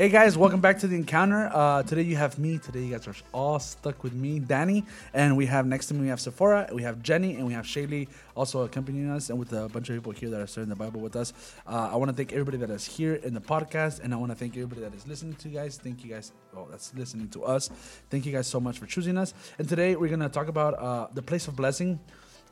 Hey 0.00 0.08
guys, 0.08 0.38
welcome 0.38 0.62
back 0.62 0.78
to 0.78 0.88
the 0.88 0.96
encounter. 0.96 1.50
Uh, 1.52 1.82
today 1.82 2.00
you 2.00 2.16
have 2.16 2.38
me. 2.38 2.56
Today 2.56 2.84
you 2.84 2.96
guys 2.96 3.06
are 3.06 3.14
all 3.34 3.58
stuck 3.58 4.02
with 4.02 4.14
me, 4.14 4.38
Danny, 4.38 4.86
and 5.12 5.36
we 5.36 5.44
have 5.44 5.66
next 5.66 5.88
to 5.88 5.94
me 5.94 6.00
we 6.00 6.08
have 6.08 6.18
Sephora, 6.18 6.70
we 6.72 6.82
have 6.84 7.02
Jenny, 7.02 7.34
and 7.34 7.46
we 7.46 7.52
have 7.52 7.66
Shaylee 7.66 8.08
also 8.34 8.62
accompanying 8.62 9.10
us, 9.10 9.28
and 9.28 9.38
with 9.38 9.52
a 9.52 9.68
bunch 9.68 9.90
of 9.90 9.96
people 9.96 10.12
here 10.12 10.30
that 10.30 10.40
are 10.40 10.46
studying 10.46 10.70
the 10.70 10.74
Bible 10.74 11.02
with 11.02 11.16
us. 11.16 11.34
Uh, 11.66 11.90
I 11.92 11.96
want 11.96 12.10
to 12.10 12.16
thank 12.16 12.32
everybody 12.32 12.56
that 12.56 12.70
is 12.70 12.86
here 12.86 13.16
in 13.16 13.34
the 13.34 13.42
podcast, 13.42 14.00
and 14.02 14.14
I 14.14 14.16
want 14.16 14.32
to 14.32 14.36
thank 14.36 14.54
everybody 14.54 14.80
that 14.80 14.94
is 14.94 15.06
listening 15.06 15.34
to 15.34 15.50
you 15.50 15.58
guys. 15.58 15.76
Thank 15.76 16.02
you 16.02 16.08
guys. 16.08 16.32
Oh, 16.56 16.66
that's 16.70 16.94
listening 16.94 17.28
to 17.32 17.44
us. 17.44 17.68
Thank 18.08 18.24
you 18.24 18.32
guys 18.32 18.46
so 18.46 18.58
much 18.58 18.78
for 18.78 18.86
choosing 18.86 19.18
us. 19.18 19.34
And 19.58 19.68
today 19.68 19.96
we're 19.96 20.08
gonna 20.08 20.30
talk 20.30 20.48
about 20.48 20.78
uh, 20.78 21.08
the 21.12 21.20
place 21.20 21.46
of 21.46 21.56
blessing. 21.56 22.00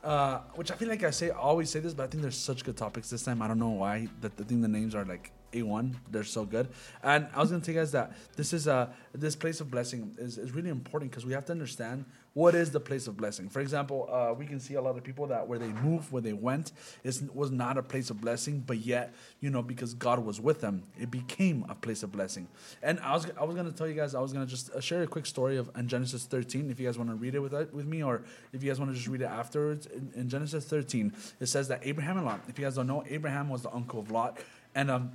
Uh, 0.03 0.37
which 0.53 0.71
I 0.71 0.75
feel 0.75 0.87
like 0.87 1.03
I 1.03 1.09
say 1.09 1.31
always 1.31 1.71
say 1.71 1.79
this, 1.79 1.95
but 1.95 2.03
I 2.03 2.07
think 2.07 2.21
there's 2.21 2.37
such 2.37 2.63
good 2.63 2.77
topics 2.77 3.09
this 3.09 3.23
time. 3.23 3.41
I 3.41 3.47
don't 3.47 3.59
know 3.59 3.71
why. 3.71 4.07
That 4.21 4.33
I 4.39 4.43
think 4.43 4.61
the 4.61 4.67
names 4.67 4.93
are 4.93 5.03
like 5.03 5.31
a1 5.51 5.95
they're 6.11 6.23
so 6.23 6.45
good. 6.45 6.69
And 7.03 7.27
i 7.35 7.39
was 7.39 7.49
going 7.49 7.61
to 7.61 7.65
tell 7.65 7.75
you 7.75 7.81
guys 7.81 7.91
that 7.91 8.13
this 8.35 8.53
is 8.53 8.67
a 8.67 8.93
this 9.13 9.35
place 9.35 9.61
of 9.61 9.71
blessing 9.71 10.15
is, 10.17 10.37
is 10.37 10.51
really 10.51 10.69
important 10.69 11.11
because 11.11 11.25
we 11.25 11.33
have 11.33 11.45
to 11.45 11.51
understand 11.51 12.05
what 12.33 12.53
is 12.55 12.71
the 12.71 12.79
place 12.79 13.07
of 13.07 13.17
blessing. 13.17 13.49
For 13.49 13.59
example 13.59 14.07
uh, 14.11 14.33
we 14.33 14.45
can 14.45 14.59
see 14.59 14.75
a 14.75 14.81
lot 14.81 14.97
of 14.97 15.03
people 15.03 15.27
that 15.27 15.47
where 15.47 15.59
they 15.59 15.67
moved 15.67 16.11
where 16.11 16.21
they 16.21 16.33
went 16.33 16.71
it 17.03 17.21
was 17.33 17.51
not 17.51 17.77
a 17.77 17.83
place 17.83 18.09
of 18.09 18.21
blessing 18.21 18.63
but 18.65 18.77
yet 18.77 19.13
you 19.39 19.49
know 19.49 19.61
because 19.61 19.93
god 19.93 20.19
was 20.19 20.39
with 20.39 20.61
them 20.61 20.83
it 20.99 21.11
became 21.11 21.65
a 21.69 21.75
place 21.75 22.03
of 22.03 22.11
blessing. 22.11 22.47
And 22.81 22.99
i 23.01 23.13
was 23.13 23.27
i 23.39 23.43
was 23.43 23.55
going 23.55 23.69
to 23.69 23.75
tell 23.75 23.87
you 23.87 23.95
guys 23.95 24.15
i 24.15 24.19
was 24.19 24.33
going 24.33 24.45
to 24.45 24.49
just 24.49 24.71
uh, 24.71 24.79
share 24.79 25.03
a 25.03 25.07
quick 25.07 25.25
story 25.25 25.57
of 25.57 25.69
in 25.75 25.87
genesis 25.87 26.25
13 26.25 26.69
if 26.69 26.79
you 26.79 26.85
guys 26.85 26.97
want 26.97 27.09
to 27.09 27.15
read 27.15 27.35
it 27.35 27.39
with, 27.39 27.53
with 27.73 27.85
me 27.85 28.03
or 28.03 28.23
if 28.53 28.63
you 28.63 28.69
guys 28.69 28.79
want 28.79 28.91
to 28.91 28.95
just 28.95 29.07
read 29.07 29.21
it 29.21 29.25
afterwards 29.25 29.85
in, 29.87 30.11
in 30.15 30.29
genesis 30.29 30.65
13 30.65 31.13
it 31.39 31.47
says 31.47 31.67
that 31.67 31.81
abraham 31.83 32.17
and 32.17 32.25
lot 32.25 32.41
if 32.47 32.57
you 32.59 32.65
guys 32.65 32.75
don't 32.75 32.87
know 32.87 33.03
abraham 33.09 33.49
was 33.49 33.63
the 33.63 33.73
uncle 33.73 33.99
of 33.99 34.11
lot 34.11 34.37
and 34.75 34.91
um 34.91 35.11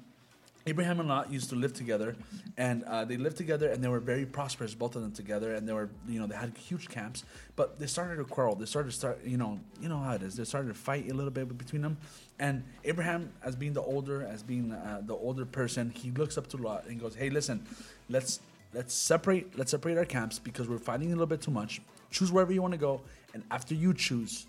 Abraham 0.67 0.98
and 1.01 1.09
Lot 1.09 1.31
used 1.31 1.51
to 1.51 1.57
live 1.57 1.75
together, 1.75 2.17
and 2.57 2.84
uh, 2.84 3.05
they 3.05 3.19
lived 3.19 3.37
together, 3.37 3.69
and 3.69 3.84
they 3.84 3.89
were 3.89 4.01
very 4.01 4.25
prosperous, 4.25 4.75
both 4.75 4.97
of 4.97 5.03
them 5.03 5.12
together, 5.12 5.55
and 5.55 5.69
they 5.69 5.75
were, 5.75 5.91
you 6.09 6.19
know, 6.19 6.27
they 6.27 6.37
had 6.37 6.57
huge 6.57 6.89
camps. 6.89 7.25
But 7.55 7.79
they 7.79 7.87
started 7.87 8.17
to 8.17 8.25
quarrel. 8.25 8.55
They 8.55 8.65
started 8.65 8.91
to 8.91 8.97
start, 8.97 9.20
you 9.25 9.37
know, 9.37 9.61
you 9.81 9.91
know 9.91 9.98
how 9.98 10.15
it 10.15 10.23
is. 10.23 10.37
They 10.37 10.45
started 10.45 10.69
to 10.69 10.75
fight 10.75 11.11
a 11.11 11.15
little 11.15 11.31
bit 11.31 11.57
between 11.59 11.83
them. 11.83 11.98
And 12.39 12.65
Abraham, 12.85 13.31
as 13.42 13.57
being 13.57 13.75
the 13.75 13.83
older, 13.83 14.23
as 14.23 14.42
being 14.42 14.73
uh, 14.73 15.03
the 15.05 15.15
older 15.15 15.45
person, 15.45 15.91
he 15.91 16.11
looks 16.12 16.39
up 16.39 16.47
to 16.48 16.57
Lot 16.57 16.87
and 16.87 16.98
goes, 16.98 17.15
"Hey, 17.15 17.29
listen, 17.29 17.67
let's 18.09 18.41
let's 18.73 18.95
separate 18.95 19.57
let's 19.59 19.70
separate 19.70 19.98
our 19.98 20.07
camps 20.07 20.39
because 20.39 20.67
we're 20.67 20.79
fighting 20.79 21.09
a 21.09 21.11
little 21.11 21.27
bit 21.27 21.42
too 21.42 21.51
much. 21.51 21.83
Choose 22.11 22.33
wherever 22.33 22.53
you 22.53 22.62
want 22.62 22.73
to 22.73 22.79
go, 22.79 23.03
and 23.35 23.45
after 23.51 23.75
you 23.75 23.92
choose." 23.92 24.47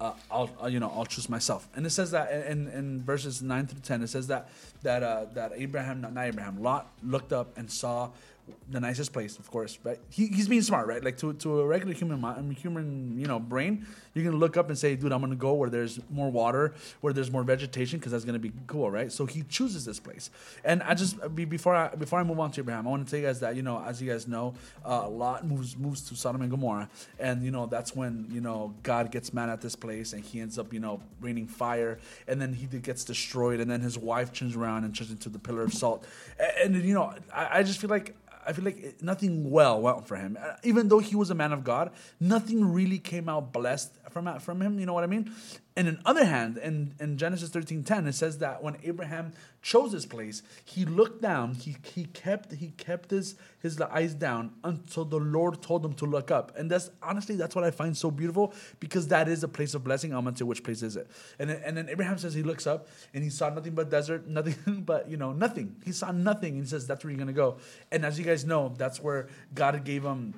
Uh, 0.00 0.12
I'll, 0.30 0.50
uh, 0.62 0.66
you 0.66 0.80
know 0.80 0.92
I'll 0.94 1.06
choose 1.06 1.28
myself. 1.28 1.68
And 1.74 1.86
it 1.86 1.90
says 1.90 2.10
that 2.10 2.30
in, 2.46 2.68
in 2.68 3.02
verses 3.02 3.42
nine 3.42 3.66
through 3.66 3.80
ten, 3.80 4.02
it 4.02 4.08
says 4.08 4.26
that 4.28 4.48
that 4.82 5.02
uh, 5.02 5.26
that 5.34 5.52
Abraham, 5.54 6.00
not, 6.00 6.12
not 6.12 6.26
Abraham, 6.26 6.62
Lot 6.62 6.90
looked 7.02 7.32
up 7.32 7.56
and 7.56 7.70
saw 7.70 8.10
the 8.68 8.80
nicest 8.80 9.12
place, 9.12 9.38
of 9.38 9.50
course. 9.50 9.78
But 9.80 10.00
he, 10.10 10.26
he's 10.26 10.48
being 10.48 10.62
smart, 10.62 10.86
right? 10.86 11.02
Like 11.02 11.16
to, 11.18 11.32
to 11.34 11.60
a 11.60 11.66
regular 11.66 11.94
human 11.94 12.54
human 12.56 13.18
you 13.18 13.26
know 13.26 13.38
brain, 13.38 13.86
you 14.14 14.22
can 14.22 14.36
look 14.36 14.56
up 14.56 14.68
and 14.68 14.78
say, 14.78 14.96
"Dude, 14.96 15.12
I'm 15.12 15.20
gonna 15.20 15.36
go 15.36 15.54
where 15.54 15.70
there's 15.70 16.00
more 16.10 16.30
water, 16.30 16.74
where 17.00 17.12
there's 17.12 17.30
more 17.30 17.44
vegetation, 17.44 17.98
because 17.98 18.12
that's 18.12 18.24
gonna 18.24 18.38
be 18.38 18.52
cool, 18.66 18.90
right?" 18.90 19.12
So 19.12 19.26
he 19.26 19.42
chooses 19.42 19.84
this 19.84 20.00
place. 20.00 20.30
And 20.64 20.82
I 20.82 20.94
just 20.94 21.16
before 21.34 21.74
I 21.74 21.94
before 21.94 22.18
I 22.18 22.22
move 22.24 22.40
on 22.40 22.50
to 22.52 22.60
Abraham, 22.60 22.86
I 22.86 22.90
want 22.90 23.06
to 23.06 23.10
tell 23.10 23.20
you 23.20 23.26
guys 23.26 23.40
that 23.40 23.56
you 23.56 23.62
know, 23.62 23.82
as 23.84 24.02
you 24.02 24.10
guys 24.10 24.26
know, 24.26 24.54
uh, 24.84 25.08
Lot 25.08 25.46
moves 25.46 25.76
moves 25.76 26.08
to 26.08 26.16
Sodom 26.16 26.42
and 26.42 26.50
Gomorrah, 26.50 26.88
and 27.18 27.42
you 27.42 27.50
know 27.50 27.66
that's 27.66 27.94
when 27.94 28.26
you 28.30 28.40
know 28.40 28.74
God 28.82 29.10
gets 29.10 29.32
mad 29.32 29.48
at 29.48 29.60
this 29.60 29.76
place, 29.76 30.12
and 30.12 30.24
he 30.24 30.40
ends 30.40 30.58
up 30.58 30.72
you 30.72 30.80
know 30.80 31.00
raining 31.20 31.46
fire, 31.46 31.98
and 32.26 32.40
then 32.40 32.52
he 32.52 32.66
gets 32.66 33.04
destroyed, 33.04 33.60
and 33.60 33.70
then 33.70 33.80
his 33.80 33.96
wife 33.96 34.32
turns 34.32 34.56
around 34.56 34.84
and 34.84 34.96
turns 34.96 35.10
into 35.10 35.28
the 35.28 35.38
pillar 35.38 35.62
of 35.62 35.72
salt, 35.72 36.04
and, 36.38 36.74
and 36.74 36.84
you 36.84 36.94
know 36.94 37.14
I, 37.32 37.58
I 37.58 37.62
just 37.62 37.80
feel 37.80 37.90
like 37.90 38.14
I 38.46 38.52
feel 38.52 38.64
like 38.64 39.02
nothing 39.02 39.50
well 39.50 39.80
went 39.80 40.06
for 40.06 40.16
him. 40.16 40.38
Uh, 40.40 40.54
even 40.62 40.88
though 40.88 41.00
he 41.00 41.16
was 41.16 41.30
a 41.30 41.34
man 41.34 41.52
of 41.52 41.64
God, 41.64 41.90
nothing 42.20 42.64
really 42.64 42.98
came 42.98 43.28
out 43.28 43.52
blessed 43.52 43.92
from 44.10 44.38
from 44.40 44.62
him. 44.62 44.78
You 44.78 44.86
know 44.86 44.92
what 44.92 45.04
I 45.04 45.08
mean? 45.08 45.32
And 45.78 45.88
on 45.88 45.94
the 45.94 46.08
other 46.08 46.24
hand, 46.24 46.56
in, 46.56 46.94
in 46.98 47.18
Genesis 47.18 47.50
13 47.50 47.84
10, 47.84 48.06
it 48.06 48.14
says 48.14 48.38
that 48.38 48.62
when 48.62 48.78
Abraham 48.82 49.32
chose 49.60 49.92
his 49.92 50.06
place, 50.06 50.42
he 50.64 50.86
looked 50.86 51.20
down, 51.20 51.54
he, 51.54 51.76
he 51.82 52.06
kept 52.06 52.54
he 52.54 52.68
kept 52.78 53.10
his, 53.10 53.34
his 53.60 53.78
eyes 53.80 54.14
down 54.14 54.52
until 54.64 55.04
the 55.04 55.18
Lord 55.18 55.60
told 55.60 55.84
him 55.84 55.92
to 55.94 56.06
look 56.06 56.30
up. 56.30 56.56
And 56.56 56.70
that's 56.70 56.90
honestly, 57.02 57.36
that's 57.36 57.54
what 57.54 57.62
I 57.62 57.70
find 57.70 57.94
so 57.94 58.10
beautiful 58.10 58.54
because 58.80 59.08
that 59.08 59.28
is 59.28 59.42
a 59.42 59.48
place 59.48 59.74
of 59.74 59.84
blessing. 59.84 60.14
I'm 60.14 60.24
gonna 60.24 60.36
say 60.36 60.44
which 60.44 60.64
place 60.64 60.82
is 60.82 60.96
it. 60.96 61.08
And, 61.38 61.50
and 61.50 61.76
then 61.76 61.90
Abraham 61.90 62.16
says 62.16 62.32
he 62.32 62.42
looks 62.42 62.66
up 62.66 62.88
and 63.12 63.22
he 63.22 63.28
saw 63.28 63.50
nothing 63.50 63.74
but 63.74 63.90
desert, 63.90 64.26
nothing 64.26 64.82
but, 64.82 65.10
you 65.10 65.18
know, 65.18 65.34
nothing. 65.34 65.76
He 65.84 65.92
saw 65.92 66.10
nothing. 66.10 66.54
And 66.54 66.62
he 66.62 66.68
says, 66.68 66.86
That's 66.86 67.04
where 67.04 67.10
you're 67.10 67.18
gonna 67.18 67.34
go. 67.34 67.58
And 67.92 68.06
as 68.06 68.18
you 68.18 68.24
guys 68.24 68.46
know, 68.46 68.72
that's 68.78 69.02
where 69.02 69.28
God 69.54 69.84
gave 69.84 70.04
him 70.04 70.32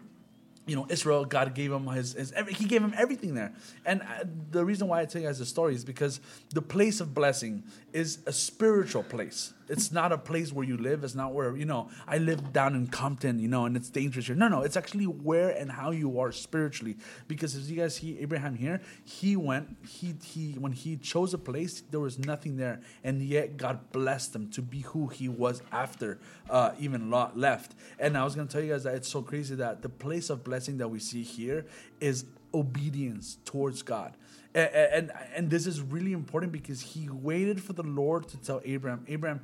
you 0.69 0.77
know, 0.77 0.87
Israel, 0.91 1.25
God 1.25 1.55
gave 1.55 1.73
him 1.73 1.87
his, 1.87 2.13
his 2.13 2.33
he 2.51 2.67
gave 2.67 2.83
him 2.83 2.93
everything 2.97 3.35
there. 3.35 3.53
And 3.87 4.03
uh, 4.03 4.25
the 4.51 4.65
reason 4.65 4.87
why 4.87 5.01
I 5.01 5.07
tell 5.07 5.23
you 5.23 5.27
guys 5.27 5.39
the 5.39 5.47
story 5.47 5.75
is 5.75 5.85
because 5.85 6.21
the 6.51 6.63
place 6.63 7.01
of 7.01 7.15
blessing 7.15 7.65
is 7.93 8.19
a 8.27 8.33
spiritual 8.33 9.03
place. 9.03 9.55
It's 9.69 9.93
not 9.93 10.13
a 10.13 10.19
place 10.19 10.53
where 10.53 10.65
you 10.65 10.77
live. 10.77 11.05
It's 11.05 11.15
not 11.15 11.35
where, 11.35 11.57
you 11.57 11.65
know, 11.65 11.89
I 12.07 12.19
live 12.19 12.53
down 12.53 12.75
in 12.75 12.87
Compton, 12.87 13.39
you 13.39 13.49
know, 13.49 13.67
and 13.67 13.77
it's 13.77 13.91
dangerous 13.91 14.27
here. 14.27 14.37
No, 14.37 14.49
no, 14.49 14.63
it's 14.63 14.77
actually 14.77 15.07
where 15.07 15.51
and 15.51 15.71
how 15.71 15.91
you 15.91 16.21
are 16.21 16.33
spiritually. 16.33 16.97
Because 17.27 17.55
as 17.55 17.71
you 17.71 17.77
guys 17.77 17.97
see 17.97 18.19
Abraham 18.21 18.55
here, 18.55 18.81
he 19.05 19.37
went, 19.37 19.77
he, 19.87 20.15
he, 20.25 20.53
when 20.53 20.73
he 20.73 20.97
chose 20.97 21.35
a 21.35 21.39
place, 21.39 21.83
there 21.91 22.01
was 22.01 22.19
nothing 22.19 22.57
there. 22.57 22.81
And 23.05 23.23
yet 23.23 23.57
God 23.57 23.93
blessed 23.93 24.35
him 24.35 24.51
to 24.51 24.63
be 24.63 24.81
who 24.81 25.09
he 25.09 25.29
was 25.29 25.63
after 25.71 26.19
uh, 26.49 26.73
even 26.79 27.11
Lot 27.11 27.39
left. 27.39 27.75
And 27.99 28.17
I 28.17 28.25
was 28.25 28.35
to 28.35 28.47
tell 28.47 28.63
you 28.63 28.73
guys 28.73 28.85
that 28.85 28.95
it's 28.95 29.09
so 29.09 29.23
crazy 29.23 29.55
that 29.57 29.83
the 29.83 29.89
place 29.89 30.31
of 30.31 30.45
blessing 30.45 30.79
that 30.79 30.89
we 30.89 30.99
see 30.99 31.23
here 31.23 31.67
is 32.01 32.25
obedience 32.55 33.39
towards 33.45 33.83
God. 33.83 34.17
And, 34.55 34.71
and, 34.73 35.13
and 35.35 35.51
this 35.51 35.67
is 35.67 35.81
really 35.81 36.13
important 36.13 36.53
because 36.53 36.81
he 36.81 37.09
waited 37.11 37.63
for 37.63 37.75
the 37.75 37.83
Lord 37.83 38.29
to 38.29 38.37
tell 38.39 38.61
Abraham, 38.65 39.05
Abraham, 39.07 39.41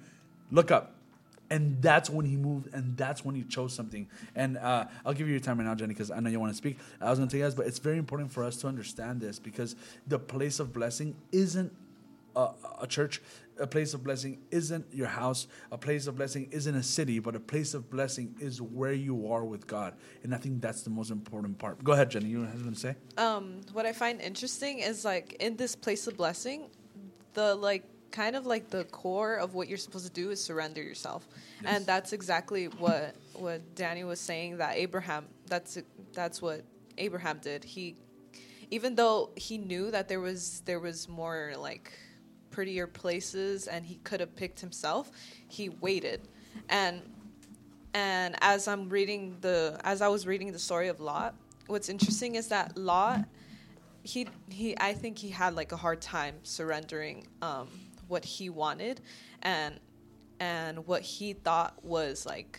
look 0.55 0.71
up. 0.71 0.93
And 1.51 1.83
that's 1.83 2.09
when 2.09 2.25
he 2.25 2.37
moved, 2.37 2.73
and 2.73 2.97
that's 2.97 3.23
when 3.23 3.35
he 3.35 3.43
chose 3.43 3.75
something. 3.75 4.09
And 4.35 4.57
uh, 4.57 4.87
I'll 5.05 5.13
give 5.13 5.27
you 5.27 5.33
your 5.33 5.41
time 5.41 5.59
right 5.59 5.67
now, 5.67 5.75
Jenny, 5.75 5.93
because 5.93 6.11
I 6.11 6.19
know 6.19 6.31
you 6.31 6.41
want 6.41 6.53
to 6.53 6.57
speak. 6.57 6.79
I 7.03 7.11
was 7.11 7.19
going 7.19 7.29
to 7.29 7.33
tell 7.33 7.39
you 7.39 7.45
guys, 7.45 7.55
but 7.55 7.67
it's 7.67 7.79
very 7.79 7.99
important 7.99 8.33
for 8.33 8.45
us 8.45 8.57
to 8.59 8.67
understand 8.67 9.21
this 9.21 9.39
because 9.39 9.77
the 10.07 10.19
place 10.19 10.59
of 10.59 10.73
blessing 10.73 11.15
isn't 11.33 11.71
a, 12.35 12.49
a 12.81 12.87
church. 12.87 13.21
A 13.61 13.67
place 13.67 13.95
of 13.95 14.03
blessing 14.03 14.39
isn't 14.51 14.87
your 14.93 15.07
house. 15.07 15.47
A 15.71 15.79
place 15.79 16.07
of 16.07 16.17
blessing 16.17 16.49
isn't 16.51 16.75
a 16.75 16.83
city, 16.83 17.19
but 17.19 17.37
a 17.37 17.41
place 17.41 17.75
of 17.75 17.91
blessing 17.91 18.35
is 18.41 18.61
where 18.61 18.95
you 18.95 19.31
are 19.31 19.45
with 19.45 19.67
God. 19.67 19.95
And 20.23 20.35
I 20.35 20.39
think 20.39 20.61
that's 20.63 20.83
the 20.83 20.91
most 20.91 21.11
important 21.11 21.59
part. 21.59 21.85
Go 21.85 21.93
ahead, 21.93 22.11
Jenny. 22.11 22.31
You 22.31 22.41
have 22.41 22.55
something 22.55 22.73
to 22.73 22.81
say? 22.81 22.97
Um, 23.17 23.61
what 23.73 23.87
I 23.87 23.93
find 23.93 24.21
interesting 24.21 24.79
is 24.79 25.05
like 25.05 25.35
in 25.35 25.57
this 25.57 25.77
place 25.77 26.07
of 26.07 26.17
blessing, 26.17 26.69
the 27.35 27.55
like 27.55 27.85
kind 28.15 28.37
of 28.37 28.47
like 28.47 28.71
the 28.71 28.85
core 28.85 29.35
of 29.35 29.55
what 29.55 29.69
you're 29.69 29.77
supposed 29.77 30.07
to 30.07 30.13
do 30.13 30.31
is 30.31 30.43
surrender 30.43 30.81
yourself, 30.81 31.27
yes. 31.61 31.75
and 31.75 31.85
that's 31.85 32.13
exactly 32.13 32.67
what 32.67 33.17
what 33.35 33.75
Danny 33.75 34.05
was 34.05 34.21
saying. 34.21 34.59
That 34.59 34.77
Abraham, 34.77 35.27
that's 35.47 35.79
that's 36.13 36.41
what 36.41 36.63
Abraham 36.97 37.41
did. 37.43 37.65
He, 37.65 37.97
even 38.71 38.95
though 38.95 39.31
he 39.35 39.59
knew 39.59 39.91
that 39.91 40.09
there 40.09 40.21
was 40.21 40.63
there 40.65 40.79
was 40.79 41.09
more 41.09 41.55
like 41.59 41.93
prettier 42.53 42.87
places 42.87 43.67
and 43.67 43.85
he 43.85 43.97
could 44.05 44.21
have 44.21 44.37
picked 44.37 44.61
himself, 44.61 45.11
he 45.49 45.69
waited, 45.69 46.29
and 46.69 47.03
and 47.95 48.37
as 48.41 48.69
I'm 48.69 48.89
reading 48.89 49.39
the 49.41 49.81
as 49.83 50.01
I 50.03 50.09
was 50.09 50.25
reading 50.25 50.53
the 50.53 50.61
story 50.61 50.87
of 50.87 51.01
Lot, 51.01 51.35
what's 51.67 51.89
interesting 51.89 52.37
is 52.37 52.47
that 52.49 52.79
Lot 52.79 53.25
he 54.05 54.29
he 54.51 54.77
I 54.79 54.93
think 54.93 55.19
he 55.19 55.31
had 55.31 55.57
like 55.57 55.73
a 55.73 55.77
hard 55.77 56.01
time 56.01 56.37
surrendering 56.45 57.27
um, 57.43 57.69
what 58.09 58.25
he 58.25 58.51
wanted 58.51 59.01
and 59.43 59.79
and 60.41 60.87
what 60.87 61.03
he 61.03 61.33
thought 61.33 61.83
was 61.85 62.27
like 62.27 62.59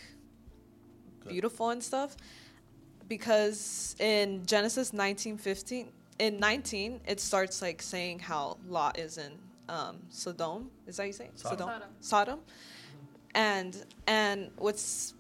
Good. 1.22 1.30
beautiful 1.30 1.70
and 1.70 1.84
stuff 1.84 2.16
because 3.08 3.96
in 4.00 4.46
Genesis 4.46 4.92
19:15 4.92 5.88
in 6.20 6.40
19 6.40 7.02
it 7.08 7.20
starts 7.20 7.62
like 7.62 7.82
saying 7.82 8.20
how 8.20 8.58
Lot 8.68 8.98
is 8.98 9.18
in 9.18 9.34
um, 9.68 9.98
Sodom 10.10 10.70
is 10.88 10.98
that 10.98 11.08
you 11.08 11.14
say 11.14 11.30
Sodom. 11.36 11.68
Sodom 11.68 11.90
Sodom 12.00 12.40
and 13.34 13.86
and 14.08 14.52
what's 14.58 15.14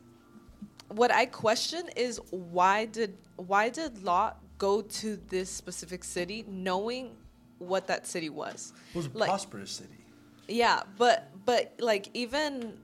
what 0.90 1.12
I 1.12 1.26
question 1.26 1.90
is 1.96 2.20
why 2.30 2.86
did 2.86 3.18
why 3.36 3.70
did 3.70 4.04
Lot 4.04 4.40
go 4.58 4.82
to 4.82 5.18
this 5.28 5.50
specific 5.50 6.04
city 6.04 6.46
knowing 6.48 7.16
what 7.60 7.88
that 7.88 8.08
city 8.08 8.30
was? 8.30 8.74
It 8.94 8.98
was 8.98 9.08
a 9.08 9.18
like, 9.18 9.30
prosperous 9.30 9.72
city. 9.72 10.05
Yeah, 10.48 10.84
but 10.98 11.30
but 11.46 11.74
like 11.80 12.10
even 12.14 12.78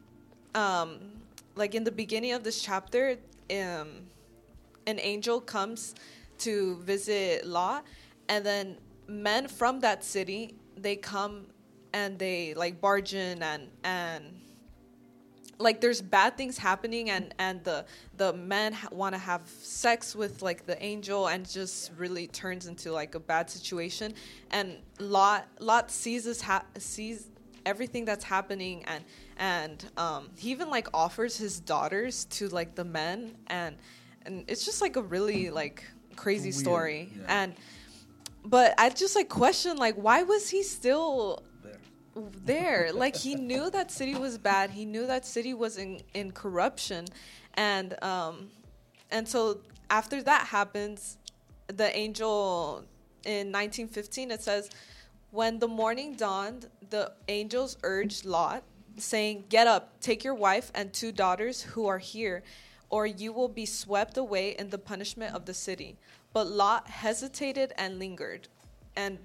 um 0.56 1.00
like 1.56 1.76
in 1.76 1.84
the 1.84 1.92
beginning 1.92 2.34
of 2.34 2.44
this 2.44 2.62
chapter, 2.62 3.18
um 3.52 3.90
an 4.88 5.00
angel 5.00 5.40
comes 5.40 5.94
to 6.40 6.78
visit 6.78 7.46
Lot 7.46 7.86
and 8.28 8.44
then 8.46 8.78
men 9.08 9.48
from 9.48 9.80
that 9.82 10.04
city 10.04 10.56
they 10.76 10.96
come 10.96 11.46
and 11.94 12.18
they 12.18 12.54
like 12.56 12.82
barge 12.82 13.14
in 13.14 13.44
and 13.44 13.70
and 13.84 14.24
like 15.60 15.80
there's 15.80 16.02
bad 16.02 16.38
things 16.38 16.58
happening 16.58 17.10
and 17.12 17.34
and 17.38 17.64
the 17.64 17.86
the 18.18 18.34
men 18.34 18.74
ha- 18.74 18.90
want 18.92 19.14
to 19.14 19.20
have 19.20 19.42
sex 19.48 20.16
with 20.16 20.42
like 20.42 20.66
the 20.66 20.82
angel 20.84 21.28
and 21.28 21.48
just 21.48 21.92
really 21.98 22.28
turns 22.28 22.66
into 22.66 22.92
like 22.92 23.14
a 23.16 23.20
bad 23.20 23.50
situation. 23.50 24.14
And 24.50 24.78
lot 25.00 25.48
lot 25.60 25.92
sees 25.92 26.24
this 26.24 26.42
ha- 26.42 26.66
sees 26.78 27.28
everything 27.66 28.06
that's 28.06 28.24
happening 28.24 28.84
and 28.86 29.04
and 29.38 29.86
um 29.98 30.30
he 30.38 30.52
even 30.52 30.70
like 30.70 30.88
offers 30.94 31.38
his 31.38 31.60
daughters 31.60 32.26
to 32.26 32.48
like 32.50 32.76
the 32.76 32.84
men 32.84 33.36
and 33.48 33.76
and 34.26 34.46
it's 34.48 34.66
just 34.66 34.82
like 34.82 34.96
a 34.96 35.02
really 35.02 35.50
like 35.50 35.84
crazy 36.16 36.50
Weird, 36.50 36.56
story 36.56 37.10
yeah. 37.16 37.42
and 37.44 37.56
but 38.46 38.74
i 38.78 38.90
just 38.90 39.16
like 39.16 39.30
question 39.30 39.78
like 39.78 39.96
why 39.96 40.24
was 40.24 40.50
he 40.50 40.64
still 40.64 41.44
There. 41.64 41.80
there. 42.46 42.92
Like 43.04 43.16
he 43.16 43.36
knew 43.36 43.70
that 43.70 43.92
city 43.92 44.16
was 44.16 44.38
bad. 44.38 44.70
He 44.72 44.86
knew 44.86 45.08
that 45.08 45.26
city 45.26 45.54
was 45.54 45.78
in, 45.78 46.02
in 46.14 46.32
corruption, 46.32 47.06
and 47.54 47.96
um, 48.04 48.50
and 49.12 49.28
so 49.28 49.62
after 49.90 50.22
that 50.24 50.48
happens, 50.48 51.18
the 51.68 51.96
angel 51.96 52.84
in 53.26 53.52
1915 53.52 54.32
it 54.32 54.42
says, 54.42 54.70
when 55.32 55.60
the 55.60 55.68
morning 55.68 56.14
dawned, 56.14 56.70
the 56.90 57.14
angels 57.28 57.78
urged 57.84 58.26
Lot, 58.26 58.64
saying, 58.98 59.46
"Get 59.50 59.68
up, 59.68 60.00
take 60.02 60.24
your 60.24 60.36
wife 60.36 60.72
and 60.76 60.94
two 60.94 61.12
daughters 61.12 61.62
who 61.62 61.88
are 61.88 62.00
here." 62.00 62.44
Or 62.90 63.08
you 63.08 63.32
will 63.32 63.48
be 63.48 63.66
swept 63.66 64.18
away 64.18 64.50
in 64.52 64.70
the 64.70 64.78
punishment 64.78 65.34
of 65.34 65.46
the 65.46 65.54
city. 65.54 65.98
But 66.34 66.48
Lot 66.48 66.88
hesitated 66.88 67.74
and 67.78 67.98
lingered. 68.00 68.50
And 68.96 69.20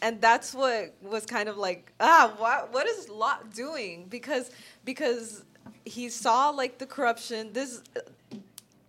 and 0.00 0.20
that's 0.20 0.54
what 0.54 0.94
was 1.02 1.26
kind 1.26 1.48
of 1.48 1.56
like 1.56 1.92
ah 2.00 2.32
what 2.38 2.72
what 2.72 2.86
is 2.86 3.08
Lot 3.08 3.52
doing 3.52 4.06
because 4.08 4.50
because 4.84 5.44
he 5.84 6.08
saw 6.08 6.50
like 6.50 6.78
the 6.78 6.86
corruption 6.86 7.52
this 7.52 7.82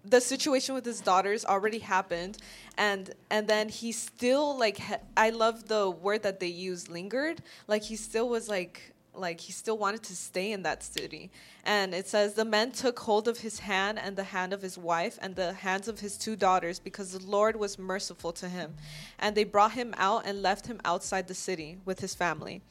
the 0.06 0.22
situation 0.22 0.75
with 0.75 0.86
his 0.86 1.01
daughters 1.01 1.46
already 1.46 1.80
happened 1.80 2.38
and 2.78 3.13
and 3.30 3.48
then 3.48 3.69
he 3.69 3.92
still 3.92 4.57
like 4.57 4.78
he- 4.78 4.96
I 5.18 5.30
love 5.30 5.68
the 5.68 5.90
word 5.90 6.24
that 6.24 6.40
they 6.40 6.48
used 6.48 6.90
lingered. 6.90 7.42
Like 7.68 7.84
he 7.84 7.96
still 7.96 8.30
was 8.30 8.48
like 8.48 8.94
like 9.13 9.42
he 9.42 9.51
still 9.51 9.78
wanted 9.78 10.04
to 10.04 10.16
stay 10.16 10.51
in 10.51 10.63
that 10.63 10.81
city. 10.84 11.30
And 11.66 11.94
it 11.94 12.07
says 12.07 12.36
the 12.36 12.46
men 12.46 12.72
took 12.72 13.00
hold 13.00 13.28
of 13.28 13.40
his 13.40 13.60
hand 13.60 14.00
and 14.00 14.16
the 14.16 14.24
hand 14.24 14.54
of 14.54 14.62
his 14.62 14.78
wife 14.78 15.19
and 15.22 15.36
the 15.36 15.54
hands 15.54 15.88
of 15.88 16.00
his 16.00 16.18
two 16.18 16.36
daughters 16.36 16.80
because 16.80 17.12
the 17.12 17.25
lord 17.25 17.57
was 17.57 17.78
merciful 17.78 18.31
to 18.34 18.48
him. 18.48 18.75
And 19.19 19.36
they 19.36 19.44
brought 19.44 19.74
him 19.74 19.94
out 19.98 20.25
and 20.25 20.42
left 20.42 20.68
him 20.68 20.80
outside 20.86 21.28
the 21.28 21.36
city 21.36 21.78
with 21.86 22.00
his 22.00 22.16
family 22.16 22.62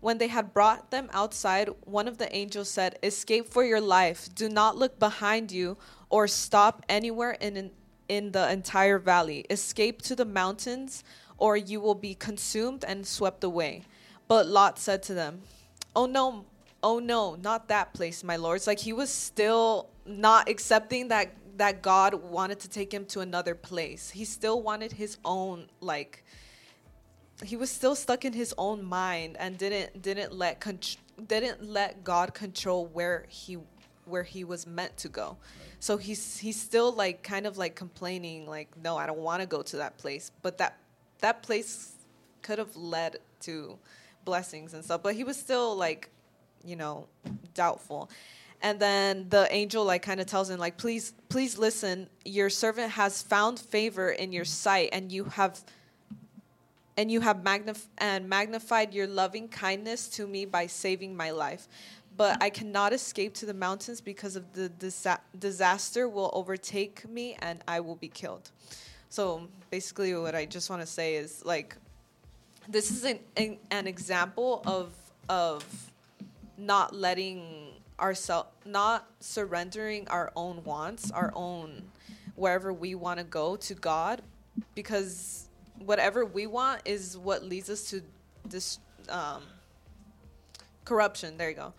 when 0.00 0.18
they 0.18 0.28
had 0.28 0.52
brought 0.52 0.90
them 0.90 1.08
outside, 1.12 1.68
one 1.84 2.08
of 2.08 2.18
the 2.18 2.34
angels 2.34 2.70
said, 2.70 2.98
Escape 3.02 3.48
for 3.48 3.64
your 3.64 3.80
life. 3.80 4.28
Do 4.34 4.48
not 4.48 4.76
look 4.76 4.98
behind 4.98 5.52
you 5.52 5.76
or 6.08 6.26
stop 6.26 6.84
anywhere 6.88 7.32
in, 7.32 7.70
in, 8.08 8.32
the 8.32 8.50
entire 8.50 8.98
valley. 8.98 9.46
Escape 9.50 10.02
to 10.02 10.16
the 10.16 10.24
mountains, 10.24 11.04
or 11.36 11.56
you 11.56 11.80
will 11.80 11.94
be 11.94 12.14
consumed 12.14 12.84
and 12.84 13.06
swept 13.06 13.44
away. 13.44 13.82
But 14.26 14.46
Lot 14.46 14.78
said 14.78 15.02
to 15.04 15.14
them, 15.14 15.42
Oh 15.94 16.06
no, 16.06 16.44
oh 16.82 16.98
no, 16.98 17.34
not 17.34 17.68
that 17.68 17.92
place, 17.92 18.24
my 18.24 18.36
lords. 18.36 18.66
Like 18.66 18.78
he 18.78 18.92
was 18.92 19.10
still 19.10 19.88
not 20.06 20.48
accepting 20.48 21.08
that 21.08 21.30
that 21.56 21.82
God 21.82 22.14
wanted 22.14 22.58
to 22.60 22.70
take 22.70 22.92
him 22.92 23.04
to 23.06 23.20
another 23.20 23.54
place. 23.54 24.10
He 24.10 24.24
still 24.24 24.62
wanted 24.62 24.92
his 24.92 25.18
own 25.26 25.66
like 25.80 26.24
he 27.42 27.56
was 27.56 27.70
still 27.70 27.94
stuck 27.94 28.24
in 28.24 28.32
his 28.32 28.54
own 28.58 28.84
mind 28.84 29.36
and 29.38 29.56
didn't 29.56 30.02
didn't 30.02 30.32
let 30.32 30.64
didn't 31.26 31.64
let 31.64 32.04
God 32.04 32.34
control 32.34 32.86
where 32.86 33.26
he 33.28 33.58
where 34.04 34.22
he 34.22 34.44
was 34.44 34.66
meant 34.66 34.96
to 34.98 35.08
go. 35.08 35.36
So 35.78 35.96
he's 35.96 36.38
he's 36.38 36.60
still 36.60 36.92
like 36.92 37.22
kind 37.22 37.46
of 37.46 37.56
like 37.56 37.74
complaining 37.74 38.46
like 38.46 38.68
no, 38.76 38.96
I 38.96 39.06
don't 39.06 39.18
want 39.18 39.40
to 39.40 39.46
go 39.46 39.62
to 39.62 39.76
that 39.78 39.96
place, 39.96 40.30
but 40.42 40.58
that 40.58 40.76
that 41.20 41.42
place 41.42 41.92
could 42.42 42.58
have 42.58 42.74
led 42.76 43.18
to 43.40 43.78
blessings 44.24 44.74
and 44.74 44.84
stuff, 44.84 45.02
but 45.02 45.14
he 45.14 45.24
was 45.24 45.36
still 45.36 45.76
like 45.76 46.10
you 46.64 46.76
know 46.76 47.06
doubtful. 47.54 48.10
And 48.62 48.78
then 48.78 49.26
the 49.30 49.48
angel 49.50 49.86
like 49.86 50.02
kind 50.02 50.20
of 50.20 50.26
tells 50.26 50.50
him 50.50 50.58
like 50.58 50.76
please 50.76 51.14
please 51.30 51.56
listen, 51.56 52.08
your 52.24 52.50
servant 52.50 52.92
has 52.92 53.22
found 53.22 53.58
favor 53.58 54.10
in 54.10 54.32
your 54.32 54.44
sight 54.44 54.90
and 54.92 55.10
you 55.10 55.24
have 55.24 55.64
and 57.00 57.10
you 57.10 57.22
have 57.22 57.38
magnif- 57.38 57.88
and 57.96 58.28
magnified 58.28 58.92
your 58.92 59.06
loving 59.06 59.48
kindness 59.48 60.06
to 60.06 60.26
me 60.26 60.44
by 60.44 60.66
saving 60.66 61.16
my 61.16 61.30
life. 61.30 61.66
But 62.14 62.42
I 62.42 62.50
cannot 62.50 62.92
escape 62.92 63.32
to 63.36 63.46
the 63.46 63.54
mountains 63.54 64.02
because 64.02 64.36
of 64.36 64.52
the 64.52 64.68
disa- 64.68 65.22
disaster 65.38 66.10
will 66.10 66.28
overtake 66.34 67.08
me 67.08 67.36
and 67.38 67.64
I 67.66 67.80
will 67.80 67.96
be 67.96 68.08
killed. 68.08 68.50
So 69.08 69.48
basically, 69.70 70.14
what 70.14 70.34
I 70.34 70.44
just 70.44 70.68
want 70.68 70.82
to 70.82 70.86
say 70.86 71.14
is 71.14 71.42
like, 71.42 71.74
this 72.68 72.90
is 72.90 73.04
an, 73.04 73.20
an, 73.34 73.56
an 73.70 73.86
example 73.86 74.62
of 74.66 74.92
of 75.26 75.64
not 76.58 76.94
letting 76.94 77.70
ourselves, 77.98 78.50
not 78.66 79.06
surrendering 79.20 80.06
our 80.08 80.30
own 80.36 80.62
wants, 80.64 81.10
our 81.10 81.32
own 81.34 81.82
wherever 82.34 82.74
we 82.74 82.94
want 82.94 83.18
to 83.18 83.24
go 83.24 83.56
to 83.56 83.74
God, 83.74 84.20
because 84.74 85.46
whatever 85.84 86.24
we 86.24 86.46
want 86.46 86.82
is 86.84 87.16
what 87.16 87.44
leads 87.44 87.70
us 87.70 87.90
to 87.90 88.02
this 88.48 88.78
um, 89.08 89.42
corruption. 90.84 91.36
There 91.36 91.50
you 91.50 91.56
go. 91.56 91.72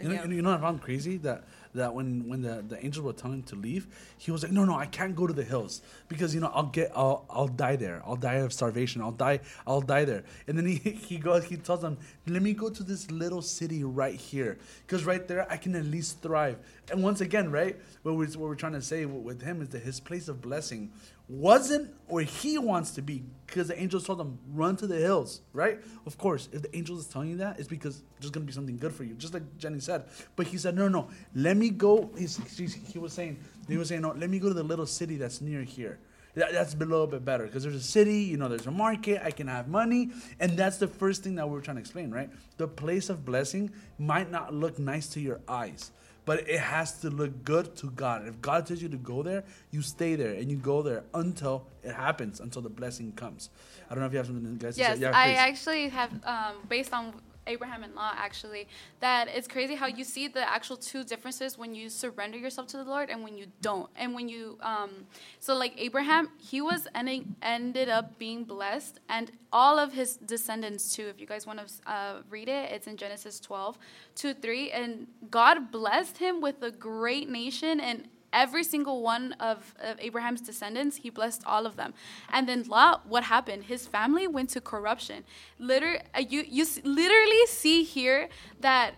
You 0.00 0.08
know, 0.10 0.24
you 0.24 0.42
know 0.42 0.50
what 0.50 0.60
I 0.60 0.62
found 0.62 0.82
crazy 0.82 1.16
that 1.18 1.44
that 1.74 1.94
when 1.94 2.28
when 2.28 2.42
the 2.42 2.64
the 2.66 2.84
angels 2.84 3.04
were 3.04 3.12
telling 3.12 3.38
him 3.38 3.42
to 3.44 3.56
leave, 3.56 3.86
he 4.16 4.30
was 4.30 4.42
like, 4.42 4.52
no, 4.52 4.64
no, 4.64 4.74
I 4.74 4.86
can't 4.86 5.14
go 5.14 5.26
to 5.26 5.32
the 5.32 5.42
hills 5.42 5.82
because 6.08 6.34
you 6.34 6.40
know 6.40 6.50
I'll 6.54 6.66
get 6.66 6.92
I'll 6.94 7.24
I'll 7.28 7.48
die 7.48 7.76
there. 7.76 8.02
I'll 8.06 8.16
die 8.16 8.34
of 8.34 8.52
starvation. 8.52 9.02
I'll 9.02 9.10
die 9.12 9.40
I'll 9.66 9.80
die 9.80 10.04
there. 10.04 10.24
And 10.46 10.56
then 10.56 10.66
he 10.66 10.76
he 11.08 11.18
goes 11.18 11.44
he 11.44 11.56
tells 11.56 11.82
them, 11.82 11.98
let 12.26 12.42
me 12.42 12.52
go 12.52 12.70
to 12.70 12.82
this 12.82 13.10
little 13.10 13.42
city 13.42 13.82
right 13.84 14.14
here 14.14 14.58
because 14.86 15.04
right 15.04 15.26
there 15.26 15.50
I 15.50 15.56
can 15.56 15.74
at 15.74 15.84
least 15.84 16.22
thrive. 16.22 16.58
And 16.90 17.02
once 17.02 17.20
again, 17.20 17.50
right, 17.50 17.76
what 18.02 18.14
we're 18.14 18.26
what 18.26 18.48
we're 18.48 18.54
trying 18.54 18.72
to 18.74 18.82
say 18.82 19.04
with 19.04 19.42
him 19.42 19.62
is 19.62 19.68
that 19.70 19.82
his 19.82 20.00
place 20.00 20.28
of 20.28 20.40
blessing 20.40 20.92
wasn't 21.28 21.94
where 22.06 22.24
he 22.24 22.56
wants 22.56 22.92
to 22.92 23.02
be 23.02 23.22
because 23.46 23.68
the 23.68 23.78
angels 23.78 24.06
told 24.06 24.20
him 24.20 24.38
run 24.54 24.76
to 24.76 24.86
the 24.86 24.96
hills 24.96 25.42
right? 25.52 25.78
Of 26.06 26.16
course 26.16 26.48
if 26.52 26.62
the 26.62 26.74
angels 26.74 27.00
is 27.00 27.06
telling 27.06 27.30
you 27.30 27.36
that 27.38 27.58
it's 27.58 27.68
because 27.68 28.02
there's 28.18 28.30
going 28.30 28.46
to 28.46 28.50
be 28.50 28.52
something 28.52 28.78
good 28.78 28.92
for 28.92 29.04
you 29.04 29.14
just 29.14 29.34
like 29.34 29.42
jenny 29.58 29.80
said. 29.80 30.04
But 30.36 30.46
he 30.46 30.56
said 30.56 30.74
no 30.74 30.88
no 30.88 31.10
let 31.34 31.56
me 31.56 31.68
go 31.68 32.10
he's, 32.16 32.38
he 32.56 32.98
was 32.98 33.12
saying 33.12 33.38
he 33.68 33.76
was 33.76 33.88
saying 33.88 34.02
no 34.02 34.14
let 34.16 34.30
me 34.30 34.38
go 34.38 34.48
to 34.48 34.54
the 34.54 34.62
little 34.62 34.86
city 34.86 35.16
that's 35.16 35.40
near 35.40 35.62
here. 35.62 35.98
That, 36.34 36.52
that's 36.52 36.74
a 36.74 36.78
little 36.78 37.06
bit 37.06 37.24
better 37.24 37.44
because 37.44 37.62
there's 37.62 37.74
a 37.74 37.80
city 37.80 38.20
you 38.20 38.38
know 38.38 38.48
there's 38.48 38.66
a 38.66 38.70
market 38.70 39.20
i 39.22 39.30
can 39.30 39.48
have 39.48 39.68
money. 39.68 40.10
And 40.40 40.56
that's 40.56 40.78
the 40.78 40.88
first 40.88 41.24
thing 41.24 41.34
that 41.34 41.48
we're 41.48 41.60
trying 41.60 41.76
to 41.76 41.82
explain 41.82 42.10
right? 42.10 42.30
The 42.56 42.68
place 42.68 43.10
of 43.10 43.26
blessing 43.26 43.70
might 43.98 44.30
not 44.30 44.54
look 44.54 44.78
nice 44.78 45.08
to 45.10 45.20
your 45.20 45.40
eyes 45.46 45.90
but 46.28 46.46
it 46.46 46.60
has 46.60 46.92
to 47.00 47.08
look 47.08 47.42
good 47.42 47.74
to 47.76 47.86
God. 47.92 48.28
If 48.28 48.38
God 48.42 48.66
tells 48.66 48.82
you 48.82 48.90
to 48.90 48.98
go 48.98 49.22
there, 49.22 49.44
you 49.70 49.80
stay 49.80 50.14
there 50.14 50.34
and 50.34 50.50
you 50.50 50.58
go 50.58 50.82
there 50.82 51.04
until 51.14 51.66
it 51.82 51.94
happens, 51.94 52.38
until 52.40 52.60
the 52.60 52.68
blessing 52.68 53.12
comes. 53.12 53.48
I 53.88 53.94
don't 53.94 54.00
know 54.02 54.08
if 54.08 54.12
you 54.12 54.18
have 54.18 54.26
something, 54.26 54.58
guys. 54.58 54.74
to 54.74 54.80
Yes, 54.82 54.96
say. 54.98 55.02
Yeah, 55.04 55.12
I 55.14 55.28
actually 55.48 55.88
have, 55.88 56.12
um, 56.24 56.56
based 56.68 56.92
on 56.92 57.14
Abraham 57.48 57.82
and 57.82 57.94
Lot, 57.94 58.14
actually, 58.18 58.68
that 59.00 59.28
it's 59.28 59.48
crazy 59.48 59.74
how 59.74 59.86
you 59.86 60.04
see 60.04 60.28
the 60.28 60.48
actual 60.48 60.76
two 60.76 61.02
differences 61.02 61.58
when 61.58 61.74
you 61.74 61.88
surrender 61.88 62.38
yourself 62.38 62.68
to 62.68 62.76
the 62.76 62.84
Lord 62.84 63.10
and 63.10 63.24
when 63.24 63.36
you 63.36 63.46
don't. 63.60 63.88
And 63.96 64.14
when 64.14 64.28
you, 64.28 64.58
um, 64.62 65.06
so 65.40 65.56
like 65.56 65.74
Abraham, 65.76 66.30
he 66.38 66.60
was 66.60 66.86
ending, 66.94 67.34
ended 67.42 67.88
up 67.88 68.18
being 68.18 68.44
blessed, 68.44 69.00
and 69.08 69.32
all 69.52 69.78
of 69.78 69.92
his 69.92 70.16
descendants 70.16 70.94
too. 70.94 71.08
If 71.08 71.20
you 71.20 71.26
guys 71.26 71.46
want 71.46 71.66
to 71.66 71.90
uh, 71.90 72.14
read 72.28 72.48
it, 72.48 72.70
it's 72.70 72.86
in 72.86 72.96
Genesis 72.96 73.40
12, 73.40 73.78
2, 74.14 74.34
3. 74.34 74.70
And 74.70 75.06
God 75.30 75.72
blessed 75.72 76.18
him 76.18 76.40
with 76.40 76.62
a 76.62 76.70
great 76.70 77.28
nation 77.28 77.80
and 77.80 78.08
every 78.32 78.64
single 78.64 79.02
one 79.02 79.32
of, 79.34 79.74
of 79.80 79.98
Abraham's 80.00 80.40
descendants, 80.40 80.96
he 80.96 81.10
blessed 81.10 81.42
all 81.46 81.66
of 81.66 81.76
them. 81.76 81.94
And 82.30 82.48
then 82.48 82.64
Lot, 82.64 83.06
what 83.06 83.24
happened? 83.24 83.64
His 83.64 83.86
family 83.86 84.26
went 84.26 84.50
to 84.50 84.60
corruption. 84.60 85.24
Liter- 85.58 86.02
uh, 86.14 86.20
you, 86.20 86.44
you 86.46 86.66
literally 86.84 87.46
see 87.46 87.82
here 87.82 88.28
that 88.60 88.94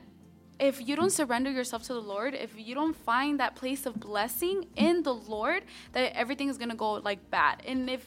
if 0.58 0.86
you 0.86 0.94
don't 0.94 1.10
surrender 1.10 1.50
yourself 1.50 1.84
to 1.84 1.94
the 1.94 2.02
Lord, 2.02 2.34
if 2.34 2.50
you 2.56 2.74
don't 2.74 2.94
find 2.94 3.40
that 3.40 3.56
place 3.56 3.86
of 3.86 3.98
blessing 3.98 4.66
in 4.76 5.02
the 5.02 5.14
Lord, 5.14 5.62
that 5.92 6.14
everything 6.14 6.48
is 6.48 6.58
gonna 6.58 6.74
go 6.74 6.94
like 6.94 7.30
bad. 7.30 7.62
And 7.66 7.88
if 7.88 8.06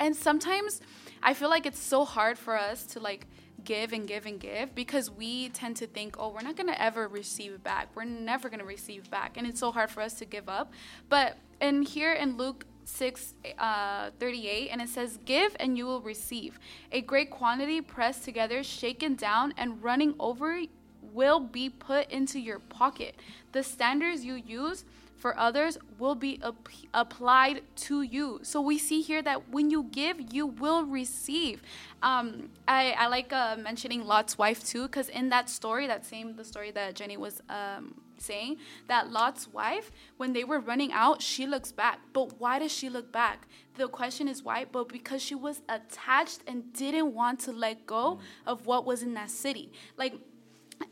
and 0.00 0.14
sometimes 0.16 0.80
I 1.22 1.34
feel 1.34 1.48
like 1.48 1.66
it's 1.66 1.78
so 1.78 2.04
hard 2.04 2.36
for 2.36 2.58
us 2.58 2.84
to 2.86 3.00
like 3.00 3.26
give 3.64 3.92
and 3.92 4.06
give 4.06 4.26
and 4.26 4.38
give 4.38 4.74
because 4.74 5.10
we 5.10 5.48
tend 5.50 5.76
to 5.76 5.86
think, 5.86 6.16
oh, 6.18 6.28
we're 6.30 6.42
not 6.42 6.56
gonna 6.56 6.76
ever 6.78 7.08
receive 7.08 7.62
back. 7.62 7.88
We're 7.94 8.04
never 8.04 8.48
gonna 8.48 8.64
receive 8.64 9.10
back, 9.10 9.36
and 9.36 9.46
it's 9.46 9.60
so 9.60 9.72
hard 9.72 9.90
for 9.90 10.00
us 10.02 10.14
to 10.14 10.24
give 10.24 10.48
up. 10.48 10.72
But 11.08 11.36
in 11.60 11.82
here 11.82 12.12
in 12.12 12.36
Luke 12.36 12.66
6 12.84 13.34
uh, 13.58 14.10
38 14.18 14.68
and 14.68 14.82
it 14.82 14.88
says 14.88 15.18
give 15.24 15.56
and 15.58 15.78
you 15.78 15.86
will 15.86 16.02
receive 16.02 16.58
a 16.92 17.00
great 17.00 17.30
quantity 17.30 17.80
pressed 17.80 18.24
together 18.24 18.62
shaken 18.62 19.14
down 19.14 19.54
and 19.56 19.82
running 19.82 20.14
over 20.20 20.60
will 21.00 21.40
be 21.40 21.70
put 21.70 22.10
into 22.10 22.38
your 22.38 22.58
pocket. 22.58 23.16
The 23.52 23.62
standards 23.62 24.24
you 24.24 24.34
use 24.34 24.84
for 25.16 25.38
others 25.38 25.78
will 25.98 26.14
be 26.14 26.40
ap- 26.42 26.68
applied 26.92 27.62
to 27.76 28.02
you. 28.02 28.40
So 28.42 28.60
we 28.60 28.78
see 28.78 29.00
here 29.00 29.22
that 29.22 29.48
when 29.50 29.70
you 29.70 29.84
give, 29.84 30.32
you 30.32 30.46
will 30.46 30.84
receive. 30.84 31.62
Um, 32.02 32.50
I, 32.68 32.94
I 32.98 33.06
like 33.06 33.32
uh, 33.32 33.56
mentioning 33.56 34.04
Lot's 34.04 34.36
wife 34.36 34.64
too, 34.64 34.82
because 34.82 35.08
in 35.08 35.30
that 35.30 35.48
story, 35.48 35.86
that 35.86 36.04
same 36.04 36.36
the 36.36 36.44
story 36.44 36.70
that 36.72 36.94
Jenny 36.94 37.16
was 37.16 37.40
um, 37.48 37.94
saying, 38.18 38.58
that 38.88 39.10
Lot's 39.10 39.48
wife, 39.48 39.90
when 40.16 40.32
they 40.32 40.44
were 40.44 40.60
running 40.60 40.92
out, 40.92 41.22
she 41.22 41.46
looks 41.46 41.72
back. 41.72 42.00
But 42.12 42.38
why 42.40 42.58
does 42.58 42.72
she 42.72 42.88
look 42.88 43.12
back? 43.12 43.48
The 43.76 43.88
question 43.88 44.28
is 44.28 44.42
why, 44.42 44.66
but 44.70 44.88
because 44.88 45.22
she 45.22 45.34
was 45.34 45.62
attached 45.68 46.40
and 46.46 46.72
didn't 46.72 47.12
want 47.14 47.40
to 47.40 47.52
let 47.52 47.86
go 47.86 48.20
of 48.46 48.66
what 48.66 48.84
was 48.84 49.02
in 49.02 49.14
that 49.14 49.30
city. 49.30 49.72
Like 49.96 50.14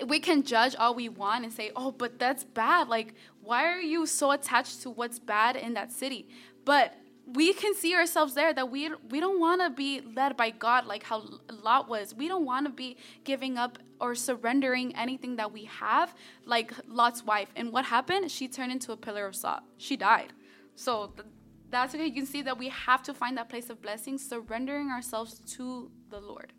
we 0.06 0.20
can 0.20 0.42
judge 0.42 0.74
all 0.76 0.94
we 0.94 1.08
want 1.08 1.44
and 1.44 1.52
say, 1.52 1.70
oh, 1.76 1.90
but 1.92 2.18
that's 2.18 2.44
bad. 2.44 2.88
Like, 2.88 3.14
why 3.42 3.66
are 3.66 3.80
you 3.80 4.06
so 4.06 4.30
attached 4.30 4.82
to 4.82 4.90
what's 4.90 5.18
bad 5.18 5.56
in 5.56 5.74
that 5.74 5.92
city? 5.92 6.28
But 6.64 6.94
we 7.26 7.52
can 7.52 7.74
see 7.74 7.94
ourselves 7.94 8.34
there 8.34 8.52
that 8.52 8.70
we 8.70 8.90
we 9.10 9.20
don't 9.20 9.40
want 9.40 9.60
to 9.60 9.70
be 9.70 10.00
led 10.00 10.36
by 10.36 10.50
God 10.50 10.86
like 10.86 11.02
how 11.02 11.24
Lot 11.50 11.88
was. 11.88 12.14
We 12.14 12.28
don't 12.28 12.44
want 12.44 12.66
to 12.66 12.72
be 12.72 12.96
giving 13.24 13.58
up 13.58 13.78
or 14.00 14.14
surrendering 14.14 14.94
anything 14.96 15.36
that 15.36 15.52
we 15.52 15.64
have 15.64 16.14
like 16.44 16.72
Lot's 16.88 17.24
wife. 17.24 17.48
And 17.54 17.72
what 17.72 17.84
happened? 17.84 18.30
She 18.30 18.48
turned 18.48 18.72
into 18.72 18.92
a 18.92 18.96
pillar 18.96 19.26
of 19.26 19.36
salt. 19.36 19.62
She 19.76 19.96
died. 19.96 20.32
So 20.74 21.12
th- 21.16 21.28
that's 21.70 21.94
okay. 21.94 22.06
You 22.06 22.12
can 22.12 22.26
see 22.26 22.42
that 22.42 22.58
we 22.58 22.68
have 22.68 23.02
to 23.04 23.14
find 23.14 23.36
that 23.38 23.48
place 23.48 23.70
of 23.70 23.80
blessing, 23.80 24.18
surrendering 24.18 24.90
ourselves 24.90 25.40
to 25.56 25.90
the 26.10 26.20
Lord. 26.20 26.52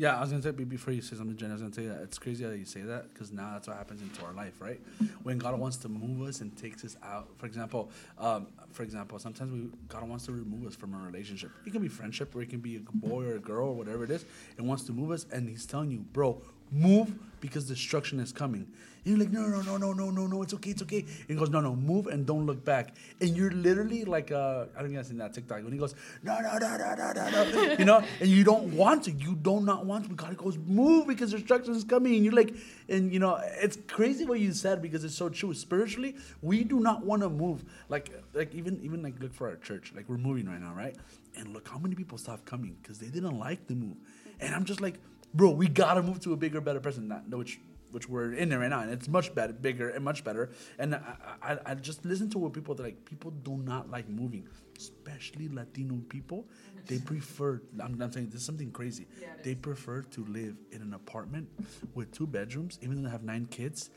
Yeah, 0.00 0.16
I 0.16 0.22
was 0.22 0.30
gonna 0.30 0.42
say 0.42 0.52
before 0.52 0.94
you 0.94 1.02
say 1.02 1.14
something, 1.14 1.36
Jen. 1.36 1.50
I 1.50 1.52
was 1.52 1.60
gonna 1.60 1.74
say 1.74 1.84
that 1.84 2.00
it's 2.00 2.18
crazy 2.18 2.42
that 2.42 2.56
you 2.56 2.64
say 2.64 2.80
that 2.80 3.12
because 3.12 3.32
now 3.32 3.50
that's 3.52 3.68
what 3.68 3.76
happens 3.76 4.00
into 4.00 4.24
our 4.24 4.32
life, 4.32 4.58
right? 4.58 4.80
When 5.24 5.36
God 5.36 5.58
wants 5.60 5.76
to 5.76 5.90
move 5.90 6.26
us 6.26 6.40
and 6.40 6.56
takes 6.56 6.86
us 6.86 6.96
out. 7.02 7.28
For 7.36 7.44
example, 7.44 7.90
um, 8.16 8.46
for 8.72 8.82
example, 8.82 9.18
sometimes 9.18 9.52
we 9.52 9.68
God 9.88 10.08
wants 10.08 10.24
to 10.24 10.32
remove 10.32 10.66
us 10.66 10.74
from 10.74 10.94
a 10.94 10.98
relationship. 11.04 11.50
It 11.66 11.74
can 11.74 11.82
be 11.82 11.88
friendship, 11.88 12.34
or 12.34 12.40
it 12.40 12.48
can 12.48 12.60
be 12.60 12.76
a 12.76 12.80
boy 12.94 13.24
or 13.24 13.34
a 13.34 13.38
girl 13.38 13.68
or 13.68 13.74
whatever 13.74 14.04
it 14.04 14.10
is, 14.10 14.24
and 14.56 14.66
wants 14.66 14.84
to 14.84 14.92
move 14.92 15.10
us, 15.10 15.26
and 15.30 15.46
He's 15.46 15.66
telling 15.66 15.90
you, 15.90 15.98
bro, 15.98 16.40
move 16.72 17.12
because 17.40 17.66
destruction 17.66 18.20
is 18.20 18.32
coming. 18.32 18.66
And 19.04 19.16
you're 19.16 19.18
like, 19.18 19.32
no, 19.32 19.46
no, 19.46 19.62
no, 19.62 19.78
no, 19.78 19.92
no, 19.94 20.10
no, 20.10 20.26
no, 20.26 20.42
it's 20.42 20.52
okay, 20.54 20.70
it's 20.70 20.82
okay. 20.82 20.98
And 20.98 21.28
he 21.28 21.34
goes, 21.34 21.48
no, 21.48 21.60
no, 21.60 21.74
move 21.74 22.06
and 22.06 22.26
don't 22.26 22.44
look 22.44 22.62
back. 22.66 22.94
And 23.22 23.34
you're 23.34 23.50
literally 23.50 24.04
like, 24.04 24.30
uh, 24.30 24.66
I 24.76 24.82
don't 24.82 24.94
I've 24.94 25.06
seen 25.06 25.16
that 25.18 25.32
TikTok 25.32 25.62
when 25.62 25.72
he 25.72 25.78
goes, 25.78 25.94
no, 26.22 26.38
no, 26.38 26.58
no, 26.58 26.76
no, 26.76 26.94
no, 26.94 27.12
no, 27.14 27.50
no, 27.50 27.72
you 27.78 27.86
know, 27.86 28.02
and 28.20 28.28
you 28.28 28.44
don't 28.44 28.74
want 28.74 29.04
to, 29.04 29.12
you 29.12 29.34
do 29.36 29.60
not 29.60 29.86
want 29.86 30.04
to. 30.04 30.10
But 30.10 30.26
God 30.26 30.36
goes, 30.36 30.58
move 30.58 31.06
because 31.06 31.30
destruction 31.30 31.74
is 31.74 31.84
coming. 31.84 32.14
And 32.14 32.24
you're 32.24 32.34
like, 32.34 32.54
and 32.90 33.10
you 33.10 33.20
know, 33.20 33.40
it's 33.42 33.78
crazy 33.88 34.26
what 34.26 34.38
you 34.38 34.52
said 34.52 34.82
because 34.82 35.02
it's 35.02 35.14
so 35.14 35.30
true. 35.30 35.54
Spiritually, 35.54 36.16
we 36.42 36.62
do 36.62 36.78
not 36.78 37.02
want 37.02 37.22
to 37.22 37.30
move. 37.30 37.64
Like, 37.88 38.12
like 38.34 38.54
even, 38.54 38.80
even 38.82 39.02
like 39.02 39.18
look 39.20 39.32
for 39.32 39.48
our 39.48 39.56
church. 39.56 39.94
Like 39.96 40.10
we're 40.10 40.18
moving 40.18 40.46
right 40.46 40.60
now, 40.60 40.74
right? 40.74 40.94
And 41.38 41.54
look 41.54 41.68
how 41.68 41.78
many 41.78 41.94
people 41.94 42.18
stopped 42.18 42.44
coming 42.44 42.76
because 42.82 42.98
they 42.98 43.08
didn't 43.08 43.38
like 43.38 43.66
the 43.66 43.74
move. 43.76 43.96
And 44.40 44.54
I'm 44.54 44.64
just 44.64 44.82
like, 44.82 44.94
bro, 45.34 45.50
we 45.50 45.68
gotta 45.68 46.02
move 46.02 46.20
to 46.20 46.32
a 46.32 46.36
bigger, 46.36 46.60
better 46.60 46.80
person. 46.80 47.08
Not 47.08 47.28
which 47.30 47.58
which 47.92 48.08
we're 48.08 48.32
in 48.34 48.48
there 48.48 48.60
right 48.60 48.70
now, 48.70 48.80
and 48.80 48.92
it's 48.92 49.08
much 49.08 49.34
better, 49.34 49.52
bigger, 49.52 49.88
and 49.90 50.04
much 50.04 50.22
better. 50.22 50.50
And 50.78 50.94
I, 50.94 51.16
I, 51.42 51.58
I 51.66 51.74
just 51.74 52.04
listen 52.04 52.30
to 52.30 52.38
what 52.38 52.52
people 52.52 52.74
that 52.76 52.82
like. 52.82 53.04
People 53.04 53.30
do 53.32 53.56
not 53.56 53.90
like 53.90 54.08
moving, 54.08 54.48
especially 54.76 55.48
Latino 55.48 55.96
people. 56.08 56.46
They 56.86 56.98
prefer. 56.98 57.60
I'm, 57.82 58.00
I'm 58.00 58.12
saying 58.12 58.26
this 58.30 58.40
is 58.40 58.46
something 58.46 58.70
crazy. 58.70 59.06
they 59.42 59.54
prefer 59.54 60.02
to 60.02 60.24
live 60.26 60.56
in 60.72 60.82
an 60.82 60.94
apartment 60.94 61.48
with 61.94 62.12
two 62.12 62.26
bedrooms, 62.26 62.78
even 62.82 62.96
though 62.96 63.08
they 63.08 63.12
have 63.12 63.24
nine 63.24 63.46
kids, 63.46 63.90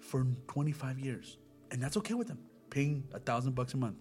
for 0.00 0.26
25 0.48 0.98
years, 0.98 1.36
and 1.70 1.80
that's 1.80 1.96
okay 1.96 2.14
with 2.14 2.28
them, 2.28 2.38
paying 2.70 3.04
a 3.12 3.18
thousand 3.18 3.54
bucks 3.54 3.74
a 3.74 3.76
month. 3.76 3.96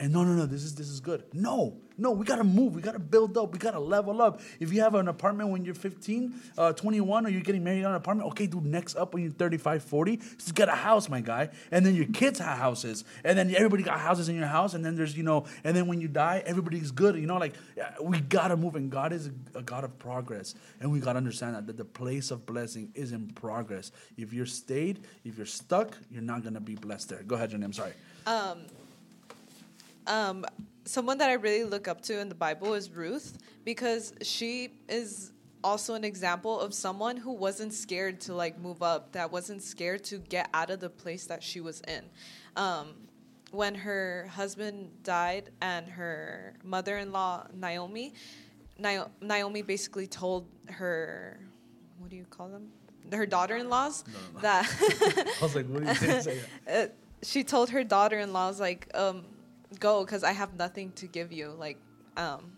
And 0.00 0.12
no, 0.12 0.24
no, 0.24 0.32
no, 0.32 0.46
this 0.46 0.64
is 0.64 0.74
this 0.74 0.88
is 0.88 1.00
good. 1.00 1.22
No, 1.32 1.76
no, 1.96 2.10
we 2.10 2.24
gotta 2.24 2.42
move. 2.42 2.74
We 2.74 2.82
gotta 2.82 2.98
build 2.98 3.38
up. 3.38 3.52
We 3.52 3.58
gotta 3.58 3.78
level 3.78 4.20
up. 4.20 4.40
If 4.58 4.72
you 4.72 4.80
have 4.80 4.96
an 4.96 5.06
apartment 5.06 5.50
when 5.50 5.64
you're 5.64 5.74
15, 5.74 6.34
uh, 6.58 6.72
21, 6.72 7.26
or 7.26 7.28
you're 7.28 7.40
getting 7.42 7.62
married 7.62 7.84
on 7.84 7.92
an 7.92 7.96
apartment, 7.96 8.28
okay, 8.30 8.48
dude, 8.48 8.64
next 8.64 8.96
up 8.96 9.14
when 9.14 9.22
you're 9.22 9.32
35, 9.32 9.84
40, 9.84 10.16
just 10.16 10.54
get 10.56 10.68
a 10.68 10.72
house, 10.72 11.08
my 11.08 11.20
guy. 11.20 11.50
And 11.70 11.86
then 11.86 11.94
your 11.94 12.06
kids 12.06 12.40
have 12.40 12.58
houses. 12.58 13.04
And 13.22 13.38
then 13.38 13.54
everybody 13.54 13.84
got 13.84 14.00
houses 14.00 14.28
in 14.28 14.34
your 14.34 14.48
house. 14.48 14.74
And 14.74 14.84
then 14.84 14.96
there's, 14.96 15.16
you 15.16 15.22
know, 15.22 15.46
and 15.62 15.76
then 15.76 15.86
when 15.86 16.00
you 16.00 16.08
die, 16.08 16.42
everybody's 16.44 16.90
good. 16.90 17.14
You 17.14 17.26
know, 17.26 17.36
like, 17.36 17.54
we 18.02 18.20
gotta 18.20 18.56
move. 18.56 18.74
And 18.74 18.90
God 18.90 19.12
is 19.12 19.30
a, 19.54 19.62
God 19.62 19.84
of 19.84 19.96
progress. 20.00 20.56
And 20.80 20.90
we 20.90 20.98
gotta 20.98 21.18
understand 21.18 21.54
that, 21.54 21.68
that 21.68 21.76
the 21.76 21.84
place 21.84 22.32
of 22.32 22.44
blessing 22.46 22.90
is 22.94 23.12
in 23.12 23.28
progress. 23.28 23.92
If 24.16 24.32
you're 24.32 24.46
stayed, 24.46 25.04
if 25.24 25.36
you're 25.36 25.46
stuck, 25.46 25.96
you're 26.10 26.22
not 26.22 26.42
gonna 26.42 26.60
be 26.60 26.74
blessed 26.74 27.10
there. 27.10 27.22
Go 27.22 27.36
ahead, 27.36 27.50
Jenny. 27.50 27.64
I'm 27.64 27.72
sorry. 27.72 27.92
um, 28.26 28.62
someone 30.84 31.18
that 31.18 31.30
I 31.30 31.34
really 31.34 31.64
look 31.64 31.88
up 31.88 32.00
to 32.02 32.20
in 32.20 32.28
the 32.28 32.34
Bible 32.34 32.74
is 32.74 32.90
Ruth 32.90 33.38
because 33.64 34.14
she 34.22 34.70
is 34.88 35.32
also 35.62 35.94
an 35.94 36.04
example 36.04 36.60
of 36.60 36.74
someone 36.74 37.16
who 37.16 37.32
wasn't 37.32 37.72
scared 37.72 38.20
to 38.20 38.34
like 38.34 38.58
move 38.60 38.82
up, 38.82 39.12
that 39.12 39.32
wasn't 39.32 39.62
scared 39.62 40.04
to 40.04 40.18
get 40.18 40.48
out 40.52 40.70
of 40.70 40.78
the 40.78 40.90
place 40.90 41.26
that 41.26 41.42
she 41.42 41.60
was 41.60 41.80
in. 41.88 42.04
Um, 42.56 42.94
when 43.50 43.74
her 43.74 44.28
husband 44.32 44.90
died 45.02 45.50
and 45.62 45.88
her 45.88 46.54
mother-in-law 46.62 47.46
Naomi, 47.54 48.12
Naomi 48.78 49.62
basically 49.62 50.06
told 50.06 50.46
her, 50.66 51.40
what 51.98 52.10
do 52.10 52.16
you 52.16 52.26
call 52.28 52.48
them? 52.48 52.68
Her 53.12 53.26
daughter-in-laws 53.26 54.04
that 54.40 54.66
I 55.40 55.42
was 55.42 55.54
like, 55.54 55.66
what 55.66 55.82
are 55.84 55.86
you 55.86 56.20
saying? 56.20 56.38
uh, 56.70 56.86
she 57.22 57.44
told 57.44 57.70
her 57.70 57.84
daughter-in-laws 57.84 58.60
like 58.60 58.90
um 58.94 59.24
go 59.80 60.04
because 60.04 60.22
i 60.24 60.32
have 60.32 60.54
nothing 60.54 60.92
to 60.92 61.06
give 61.06 61.32
you 61.32 61.48
like 61.58 61.78
um 62.16 62.52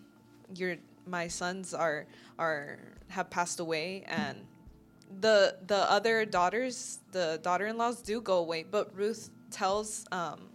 your 0.55 0.77
my 1.07 1.29
sons 1.29 1.73
are 1.73 2.07
are 2.39 2.79
have 3.09 3.31
passed 3.31 3.61
away 3.61 4.05
and 4.07 4.39
the 5.21 5.57
the 5.67 5.91
other 5.91 6.25
daughters 6.25 6.99
the 7.13 7.39
daughter-in-laws 7.43 8.03
do 8.03 8.21
go 8.21 8.39
away 8.39 8.65
but 8.69 8.95
ruth 8.95 9.31
tells 9.51 10.05
um 10.13 10.49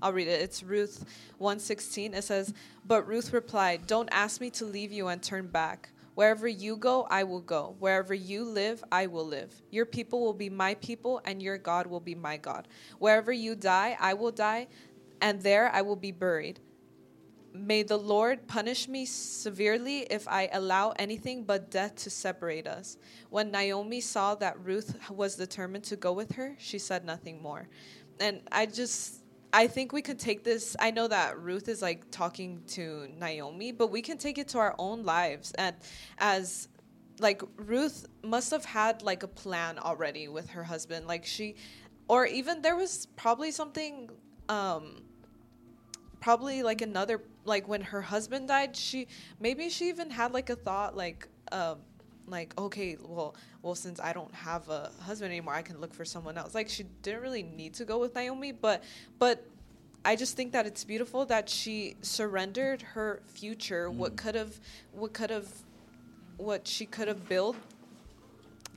I'll 0.00 0.12
read 0.12 0.28
it. 0.28 0.40
It's 0.40 0.62
Ruth 0.62 1.04
116. 1.38 2.14
It 2.14 2.22
says, 2.22 2.54
But 2.86 3.06
Ruth 3.06 3.32
replied, 3.32 3.86
Don't 3.86 4.08
ask 4.12 4.40
me 4.40 4.50
to 4.50 4.64
leave 4.64 4.92
you 4.92 5.08
and 5.08 5.22
turn 5.22 5.48
back. 5.48 5.90
Wherever 6.14 6.48
you 6.48 6.76
go, 6.76 7.06
I 7.10 7.22
will 7.22 7.40
go. 7.40 7.76
Wherever 7.78 8.12
you 8.12 8.44
live, 8.44 8.82
I 8.90 9.06
will 9.06 9.24
live. 9.24 9.54
Your 9.70 9.86
people 9.86 10.20
will 10.20 10.32
be 10.34 10.50
my 10.50 10.74
people, 10.74 11.20
and 11.24 11.40
your 11.40 11.58
God 11.58 11.86
will 11.86 12.00
be 12.00 12.16
my 12.16 12.36
God. 12.36 12.66
Wherever 12.98 13.32
you 13.32 13.54
die, 13.54 13.96
I 14.00 14.14
will 14.14 14.32
die, 14.32 14.66
and 15.20 15.42
there 15.42 15.70
I 15.72 15.82
will 15.82 15.96
be 15.96 16.12
buried. 16.12 16.60
May 17.54 17.82
the 17.82 17.96
Lord 17.96 18.46
punish 18.46 18.86
me 18.88 19.04
severely 19.04 20.00
if 20.10 20.28
I 20.28 20.48
allow 20.52 20.92
anything 20.92 21.44
but 21.44 21.70
death 21.70 21.96
to 21.96 22.10
separate 22.10 22.66
us. 22.66 22.98
When 23.30 23.50
Naomi 23.50 24.00
saw 24.00 24.34
that 24.36 24.62
Ruth 24.64 24.96
was 25.10 25.34
determined 25.34 25.84
to 25.84 25.96
go 25.96 26.12
with 26.12 26.32
her, 26.32 26.54
she 26.58 26.78
said 26.78 27.04
nothing 27.04 27.42
more. 27.42 27.68
And 28.20 28.42
I 28.52 28.66
just, 28.66 29.24
I 29.52 29.66
think 29.66 29.92
we 29.92 30.02
could 30.02 30.18
take 30.18 30.44
this. 30.44 30.76
I 30.78 30.90
know 30.90 31.08
that 31.08 31.40
Ruth 31.40 31.68
is 31.68 31.82
like 31.82 32.10
talking 32.10 32.62
to 32.68 33.08
Naomi, 33.18 33.72
but 33.72 33.90
we 33.90 34.02
can 34.02 34.18
take 34.18 34.38
it 34.38 34.48
to 34.48 34.58
our 34.58 34.74
own 34.78 35.02
lives. 35.04 35.52
And 35.52 35.74
as, 36.18 36.68
like, 37.18 37.42
Ruth 37.56 38.06
must 38.22 38.50
have 38.50 38.66
had 38.66 39.02
like 39.02 39.22
a 39.22 39.28
plan 39.28 39.78
already 39.78 40.28
with 40.28 40.50
her 40.50 40.62
husband. 40.62 41.06
Like, 41.06 41.24
she, 41.24 41.56
or 42.08 42.26
even 42.26 42.62
there 42.62 42.76
was 42.76 43.06
probably 43.16 43.50
something, 43.50 44.10
um, 44.48 45.02
probably 46.20 46.62
like 46.62 46.82
another 46.82 47.20
like 47.44 47.68
when 47.68 47.80
her 47.80 48.02
husband 48.02 48.48
died 48.48 48.76
she 48.76 49.06
maybe 49.40 49.68
she 49.68 49.88
even 49.88 50.10
had 50.10 50.32
like 50.32 50.50
a 50.50 50.56
thought 50.56 50.96
like 50.96 51.28
um 51.52 51.78
like 52.26 52.52
okay 52.58 52.96
well 53.00 53.34
well 53.62 53.74
since 53.74 54.00
i 54.00 54.12
don't 54.12 54.34
have 54.34 54.68
a 54.68 54.90
husband 55.00 55.30
anymore 55.32 55.54
i 55.54 55.62
can 55.62 55.80
look 55.80 55.94
for 55.94 56.04
someone 56.04 56.36
else 56.36 56.54
like 56.54 56.68
she 56.68 56.84
didn't 57.02 57.22
really 57.22 57.42
need 57.42 57.72
to 57.72 57.84
go 57.84 57.98
with 57.98 58.14
naomi 58.14 58.52
but 58.52 58.82
but 59.18 59.44
i 60.04 60.14
just 60.14 60.36
think 60.36 60.52
that 60.52 60.66
it's 60.66 60.84
beautiful 60.84 61.24
that 61.24 61.48
she 61.48 61.96
surrendered 62.02 62.82
her 62.82 63.22
future 63.26 63.90
what 63.90 64.16
could 64.16 64.34
have 64.34 64.60
what 64.92 65.12
could 65.12 65.30
have 65.30 65.48
what 66.36 66.66
she 66.66 66.84
could 66.84 67.08
have 67.08 67.28
built 67.28 67.56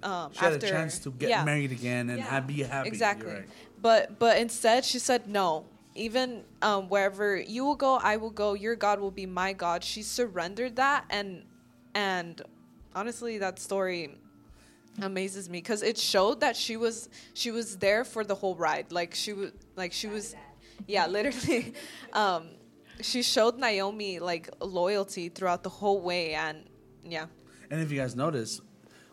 um 0.03 0.31
She 0.33 0.39
had 0.39 0.53
after 0.53 0.65
a 0.65 0.69
chance 0.69 0.99
to 0.99 1.11
get 1.11 1.29
yeah. 1.29 1.43
married 1.43 1.71
again 1.71 2.09
and 2.09 2.19
Yeah. 2.19 2.39
be 2.39 2.63
happy. 2.63 2.87
Exactly. 2.87 3.31
right. 3.31 3.49
But 3.79 4.19
but 4.19 4.37
instead 4.37 4.85
she 4.85 4.99
said 4.99 5.27
no. 5.27 5.65
Even 5.95 6.43
um, 6.61 6.87
wherever 6.87 7.35
you 7.35 7.65
will 7.65 7.75
go, 7.75 7.95
I 7.95 8.17
will 8.17 8.29
go. 8.29 8.53
Your 8.53 8.75
God 8.75 8.99
will 8.99 9.11
be 9.11 9.25
my 9.25 9.53
God. 9.53 9.83
She 9.83 10.03
surrendered 10.03 10.77
that, 10.77 11.05
and 11.09 11.43
and 11.93 12.41
honestly, 12.95 13.37
that 13.39 13.59
story 13.59 14.15
amazes 15.01 15.49
me 15.49 15.57
because 15.59 15.83
it 15.83 15.97
showed 15.97 16.41
that 16.41 16.55
she 16.55 16.77
was 16.77 17.09
she 17.33 17.51
was 17.51 17.77
there 17.77 18.03
for 18.03 18.23
the 18.23 18.35
whole 18.35 18.55
ride. 18.55 18.91
Like 18.91 19.13
she 19.15 19.33
was 19.33 19.51
like 19.75 19.91
she 19.93 20.07
was, 20.07 20.35
yeah, 20.87 21.07
literally. 21.07 21.73
Um, 22.13 22.49
she 23.01 23.23
showed 23.23 23.57
Naomi 23.57 24.19
like 24.19 24.49
loyalty 24.59 25.29
throughout 25.29 25.63
the 25.63 25.69
whole 25.69 26.01
way, 26.01 26.33
and 26.33 26.65
yeah, 27.03 27.25
And 27.69 27.81
if 27.81 27.91
you 27.91 27.97
guys 27.99 28.15
notice, 28.15 28.61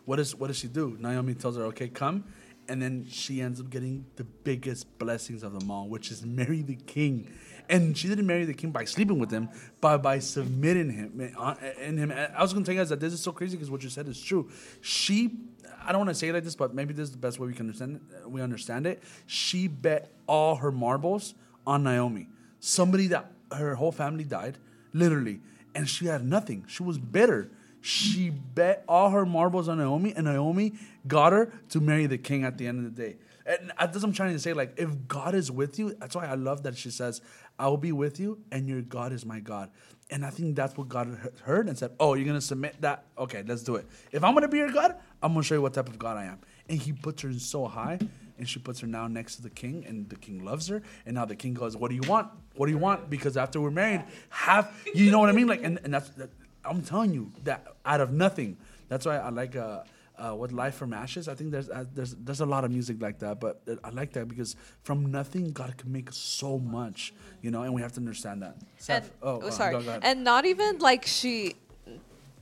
what 0.05 0.17
does 0.17 0.35
what 0.35 0.47
does 0.47 0.57
she 0.57 0.67
do? 0.67 0.97
Naomi 0.99 1.33
tells 1.33 1.57
her, 1.57 1.63
"Okay, 1.65 1.87
come." 1.87 2.25
And 2.69 2.81
then 2.81 3.07
she 3.09 3.41
ends 3.41 3.59
up 3.59 3.69
getting 3.69 4.05
the 4.15 4.23
biggest 4.23 4.99
blessings 4.99 5.41
of 5.41 5.59
them 5.59 5.71
all, 5.71 5.89
which 5.89 6.11
is 6.11 6.23
marry 6.23 6.61
the 6.61 6.75
king. 6.75 7.27
And 7.67 7.97
she 7.97 8.07
didn't 8.07 8.27
marry 8.27 8.45
the 8.45 8.53
king 8.53 8.71
by 8.71 8.85
sleeping 8.85 9.19
with 9.19 9.31
him, 9.31 9.49
but 9.81 9.99
by 9.99 10.19
submitting 10.19 10.91
him 10.91 11.33
uh, 11.37 11.55
and 11.79 11.97
him. 11.97 12.11
I 12.11 12.41
was 12.41 12.53
to 12.53 12.63
tell 12.63 12.73
you 12.73 12.79
guys 12.79 12.89
that 12.89 12.99
this 12.99 13.11
is 13.11 13.21
so 13.21 13.31
crazy 13.31 13.57
because 13.57 13.71
what 13.71 13.83
you 13.83 13.89
said 13.89 14.07
is 14.07 14.21
true. 14.21 14.49
She, 14.81 15.37
I 15.83 15.91
don't 15.91 15.99
want 15.99 16.09
to 16.09 16.15
say 16.15 16.29
it 16.29 16.33
like 16.33 16.43
this, 16.43 16.55
but 16.55 16.73
maybe 16.73 16.93
this 16.93 17.09
is 17.09 17.11
the 17.11 17.17
best 17.19 17.39
way 17.39 17.47
we 17.47 17.53
can 17.53 17.65
understand. 17.65 18.01
It. 18.11 18.29
We 18.29 18.41
understand 18.41 18.87
it. 18.87 19.03
She 19.25 19.67
bet 19.67 20.11
all 20.27 20.55
her 20.55 20.71
marbles 20.71 21.33
on 21.65 21.83
Naomi, 21.83 22.27
somebody 22.59 23.07
that 23.07 23.31
her 23.51 23.75
whole 23.75 23.91
family 23.91 24.23
died, 24.23 24.57
literally, 24.93 25.41
and 25.75 25.89
she 25.89 26.05
had 26.05 26.23
nothing. 26.23 26.65
She 26.67 26.83
was 26.83 26.97
bitter 26.97 27.49
she 27.81 28.29
bet 28.29 28.83
all 28.87 29.09
her 29.09 29.25
marbles 29.25 29.67
on 29.67 29.77
Naomi, 29.77 30.13
and 30.15 30.25
Naomi 30.25 30.73
got 31.07 31.33
her 31.33 31.53
to 31.69 31.79
marry 31.79 32.05
the 32.05 32.17
king 32.17 32.43
at 32.43 32.57
the 32.57 32.67
end 32.67 32.85
of 32.85 32.95
the 32.95 33.01
day. 33.01 33.17
And 33.45 33.71
that's 33.79 33.95
what 33.95 34.03
I'm 34.03 34.13
trying 34.13 34.33
to 34.33 34.39
say. 34.39 34.53
Like, 34.53 34.73
if 34.77 35.07
God 35.07 35.33
is 35.33 35.51
with 35.51 35.79
you, 35.79 35.95
that's 35.95 36.15
why 36.15 36.27
I 36.27 36.35
love 36.35 36.63
that 36.63 36.77
she 36.77 36.91
says, 36.91 37.21
I 37.57 37.67
will 37.67 37.77
be 37.77 37.91
with 37.91 38.19
you, 38.19 38.39
and 38.51 38.67
your 38.67 38.81
God 38.81 39.11
is 39.11 39.25
my 39.25 39.39
God. 39.39 39.71
And 40.11 40.25
I 40.25 40.29
think 40.29 40.55
that's 40.55 40.77
what 40.77 40.87
God 40.87 41.31
heard 41.43 41.67
and 41.67 41.77
said, 41.77 41.91
Oh, 41.99 42.15
you're 42.15 42.25
going 42.25 42.37
to 42.37 42.45
submit 42.45 42.81
that? 42.81 43.05
Okay, 43.17 43.43
let's 43.47 43.63
do 43.63 43.75
it. 43.75 43.85
If 44.11 44.23
I'm 44.23 44.33
going 44.33 44.43
to 44.43 44.47
be 44.47 44.57
your 44.57 44.71
God, 44.71 44.95
I'm 45.21 45.33
going 45.33 45.43
to 45.43 45.47
show 45.47 45.55
you 45.55 45.61
what 45.61 45.73
type 45.73 45.87
of 45.87 45.99
God 45.99 46.17
I 46.17 46.25
am. 46.25 46.39
And 46.67 46.79
he 46.79 46.93
puts 46.93 47.21
her 47.21 47.33
so 47.33 47.65
high, 47.65 47.99
and 48.37 48.47
she 48.47 48.59
puts 48.59 48.79
her 48.79 48.87
now 48.87 49.07
next 49.07 49.35
to 49.37 49.41
the 49.41 49.49
king, 49.49 49.85
and 49.87 50.09
the 50.09 50.15
king 50.15 50.43
loves 50.43 50.67
her. 50.67 50.81
And 51.05 51.15
now 51.15 51.25
the 51.25 51.35
king 51.35 51.53
goes, 51.53 51.75
What 51.75 51.89
do 51.89 51.95
you 51.95 52.07
want? 52.07 52.29
What 52.55 52.67
do 52.67 52.71
you 52.71 52.77
want? 52.77 53.09
Because 53.09 53.37
after 53.37 53.61
we're 53.61 53.71
married, 53.71 54.03
half, 54.29 54.83
you 54.93 55.11
know 55.11 55.19
what 55.19 55.29
I 55.29 55.33
mean? 55.33 55.47
Like, 55.47 55.63
and, 55.63 55.79
and 55.83 55.93
that's, 55.93 56.09
that, 56.11 56.29
I'm 56.65 56.81
telling 56.81 57.13
you 57.13 57.31
that 57.43 57.67
out 57.85 58.01
of 58.01 58.11
nothing. 58.11 58.57
That's 58.87 59.05
why 59.05 59.17
I 59.17 59.29
like 59.29 59.55
uh, 59.55 59.83
uh, 60.17 60.31
what 60.33 60.51
Life 60.51 60.75
from 60.75 60.93
Ashes. 60.93 61.27
I 61.27 61.35
think 61.35 61.51
there's 61.51 61.69
uh, 61.69 61.85
there's 61.93 62.15
there's 62.15 62.41
a 62.41 62.45
lot 62.45 62.63
of 62.63 62.71
music 62.71 63.01
like 63.01 63.19
that, 63.19 63.39
but 63.39 63.61
I 63.83 63.89
like 63.89 64.13
that 64.13 64.27
because 64.27 64.55
from 64.83 65.11
nothing, 65.11 65.51
God 65.51 65.77
can 65.77 65.91
make 65.91 66.11
so 66.11 66.59
much, 66.59 67.13
you 67.41 67.51
know, 67.51 67.63
and 67.63 67.73
we 67.73 67.81
have 67.81 67.93
to 67.93 67.99
understand 67.99 68.41
that. 68.41 68.57
Seth, 68.77 69.03
and, 69.03 69.11
oh, 69.23 69.41
oh, 69.43 69.49
sorry, 69.49 69.73
go, 69.73 69.81
go 69.81 69.99
and 70.01 70.23
not 70.23 70.45
even 70.45 70.79
like 70.79 71.05
she, 71.05 71.55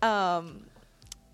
um, 0.02 0.66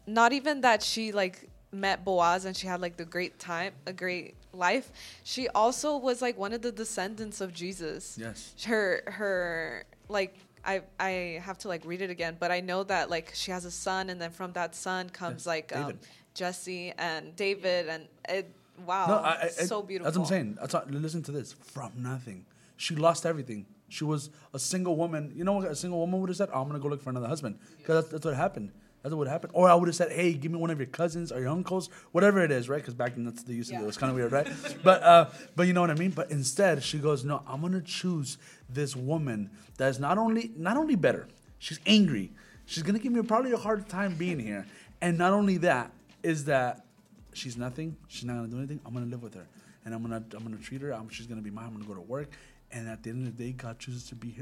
not 0.05 0.33
even 0.33 0.61
that 0.61 0.83
she 0.83 1.11
like 1.11 1.49
met 1.71 2.05
Boaz 2.05 2.45
and 2.45 2.55
she 2.55 2.67
had 2.67 2.81
like 2.81 2.97
the 2.97 3.05
great 3.05 3.39
time, 3.39 3.73
a 3.87 3.93
great 3.93 4.35
life. 4.53 4.91
She 5.23 5.47
also 5.49 5.97
was 5.97 6.21
like 6.21 6.37
one 6.37 6.53
of 6.53 6.61
the 6.61 6.71
descendants 6.71 7.41
of 7.41 7.53
Jesus. 7.53 8.17
Yes. 8.19 8.53
Her 8.65 9.03
her 9.07 9.83
like 10.09 10.37
I 10.65 10.81
I 10.99 11.41
have 11.43 11.57
to 11.59 11.67
like 11.67 11.85
read 11.85 12.01
it 12.01 12.09
again, 12.09 12.37
but 12.39 12.51
I 12.51 12.59
know 12.61 12.83
that 12.83 13.09
like 13.09 13.31
she 13.33 13.51
has 13.51 13.65
a 13.65 13.71
son, 13.71 14.09
and 14.09 14.19
then 14.21 14.31
from 14.31 14.53
that 14.53 14.75
son 14.75 15.09
comes 15.09 15.45
like 15.45 15.75
um, 15.75 15.99
Jesse 16.33 16.93
and 16.97 17.35
David, 17.35 17.89
and 17.89 18.07
it, 18.29 18.49
wow, 18.85 19.07
no, 19.07 19.15
I, 19.15 19.43
I, 19.43 19.47
so 19.49 19.81
beautiful. 19.81 20.05
That's 20.05 20.17
what 20.17 20.23
I'm 20.23 20.29
saying. 20.29 20.57
That's 20.59 20.73
what, 20.73 20.89
listen 20.91 21.21
to 21.23 21.31
this. 21.31 21.53
From 21.53 21.91
nothing, 21.97 22.45
she 22.77 22.95
lost 22.95 23.25
everything. 23.25 23.65
She 23.89 24.03
was 24.03 24.29
a 24.53 24.59
single 24.59 24.95
woman. 24.95 25.31
You 25.35 25.43
know 25.43 25.53
what 25.53 25.67
a 25.67 25.75
single 25.75 25.99
woman 25.99 26.19
would 26.21 26.29
have 26.29 26.37
said? 26.37 26.49
Oh, 26.53 26.61
I'm 26.61 26.67
gonna 26.67 26.79
go 26.79 26.87
look 26.87 27.01
for 27.01 27.09
another 27.09 27.27
husband 27.27 27.59
because 27.77 27.95
that's, 28.03 28.11
that's 28.11 28.25
what 28.25 28.35
happened. 28.35 28.71
That's 29.03 29.13
what 29.13 29.27
happened. 29.27 29.51
Or 29.53 29.69
I 29.69 29.75
would 29.75 29.89
have 29.89 29.95
said, 29.95 30.13
"Hey, 30.13 30.33
give 30.33 30.51
me 30.51 30.57
one 30.57 30.69
of 30.69 30.79
your 30.79 30.87
cousins 30.87 31.31
or 31.31 31.41
your 31.41 31.49
uncles, 31.49 31.89
whatever 32.13 32.41
it 32.41 32.51
is, 32.51 32.69
right?" 32.69 32.77
Because 32.77 32.93
back 32.93 33.15
then 33.15 33.25
that's 33.25 33.43
the 33.43 33.53
use 33.53 33.69
of 33.69 33.75
it. 33.75 33.83
It 33.83 33.85
was 33.85 33.97
kind 33.97 34.09
of 34.09 34.15
weird, 34.15 34.31
right? 34.31 34.47
but 34.83 35.03
uh, 35.03 35.29
but 35.57 35.67
you 35.67 35.73
know 35.73 35.81
what 35.81 35.91
I 35.91 35.95
mean. 35.95 36.11
But 36.11 36.31
instead, 36.31 36.81
she 36.83 36.99
goes, 36.99 37.25
"No, 37.25 37.43
I'm 37.45 37.61
gonna 37.61 37.81
choose 37.81 38.37
this 38.69 38.95
woman 38.95 39.49
that 39.77 39.89
is 39.89 39.99
not 39.99 40.17
only 40.17 40.51
not 40.55 40.77
only 40.77 40.95
better. 40.95 41.27
She's 41.59 41.81
angry. 41.85 42.31
She's 42.65 42.81
gonna 42.83 42.99
give 42.99 43.11
me 43.11 43.21
probably 43.23 43.51
a 43.51 43.57
hard 43.57 43.89
time 43.89 44.15
being 44.15 44.39
here. 44.39 44.65
And 45.01 45.17
not 45.17 45.33
only 45.33 45.57
that 45.57 45.91
is 46.23 46.45
that 46.45 46.85
she's 47.33 47.57
nothing. 47.57 47.97
She's 48.07 48.23
not 48.23 48.35
gonna 48.35 48.47
do 48.47 48.57
anything. 48.57 48.79
I'm 48.85 48.93
gonna 48.93 49.05
live 49.07 49.21
with 49.21 49.33
her, 49.33 49.47
and 49.83 49.93
I'm 49.93 50.01
gonna 50.01 50.23
I'm 50.33 50.43
gonna 50.43 50.55
treat 50.57 50.81
her. 50.81 50.93
I'm, 50.93 51.09
she's 51.09 51.27
gonna 51.27 51.41
be 51.41 51.51
mine. 51.51 51.65
I'm 51.67 51.73
gonna 51.73 51.85
go 51.85 51.93
to 51.93 51.99
work." 52.01 52.29
And 52.71 52.87
at 52.87 53.03
the 53.03 53.09
end 53.11 53.27
of 53.27 53.37
the 53.37 53.43
day, 53.43 53.51
God 53.51 53.77
chooses 53.79 54.05
to 54.05 54.15
be 54.15 54.35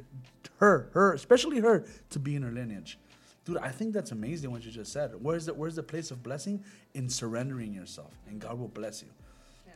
her, 0.58 0.90
her, 0.94 1.14
especially 1.14 1.60
her, 1.60 1.84
to 2.12 2.20
be 2.20 2.36
in 2.36 2.44
her 2.44 2.52
lineage. 2.52 2.98
Dude, 3.44 3.58
I 3.58 3.70
think 3.70 3.94
that's 3.94 4.12
amazing 4.12 4.52
what 4.52 4.64
you 4.64 4.72
just 4.72 4.92
said. 4.92 5.12
Where's 5.20 5.48
the 5.48 5.54
Where's 5.54 5.76
the 5.76 5.84
place 5.84 6.12
of 6.12 6.22
blessing 6.22 6.64
in 6.94 7.10
surrendering 7.10 7.74
yourself, 7.74 8.14
and 8.28 8.40
God 8.40 8.60
will 8.60 8.68
bless 8.68 9.02
you. 9.02 9.10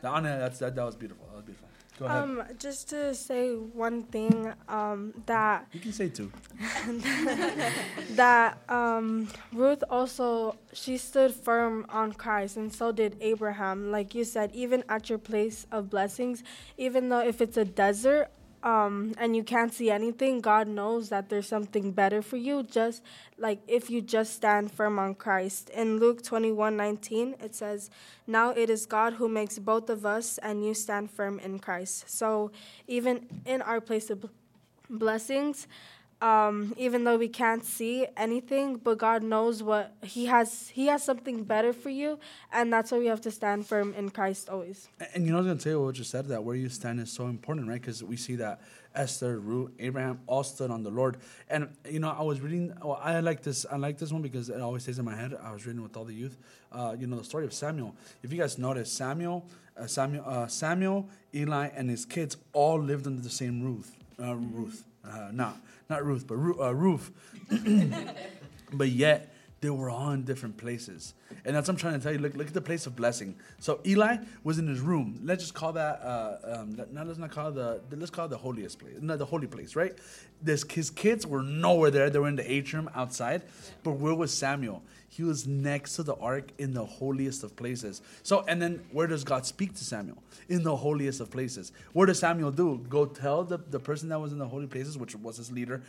Yeah. 0.02 0.14
Anna, 0.14 0.38
that's 0.38 0.58
that, 0.60 0.76
that 0.76 0.84
was 0.84 0.94
beautiful. 0.94 1.26
That 1.26 1.36
was 1.36 1.44
beautiful. 1.44 1.68
Go 1.98 2.04
ahead. 2.04 2.22
Um, 2.22 2.42
just 2.58 2.90
to 2.90 3.14
say 3.14 3.54
one 3.54 4.02
thing, 4.02 4.52
um, 4.68 5.14
that 5.24 5.66
you 5.72 5.80
can 5.80 5.92
say 5.92 6.08
two. 6.10 6.30
that 8.10 8.58
um, 8.68 9.28
Ruth 9.52 9.82
also 9.88 10.56
she 10.72 10.98
stood 10.98 11.34
firm 11.34 11.86
on 11.88 12.12
Christ, 12.12 12.58
and 12.58 12.72
so 12.72 12.92
did 12.92 13.16
Abraham. 13.20 13.90
Like 13.90 14.14
you 14.14 14.24
said, 14.24 14.50
even 14.54 14.84
at 14.88 15.08
your 15.08 15.18
place 15.18 15.66
of 15.72 15.88
blessings, 15.88 16.42
even 16.76 17.08
though 17.08 17.26
if 17.26 17.40
it's 17.40 17.56
a 17.56 17.64
desert, 17.64 18.28
um, 18.66 19.14
and 19.16 19.36
you 19.36 19.44
can't 19.44 19.72
see 19.72 19.92
anything, 19.92 20.40
God 20.40 20.66
knows 20.66 21.08
that 21.10 21.28
there's 21.28 21.46
something 21.46 21.92
better 21.92 22.20
for 22.20 22.36
you. 22.36 22.64
Just 22.64 23.00
like 23.38 23.60
if 23.68 23.88
you 23.88 24.02
just 24.02 24.34
stand 24.34 24.72
firm 24.72 24.98
on 24.98 25.14
Christ. 25.14 25.70
In 25.70 26.00
Luke 26.00 26.20
21 26.20 26.76
19, 26.76 27.36
it 27.40 27.54
says, 27.54 27.90
Now 28.26 28.50
it 28.50 28.68
is 28.68 28.84
God 28.84 29.14
who 29.14 29.28
makes 29.28 29.60
both 29.60 29.88
of 29.88 30.04
us, 30.04 30.38
and 30.38 30.66
you 30.66 30.74
stand 30.74 31.12
firm 31.12 31.38
in 31.38 31.60
Christ. 31.60 32.10
So 32.10 32.50
even 32.88 33.28
in 33.44 33.62
our 33.62 33.80
place 33.80 34.10
of 34.10 34.26
blessings, 34.90 35.68
um, 36.22 36.74
even 36.78 37.04
though 37.04 37.16
we 37.16 37.28
can't 37.28 37.64
see 37.64 38.06
anything, 38.16 38.76
but 38.76 38.98
God 38.98 39.22
knows 39.22 39.62
what 39.62 39.94
He 40.02 40.26
has. 40.26 40.68
He 40.68 40.86
has 40.86 41.02
something 41.02 41.44
better 41.44 41.72
for 41.72 41.90
you, 41.90 42.18
and 42.52 42.72
that's 42.72 42.90
why 42.90 42.98
we 42.98 43.06
have 43.06 43.20
to 43.22 43.30
stand 43.30 43.66
firm 43.66 43.92
in 43.94 44.10
Christ 44.10 44.48
always. 44.48 44.88
And, 44.98 45.08
and 45.14 45.26
you 45.26 45.32
know, 45.32 45.38
I 45.38 45.40
was 45.42 45.48
gonna 45.48 45.60
tell 45.60 45.72
you 45.72 45.82
what 45.82 45.98
you 45.98 46.04
said 46.04 46.26
that 46.28 46.42
where 46.42 46.56
you 46.56 46.68
stand 46.68 47.00
is 47.00 47.12
so 47.12 47.26
important, 47.26 47.68
right? 47.68 47.80
Because 47.80 48.02
we 48.02 48.16
see 48.16 48.36
that 48.36 48.60
Esther, 48.94 49.38
Ruth, 49.38 49.72
Abraham 49.78 50.20
all 50.26 50.42
stood 50.42 50.70
on 50.70 50.82
the 50.82 50.90
Lord. 50.90 51.18
And 51.50 51.68
you 51.88 52.00
know, 52.00 52.10
I 52.10 52.22
was 52.22 52.40
reading. 52.40 52.72
Well, 52.82 52.98
I 53.02 53.20
like 53.20 53.42
this. 53.42 53.66
I 53.70 53.76
like 53.76 53.98
this 53.98 54.10
one 54.10 54.22
because 54.22 54.48
it 54.48 54.60
always 54.60 54.84
stays 54.84 54.98
in 54.98 55.04
my 55.04 55.14
head. 55.14 55.36
I 55.42 55.52
was 55.52 55.66
reading 55.66 55.82
with 55.82 55.96
all 55.96 56.04
the 56.04 56.14
youth. 56.14 56.38
Uh, 56.72 56.96
you 56.98 57.06
know, 57.06 57.16
the 57.18 57.24
story 57.24 57.44
of 57.44 57.52
Samuel. 57.52 57.94
If 58.22 58.32
you 58.32 58.38
guys 58.38 58.58
notice, 58.58 58.90
Samuel, 58.90 59.46
uh, 59.76 59.86
Samuel, 59.86 60.24
uh, 60.26 60.46
Samuel, 60.46 61.08
Eli, 61.34 61.68
and 61.74 61.90
his 61.90 62.04
kids 62.04 62.36
all 62.52 62.80
lived 62.80 63.06
under 63.06 63.20
the 63.20 63.30
same 63.30 63.62
roof. 63.62 63.92
Ruth, 64.18 64.84
uh, 65.08 65.30
not 65.32 65.56
not 65.88 66.04
Ruth, 66.04 66.26
but 66.26 66.36
Ru- 66.36 66.62
uh, 66.62 66.72
Ruth. 66.72 67.10
but 68.72 68.88
yet 68.88 69.32
they 69.60 69.70
were 69.70 69.88
all 69.88 70.10
in 70.10 70.24
different 70.24 70.56
places. 70.56 71.14
And 71.44 71.56
that's 71.56 71.68
what 71.68 71.74
I'm 71.74 71.78
trying 71.78 71.94
to 71.94 72.00
tell 72.00 72.12
you. 72.12 72.18
Look, 72.18 72.34
look 72.34 72.48
at 72.48 72.54
the 72.54 72.60
place 72.60 72.86
of 72.86 72.94
blessing. 72.94 73.36
So 73.58 73.80
Eli 73.86 74.18
was 74.44 74.58
in 74.58 74.66
his 74.66 74.80
room. 74.80 75.20
Let's 75.24 75.42
just 75.42 75.54
call 75.54 75.72
that. 75.72 76.00
Uh, 76.02 76.60
um, 76.60 76.76
not 76.92 77.06
let's 77.06 77.18
not 77.18 77.30
call 77.30 77.52
the. 77.52 77.80
Let's 77.90 78.10
call 78.10 78.28
the 78.28 78.36
holiest 78.36 78.78
place. 78.78 78.94
Not 79.00 79.18
the 79.18 79.24
holy 79.24 79.46
place, 79.46 79.74
right? 79.74 79.96
This 80.42 80.64
his 80.70 80.90
kids 80.90 81.26
were 81.26 81.42
nowhere 81.42 81.90
there. 81.90 82.10
They 82.10 82.18
were 82.18 82.28
in 82.28 82.36
the 82.36 82.50
atrium 82.50 82.90
outside. 82.94 83.42
But 83.82 83.92
where 83.92 84.14
was 84.14 84.32
Samuel? 84.32 84.82
He 85.16 85.22
was 85.22 85.46
next 85.46 85.96
to 85.96 86.02
the 86.02 86.14
ark 86.16 86.50
in 86.58 86.74
the 86.74 86.84
holiest 86.84 87.42
of 87.42 87.56
places. 87.56 88.02
So, 88.22 88.44
and 88.46 88.60
then 88.60 88.84
where 88.92 89.06
does 89.06 89.24
God 89.24 89.46
speak 89.46 89.74
to 89.76 89.84
Samuel? 89.84 90.22
In 90.50 90.62
the 90.62 90.76
holiest 90.76 91.20
of 91.20 91.30
places. 91.30 91.72
What 91.94 92.06
does 92.06 92.18
Samuel 92.18 92.50
do? 92.50 92.84
Go 92.90 93.06
tell 93.06 93.42
the, 93.42 93.56
the 93.56 93.80
person 93.80 94.10
that 94.10 94.20
was 94.20 94.32
in 94.32 94.38
the 94.38 94.46
holy 94.46 94.66
places, 94.66 94.98
which 94.98 95.16
was 95.16 95.38
his 95.38 95.50
leader, 95.50 95.82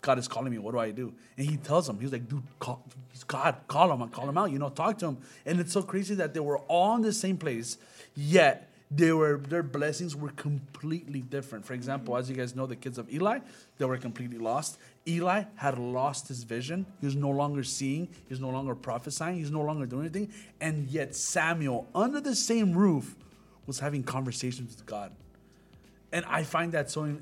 God 0.00 0.16
is 0.20 0.28
calling 0.28 0.52
me. 0.52 0.58
What 0.58 0.72
do 0.72 0.78
I 0.78 0.92
do? 0.92 1.12
And 1.36 1.50
he 1.50 1.56
tells 1.56 1.88
him, 1.88 1.98
he's 1.98 2.12
like, 2.12 2.28
dude, 2.28 2.44
call, 2.60 2.84
God, 3.26 3.56
call 3.66 3.92
him, 3.92 4.08
call 4.10 4.28
him 4.28 4.38
out, 4.38 4.52
you 4.52 4.60
know, 4.60 4.70
talk 4.70 4.96
to 4.98 5.06
him. 5.06 5.18
And 5.44 5.58
it's 5.58 5.72
so 5.72 5.82
crazy 5.82 6.14
that 6.14 6.32
they 6.32 6.40
were 6.40 6.58
all 6.68 6.94
in 6.94 7.02
the 7.02 7.12
same 7.12 7.36
place, 7.36 7.78
yet 8.14 8.70
they 8.90 9.12
were 9.12 9.38
their 9.38 9.62
blessings 9.62 10.16
were 10.16 10.30
completely 10.30 11.20
different. 11.20 11.66
For 11.66 11.74
example, 11.74 12.16
as 12.16 12.30
you 12.30 12.36
guys 12.36 12.54
know, 12.54 12.66
the 12.66 12.76
kids 12.76 12.96
of 12.96 13.12
Eli, 13.12 13.40
they 13.76 13.84
were 13.84 13.98
completely 13.98 14.38
lost. 14.38 14.78
Eli 15.08 15.44
had 15.56 15.78
lost 15.78 16.28
his 16.28 16.44
vision. 16.44 16.86
He 17.00 17.06
was 17.06 17.16
no 17.16 17.30
longer 17.30 17.64
seeing, 17.64 18.06
he 18.06 18.30
was 18.30 18.40
no 18.40 18.50
longer 18.50 18.74
prophesying, 18.74 19.36
he 19.36 19.42
was 19.42 19.50
no 19.50 19.62
longer 19.62 19.86
doing 19.86 20.02
anything. 20.02 20.32
And 20.60 20.88
yet 20.88 21.16
Samuel, 21.16 21.88
under 21.94 22.20
the 22.20 22.36
same 22.36 22.74
roof, 22.76 23.16
was 23.66 23.78
having 23.80 24.02
conversations 24.02 24.74
with 24.74 24.86
God 24.86 25.12
and 26.12 26.24
I 26.26 26.42
find 26.42 26.72
that 26.72 26.90
so 26.90 27.16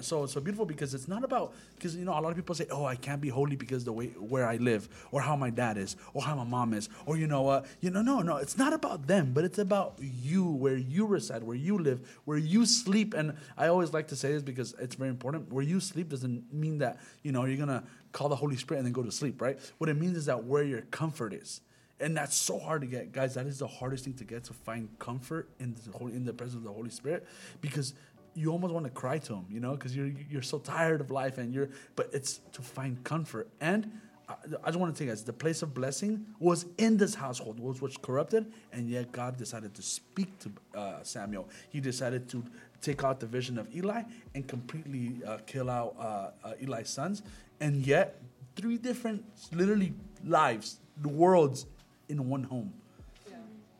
so 0.00 0.26
so 0.26 0.40
beautiful 0.40 0.64
because 0.64 0.94
it's 0.94 1.08
not 1.08 1.24
about 1.24 1.54
because 1.76 1.96
you 1.96 2.04
know 2.04 2.12
a 2.12 2.20
lot 2.20 2.30
of 2.30 2.36
people 2.36 2.54
say 2.54 2.66
oh 2.70 2.84
I 2.84 2.96
can't 2.96 3.20
be 3.20 3.28
holy 3.28 3.56
because 3.56 3.84
the 3.84 3.92
way 3.92 4.08
where 4.18 4.46
I 4.46 4.56
live 4.56 4.88
or 5.10 5.20
how 5.20 5.36
my 5.36 5.50
dad 5.50 5.76
is 5.76 5.96
or 6.14 6.22
how 6.22 6.36
my 6.36 6.44
mom 6.44 6.74
is 6.74 6.88
or 7.06 7.16
you 7.16 7.26
know 7.26 7.48
uh, 7.48 7.64
you 7.80 7.90
know 7.90 8.02
no 8.02 8.20
no 8.20 8.36
it's 8.36 8.56
not 8.56 8.72
about 8.72 9.06
them 9.06 9.32
but 9.32 9.44
it's 9.44 9.58
about 9.58 9.94
you 10.00 10.44
where 10.44 10.76
you 10.76 11.06
reside 11.06 11.42
where 11.42 11.56
you 11.56 11.78
live 11.78 12.00
where 12.24 12.38
you 12.38 12.66
sleep. 12.66 13.14
And 13.14 13.34
I 13.56 13.68
always 13.68 13.92
like 13.92 14.08
to 14.08 14.16
say 14.16 14.32
this 14.32 14.42
because 14.42 14.74
it's 14.78 14.94
very 14.94 15.10
important. 15.10 15.52
Where 15.52 15.64
you 15.64 15.80
sleep 15.80 16.08
doesn't 16.08 16.52
mean 16.52 16.78
that 16.78 16.98
you 17.22 17.32
know 17.32 17.44
you're 17.44 17.56
gonna 17.56 17.84
call 18.12 18.28
the 18.28 18.36
Holy 18.36 18.56
Spirit 18.56 18.78
and 18.78 18.86
then 18.86 18.92
go 18.92 19.02
to 19.02 19.12
sleep 19.12 19.40
right? 19.40 19.58
What 19.78 19.90
it 19.90 19.98
means 19.98 20.16
is 20.16 20.26
that 20.26 20.44
where 20.44 20.62
your 20.62 20.82
comfort 20.82 21.32
is. 21.32 21.60
And 22.00 22.16
that's 22.16 22.36
so 22.36 22.58
hard 22.58 22.80
to 22.80 22.86
get. 22.88 23.12
Guys 23.12 23.34
that 23.34 23.46
is 23.46 23.60
the 23.60 23.66
hardest 23.66 24.04
thing 24.04 24.14
to 24.14 24.24
get 24.24 24.44
to 24.44 24.52
find 24.52 24.88
comfort 24.98 25.48
in 25.60 25.74
the 25.74 25.96
holy, 25.96 26.14
in 26.14 26.24
the 26.24 26.32
presence 26.32 26.56
of 26.56 26.64
the 26.64 26.72
holy 26.72 26.90
spirit 26.90 27.26
because 27.60 27.94
you 28.34 28.50
almost 28.50 28.72
want 28.72 28.84
to 28.86 28.90
cry 28.90 29.18
to 29.18 29.34
him, 29.34 29.46
you 29.50 29.60
know, 29.60 29.72
because 29.72 29.94
you're 29.96 30.12
you're 30.30 30.42
so 30.42 30.58
tired 30.58 31.00
of 31.00 31.10
life 31.10 31.38
and 31.38 31.54
you're. 31.54 31.68
But 31.96 32.10
it's 32.12 32.40
to 32.52 32.62
find 32.62 33.02
comfort, 33.04 33.48
and 33.60 33.90
I, 34.28 34.34
I 34.64 34.66
just 34.66 34.78
want 34.78 34.94
to 34.94 34.98
tell 34.98 35.06
you 35.06 35.12
guys, 35.12 35.24
the 35.24 35.32
place 35.32 35.62
of 35.62 35.74
blessing 35.74 36.26
was 36.38 36.66
in 36.78 36.96
this 36.96 37.14
household, 37.14 37.60
was 37.60 37.80
was 37.80 37.96
corrupted, 37.96 38.52
and 38.72 38.88
yet 38.88 39.12
God 39.12 39.36
decided 39.36 39.74
to 39.74 39.82
speak 39.82 40.38
to 40.40 40.78
uh, 40.78 41.02
Samuel. 41.02 41.48
He 41.70 41.80
decided 41.80 42.28
to 42.30 42.44
take 42.80 43.04
out 43.04 43.20
the 43.20 43.26
vision 43.26 43.58
of 43.58 43.74
Eli 43.74 44.02
and 44.34 44.46
completely 44.46 45.24
uh, 45.24 45.38
kill 45.46 45.70
out 45.70 45.94
uh, 45.98 46.30
uh, 46.44 46.54
Eli's 46.60 46.88
sons, 46.88 47.22
and 47.60 47.86
yet 47.86 48.20
three 48.56 48.76
different, 48.76 49.24
literally 49.52 49.94
lives, 50.24 50.78
the 51.00 51.08
worlds 51.08 51.66
in 52.08 52.28
one 52.28 52.44
home. 52.44 52.72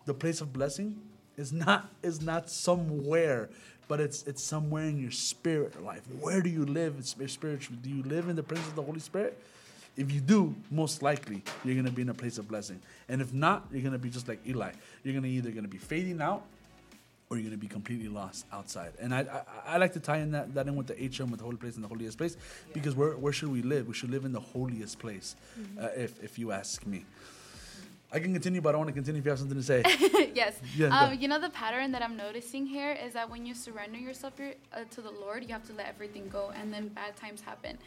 The 0.04 0.14
place 0.14 0.40
of 0.40 0.52
blessing 0.52 1.00
is 1.36 1.52
not 1.52 1.88
is 2.02 2.20
not 2.20 2.50
somewhere, 2.50 3.50
but 3.92 4.00
it's 4.00 4.22
it's 4.22 4.42
somewhere 4.42 4.84
in 4.84 4.98
your 4.98 5.10
spirit 5.10 5.84
life. 5.84 6.00
Where 6.18 6.40
do 6.40 6.48
you 6.48 6.64
live 6.64 6.94
spiritually? 7.04 7.78
Do 7.82 7.90
you 7.90 8.02
live 8.04 8.30
in 8.30 8.36
the 8.36 8.42
presence 8.42 8.68
of 8.68 8.74
the 8.74 8.82
Holy 8.82 9.00
Spirit? 9.00 9.38
If 9.98 10.10
you 10.10 10.22
do, 10.22 10.54
most 10.70 11.02
likely 11.02 11.42
you're 11.62 11.76
gonna 11.76 11.90
be 11.90 12.00
in 12.00 12.08
a 12.08 12.14
place 12.14 12.38
of 12.38 12.48
blessing. 12.48 12.80
And 13.10 13.20
if 13.20 13.34
not, 13.34 13.66
you're 13.70 13.82
gonna 13.82 13.98
be 13.98 14.08
just 14.08 14.28
like 14.28 14.40
Eli. 14.48 14.72
You're 15.04 15.12
gonna 15.12 15.26
either 15.26 15.50
gonna 15.50 15.68
be 15.68 15.76
fading 15.76 16.22
out 16.22 16.42
or 17.28 17.36
you're 17.36 17.44
going 17.44 17.58
to 17.58 17.66
be 17.66 17.66
completely 17.66 18.08
lost 18.08 18.44
outside. 18.52 18.92
And 19.00 19.14
I, 19.14 19.20
I, 19.20 19.74
I, 19.74 19.76
like 19.78 19.94
to 19.94 20.00
tie 20.00 20.18
in 20.18 20.32
that, 20.32 20.52
that 20.52 20.66
in 20.68 20.76
with 20.76 20.86
the 20.86 20.94
HM, 20.94 21.30
with 21.30 21.38
the 21.38 21.44
holy 21.44 21.56
place 21.56 21.76
and 21.76 21.82
the 21.82 21.88
holiest 21.88 22.18
place, 22.18 22.36
yeah. 22.36 22.74
because 22.74 22.94
where, 22.94 23.16
where 23.16 23.32
should 23.32 23.50
we 23.50 23.62
live? 23.62 23.88
We 23.88 23.94
should 23.94 24.10
live 24.10 24.26
in 24.26 24.32
the 24.32 24.40
holiest 24.40 24.98
place, 24.98 25.34
mm-hmm. 25.58 25.82
uh, 25.82 25.88
if, 25.96 26.22
if 26.22 26.38
you 26.38 26.52
ask 26.52 26.86
me. 26.86 27.06
I 28.12 28.20
can 28.20 28.32
continue, 28.32 28.60
but 28.60 28.74
I 28.74 28.78
want 28.78 28.88
to 28.88 28.92
continue 28.92 29.20
if 29.20 29.24
you 29.24 29.30
have 29.30 29.38
something 29.38 29.56
to 29.56 29.62
say. 29.62 29.82
yes. 30.34 30.58
Yeah, 30.76 30.88
um, 30.88 31.18
you 31.18 31.28
know, 31.28 31.40
the 31.40 31.48
pattern 31.50 31.92
that 31.92 32.02
I'm 32.02 32.16
noticing 32.16 32.66
here 32.66 32.92
is 32.92 33.14
that 33.14 33.30
when 33.30 33.46
you 33.46 33.54
surrender 33.54 33.98
yourself 33.98 34.34
uh, 34.38 34.80
to 34.90 35.00
the 35.00 35.10
Lord, 35.10 35.44
you 35.44 35.48
have 35.50 35.66
to 35.68 35.72
let 35.72 35.86
everything 35.86 36.28
go, 36.28 36.52
and 36.54 36.72
then 36.72 36.88
bad 36.88 37.16
times 37.16 37.40
happen. 37.40 37.78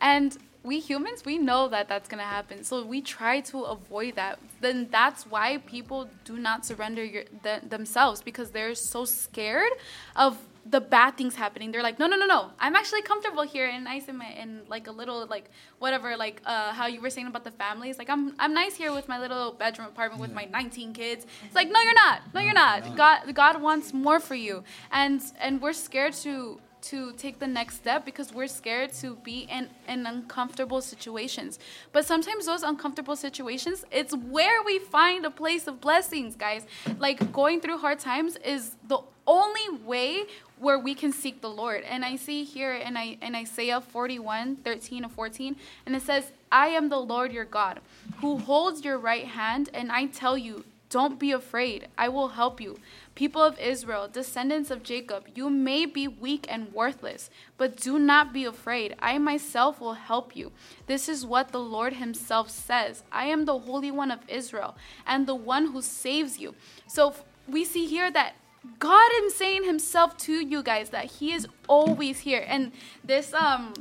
And 0.00 0.36
we 0.64 0.80
humans, 0.80 1.24
we 1.24 1.38
know 1.38 1.68
that 1.68 1.88
that's 1.88 2.08
going 2.08 2.18
to 2.18 2.24
happen. 2.24 2.64
So 2.64 2.84
we 2.84 3.00
try 3.00 3.40
to 3.40 3.62
avoid 3.62 4.16
that. 4.16 4.38
Then 4.60 4.88
that's 4.90 5.26
why 5.26 5.58
people 5.58 6.08
do 6.24 6.38
not 6.38 6.66
surrender 6.66 7.04
your, 7.04 7.24
the, 7.42 7.60
themselves 7.66 8.20
because 8.20 8.50
they're 8.50 8.74
so 8.74 9.04
scared 9.04 9.72
of 10.16 10.38
the 10.70 10.80
bad 10.80 11.16
things 11.16 11.34
happening. 11.34 11.72
They're 11.72 11.82
like, 11.82 11.98
no, 11.98 12.06
no, 12.06 12.16
no, 12.16 12.26
no. 12.26 12.50
I'm 12.58 12.76
actually 12.76 13.02
comfortable 13.02 13.42
here 13.42 13.66
and 13.66 13.84
nice 13.84 14.08
in 14.08 14.16
my 14.16 14.30
in 14.32 14.62
like 14.68 14.86
a 14.86 14.90
little 14.90 15.26
like 15.26 15.50
whatever 15.78 16.16
like 16.16 16.42
uh, 16.44 16.72
how 16.72 16.86
you 16.86 17.00
were 17.00 17.10
saying 17.10 17.26
about 17.26 17.44
the 17.44 17.50
families. 17.50 17.98
Like 17.98 18.10
I'm 18.10 18.34
I'm 18.38 18.54
nice 18.54 18.74
here 18.76 18.92
with 18.92 19.08
my 19.08 19.18
little 19.18 19.52
bedroom 19.52 19.88
apartment 19.88 20.20
with 20.20 20.32
my 20.32 20.44
19 20.44 20.92
kids. 20.92 21.26
It's 21.44 21.54
like 21.54 21.70
no, 21.70 21.80
you're 21.80 21.94
not. 21.94 22.22
No, 22.34 22.40
you're 22.40 22.54
not. 22.54 22.96
God 22.96 23.34
God 23.34 23.62
wants 23.62 23.92
more 23.92 24.20
for 24.20 24.34
you, 24.34 24.64
and 24.90 25.22
and 25.40 25.60
we're 25.62 25.72
scared 25.72 26.14
to 26.24 26.60
to 26.80 27.12
take 27.12 27.38
the 27.38 27.46
next 27.46 27.76
step 27.76 28.04
because 28.04 28.32
we're 28.32 28.46
scared 28.46 28.92
to 28.92 29.16
be 29.16 29.48
in, 29.50 29.68
in 29.88 30.06
uncomfortable 30.06 30.80
situations. 30.80 31.58
But 31.92 32.06
sometimes 32.06 32.46
those 32.46 32.62
uncomfortable 32.62 33.16
situations, 33.16 33.84
it's 33.90 34.14
where 34.16 34.62
we 34.62 34.78
find 34.78 35.26
a 35.26 35.30
place 35.30 35.66
of 35.66 35.80
blessings, 35.80 36.36
guys. 36.36 36.66
Like 36.98 37.32
going 37.32 37.60
through 37.60 37.78
hard 37.78 37.98
times 37.98 38.36
is 38.36 38.76
the 38.86 39.00
only 39.26 39.78
way 39.84 40.24
where 40.60 40.78
we 40.78 40.94
can 40.94 41.12
seek 41.12 41.40
the 41.40 41.50
Lord. 41.50 41.82
And 41.84 42.04
I 42.04 42.16
see 42.16 42.44
here 42.44 42.74
in, 42.74 42.96
in 42.96 43.34
Isaiah 43.34 43.80
41, 43.80 44.56
13 44.56 45.04
and 45.04 45.12
14, 45.12 45.56
and 45.86 45.96
it 45.96 46.02
says, 46.02 46.32
I 46.50 46.68
am 46.68 46.88
the 46.88 46.98
Lord 46.98 47.32
your 47.32 47.44
God, 47.44 47.80
who 48.20 48.38
holds 48.38 48.84
your 48.84 48.98
right 48.98 49.26
hand, 49.26 49.70
and 49.74 49.92
I 49.92 50.06
tell 50.06 50.38
you, 50.38 50.64
don't 50.90 51.18
be 51.18 51.32
afraid. 51.32 51.88
I 51.98 52.08
will 52.08 52.28
help 52.28 52.60
you. 52.60 52.78
People 53.14 53.42
of 53.42 53.58
Israel, 53.58 54.08
descendants 54.08 54.70
of 54.70 54.82
Jacob, 54.82 55.26
you 55.34 55.50
may 55.50 55.84
be 55.84 56.08
weak 56.08 56.46
and 56.48 56.72
worthless, 56.72 57.28
but 57.58 57.76
do 57.76 57.98
not 57.98 58.32
be 58.32 58.44
afraid. 58.44 58.94
I 58.98 59.18
myself 59.18 59.80
will 59.80 59.94
help 59.94 60.34
you. 60.34 60.52
This 60.86 61.08
is 61.08 61.26
what 61.26 61.52
the 61.52 61.60
Lord 61.60 61.94
Himself 61.94 62.48
says 62.48 63.02
I 63.12 63.26
am 63.26 63.44
the 63.44 63.58
Holy 63.58 63.90
One 63.90 64.10
of 64.10 64.20
Israel 64.28 64.76
and 65.06 65.26
the 65.26 65.34
one 65.34 65.72
who 65.72 65.82
saves 65.82 66.38
you. 66.38 66.54
So 66.86 67.14
we 67.46 67.64
see 67.64 67.86
here 67.86 68.10
that 68.12 68.34
God 68.78 69.10
is 69.22 69.34
saying 69.34 69.64
Himself 69.64 70.16
to 70.18 70.32
you 70.32 70.62
guys 70.62 70.90
that 70.90 71.06
He 71.06 71.32
is 71.32 71.46
always 71.68 72.20
here. 72.20 72.44
And 72.46 72.72
this, 73.04 73.32
um, 73.34 73.74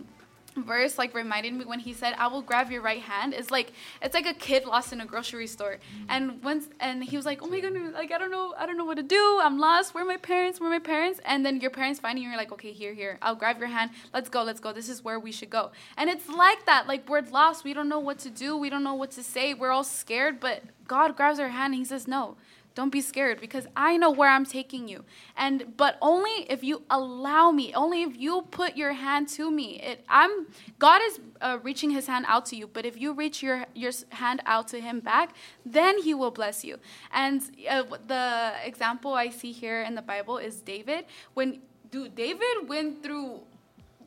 verse 0.57 0.97
like 0.97 1.13
reminded 1.13 1.53
me 1.53 1.65
when 1.65 1.79
he 1.79 1.93
said 1.93 2.13
i 2.17 2.27
will 2.27 2.41
grab 2.41 2.71
your 2.71 2.81
right 2.81 3.01
hand 3.01 3.33
it's 3.33 3.51
like 3.51 3.71
it's 4.01 4.13
like 4.13 4.25
a 4.25 4.33
kid 4.33 4.65
lost 4.65 4.91
in 4.91 5.01
a 5.01 5.05
grocery 5.05 5.47
store. 5.47 5.77
And 6.09 6.43
once 6.43 6.67
and 6.79 7.03
he 7.03 7.15
was 7.15 7.25
like 7.25 7.41
oh 7.41 7.47
my 7.47 7.59
goodness 7.59 7.93
like 7.93 8.11
i 8.11 8.17
don't 8.17 8.31
know 8.31 8.53
i 8.57 8.65
don't 8.65 8.77
know 8.77 8.85
what 8.85 8.97
to 8.97 9.03
do. 9.03 9.39
I'm 9.41 9.59
lost. 9.59 9.93
Where 9.93 10.03
are 10.03 10.07
my 10.07 10.17
parents? 10.17 10.59
Where 10.59 10.69
are 10.69 10.73
my 10.73 10.79
parents? 10.79 11.19
And 11.25 11.45
then 11.45 11.59
your 11.59 11.71
parents 11.71 11.99
find 11.99 12.17
you 12.17 12.25
and 12.25 12.31
you're 12.31 12.39
like 12.39 12.51
okay 12.51 12.71
here 12.71 12.93
here. 12.93 13.17
I'll 13.21 13.35
grab 13.35 13.59
your 13.59 13.67
hand. 13.67 13.91
Let's 14.13 14.29
go 14.29 14.43
let's 14.43 14.59
go. 14.59 14.73
This 14.73 14.89
is 14.89 15.03
where 15.03 15.19
we 15.19 15.31
should 15.31 15.49
go. 15.49 15.71
And 15.97 16.09
it's 16.09 16.27
like 16.29 16.65
that 16.65 16.87
like 16.87 17.07
we're 17.09 17.21
lost. 17.21 17.63
We 17.63 17.73
don't 17.73 17.89
know 17.89 17.99
what 17.99 18.19
to 18.19 18.29
do. 18.29 18.57
We 18.57 18.69
don't 18.69 18.83
know 18.83 18.95
what 18.95 19.11
to 19.11 19.23
say. 19.23 19.53
We're 19.53 19.71
all 19.71 19.83
scared 19.83 20.39
but 20.39 20.63
god 20.87 21.17
grabs 21.17 21.37
our 21.39 21.49
hand 21.49 21.73
and 21.73 21.81
he 21.81 21.85
says 21.85 22.07
no 22.07 22.37
don't 22.77 22.91
be 22.91 23.01
scared 23.01 23.41
because 23.41 23.65
I 23.75 23.97
know 23.97 24.11
where 24.11 24.29
I'm 24.29 24.45
taking 24.45 24.87
you. 24.87 25.03
And 25.35 25.75
but 25.75 25.97
only 25.99 26.35
if 26.47 26.63
you 26.63 26.83
allow 26.91 27.49
me, 27.49 27.73
only 27.73 28.03
if 28.03 28.13
you 28.15 28.43
put 28.51 28.77
your 28.77 28.93
hand 28.93 29.27
to 29.37 29.49
me. 29.49 29.67
It 29.89 30.05
I'm 30.07 30.31
God 30.77 31.01
is 31.07 31.19
uh, 31.41 31.57
reaching 31.63 31.89
his 31.89 32.05
hand 32.05 32.25
out 32.27 32.45
to 32.49 32.55
you, 32.55 32.67
but 32.67 32.85
if 32.85 32.95
you 33.01 33.09
reach 33.13 33.41
your 33.41 33.65
your 33.73 33.93
hand 34.09 34.39
out 34.45 34.67
to 34.73 34.77
him 34.79 34.99
back, 34.99 35.27
then 35.65 35.93
he 36.03 36.13
will 36.13 36.29
bless 36.29 36.63
you. 36.63 36.77
And 37.11 37.41
uh, 37.67 37.83
the 38.13 38.53
example 38.63 39.11
I 39.25 39.29
see 39.29 39.51
here 39.51 39.81
in 39.81 39.95
the 39.95 40.05
Bible 40.13 40.37
is 40.37 40.61
David 40.61 41.05
when 41.33 41.49
dude 41.89 42.13
David 42.13 42.55
went 42.67 43.01
through 43.01 43.41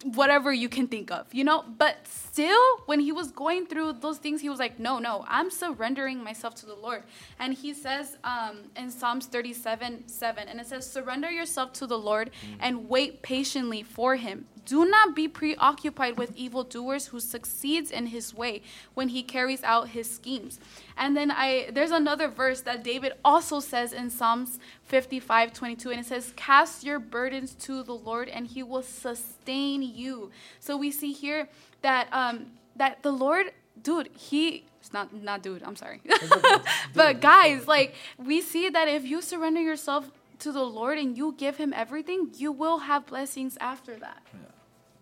whatever 0.04 0.52
you 0.52 0.68
can 0.68 0.86
think 0.86 1.10
of, 1.10 1.32
you 1.32 1.44
know? 1.44 1.64
But 1.78 2.06
still, 2.06 2.78
when 2.86 3.00
he 3.00 3.12
was 3.12 3.30
going 3.30 3.66
through 3.66 3.94
those 3.94 4.18
things, 4.18 4.40
he 4.40 4.48
was 4.48 4.58
like, 4.58 4.78
no, 4.78 4.98
no, 4.98 5.24
I'm 5.28 5.50
surrendering 5.50 6.22
myself 6.22 6.54
to 6.56 6.66
the 6.66 6.74
Lord. 6.74 7.02
And 7.38 7.52
he 7.54 7.74
says 7.74 8.16
um, 8.24 8.58
in 8.76 8.90
Psalms 8.90 9.26
37 9.26 10.08
7, 10.08 10.48
and 10.48 10.60
it 10.60 10.66
says, 10.66 10.90
surrender 10.90 11.30
yourself 11.30 11.72
to 11.74 11.86
the 11.86 11.98
Lord 11.98 12.30
and 12.60 12.88
wait 12.88 13.22
patiently 13.22 13.82
for 13.82 14.16
him. 14.16 14.46
Do 14.64 14.84
not 14.84 15.14
be 15.14 15.28
preoccupied 15.28 16.16
with 16.16 16.36
evildoers 16.36 17.06
who 17.06 17.20
succeeds 17.20 17.90
in 17.90 18.06
his 18.06 18.34
way 18.34 18.62
when 18.94 19.08
he 19.08 19.22
carries 19.22 19.62
out 19.62 19.90
his 19.90 20.10
schemes. 20.10 20.60
And 20.96 21.16
then 21.16 21.30
I 21.30 21.68
there's 21.72 21.90
another 21.90 22.28
verse 22.28 22.60
that 22.62 22.82
David 22.84 23.12
also 23.24 23.60
says 23.60 23.92
in 23.92 24.10
Psalms 24.10 24.58
55, 24.84 25.52
22, 25.52 25.90
and 25.90 26.00
it 26.00 26.06
says, 26.06 26.32
Cast 26.36 26.84
your 26.84 26.98
burdens 26.98 27.54
to 27.54 27.82
the 27.82 27.94
Lord 27.94 28.28
and 28.28 28.46
he 28.46 28.62
will 28.62 28.82
sustain 28.82 29.82
you. 29.82 30.30
So 30.58 30.76
we 30.76 30.90
see 30.90 31.12
here 31.12 31.48
that 31.82 32.08
um 32.12 32.46
that 32.76 33.02
the 33.02 33.12
Lord, 33.12 33.52
dude, 33.82 34.10
he 34.16 34.64
it's 34.80 34.92
not 34.92 35.12
not 35.12 35.42
dude, 35.42 35.62
I'm 35.62 35.76
sorry. 35.76 36.00
but 36.94 37.20
guys, 37.20 37.66
like 37.66 37.94
we 38.18 38.40
see 38.40 38.68
that 38.68 38.88
if 38.88 39.04
you 39.04 39.20
surrender 39.20 39.60
yourself 39.60 40.10
to 40.40 40.52
the 40.52 40.62
Lord 40.62 40.98
and 40.98 41.16
you 41.16 41.34
give 41.36 41.56
him 41.56 41.72
everything, 41.72 42.30
you 42.36 42.52
will 42.52 42.78
have 42.78 43.06
blessings 43.06 43.56
after 43.60 43.96
that. 43.96 44.22
Yeah. 44.32 44.40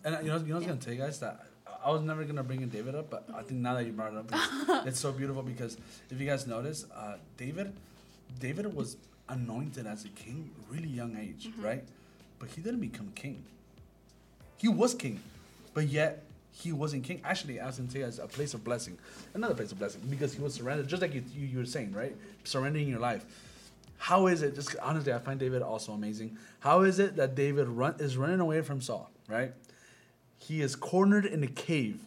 And 0.03 0.15
uh, 0.15 0.19
you 0.21 0.27
know, 0.27 0.37
you 0.37 0.47
know, 0.47 0.55
I 0.55 0.57
was 0.59 0.67
gonna 0.67 0.79
tell 0.79 0.93
you 0.93 0.99
guys 0.99 1.19
that 1.19 1.45
I 1.83 1.91
was 1.91 2.01
never 2.01 2.23
gonna 2.23 2.43
bring 2.43 2.61
in 2.61 2.69
David 2.69 2.95
up, 2.95 3.09
but 3.09 3.27
I 3.33 3.41
think 3.41 3.61
now 3.61 3.73
that 3.75 3.85
you 3.85 3.91
brought 3.91 4.13
it 4.13 4.17
up, 4.17 4.29
it's, 4.31 4.87
it's 4.87 4.99
so 4.99 5.11
beautiful 5.11 5.43
because 5.43 5.77
if 6.09 6.19
you 6.19 6.25
guys 6.25 6.47
notice, 6.47 6.85
uh, 6.95 7.15
David, 7.37 7.73
David 8.39 8.73
was 8.73 8.97
anointed 9.27 9.85
as 9.85 10.05
a 10.05 10.09
king 10.09 10.51
really 10.69 10.87
young 10.87 11.17
age, 11.17 11.47
mm-hmm. 11.47 11.63
right? 11.63 11.83
But 12.39 12.49
he 12.49 12.61
didn't 12.61 12.81
become 12.81 13.11
king. 13.15 13.43
He 14.57 14.67
was 14.67 14.93
king, 14.93 15.21
but 15.73 15.87
yet 15.87 16.23
he 16.51 16.71
wasn't 16.71 17.03
king. 17.03 17.21
Actually, 17.23 17.59
I 17.59 17.67
was 17.67 17.77
gonna 17.77 17.91
say 17.91 18.01
as 18.01 18.19
a 18.19 18.27
place 18.27 18.53
of 18.53 18.63
blessing, 18.63 18.97
another 19.33 19.53
place 19.53 19.71
of 19.71 19.79
blessing, 19.79 20.01
because 20.09 20.33
he 20.33 20.41
was 20.41 20.53
surrendered, 20.55 20.87
just 20.87 21.01
like 21.01 21.13
you, 21.13 21.23
you, 21.33 21.47
you 21.47 21.57
were 21.59 21.65
saying, 21.65 21.93
right? 21.93 22.15
Surrendering 22.43 22.89
your 22.89 22.99
life. 22.99 23.25
How 23.99 24.27
is 24.27 24.41
it? 24.41 24.55
Just 24.55 24.75
honestly, 24.81 25.13
I 25.13 25.19
find 25.19 25.39
David 25.39 25.61
also 25.61 25.91
amazing. 25.91 26.37
How 26.61 26.81
is 26.81 26.99
it 26.99 27.17
that 27.17 27.35
David 27.35 27.67
run 27.67 27.95
is 27.99 28.17
running 28.17 28.39
away 28.39 28.61
from 28.61 28.81
Saul, 28.81 29.11
right? 29.27 29.53
He 30.37 30.61
is 30.61 30.75
cornered 30.75 31.25
in 31.25 31.43
a 31.43 31.47
cave, 31.47 32.01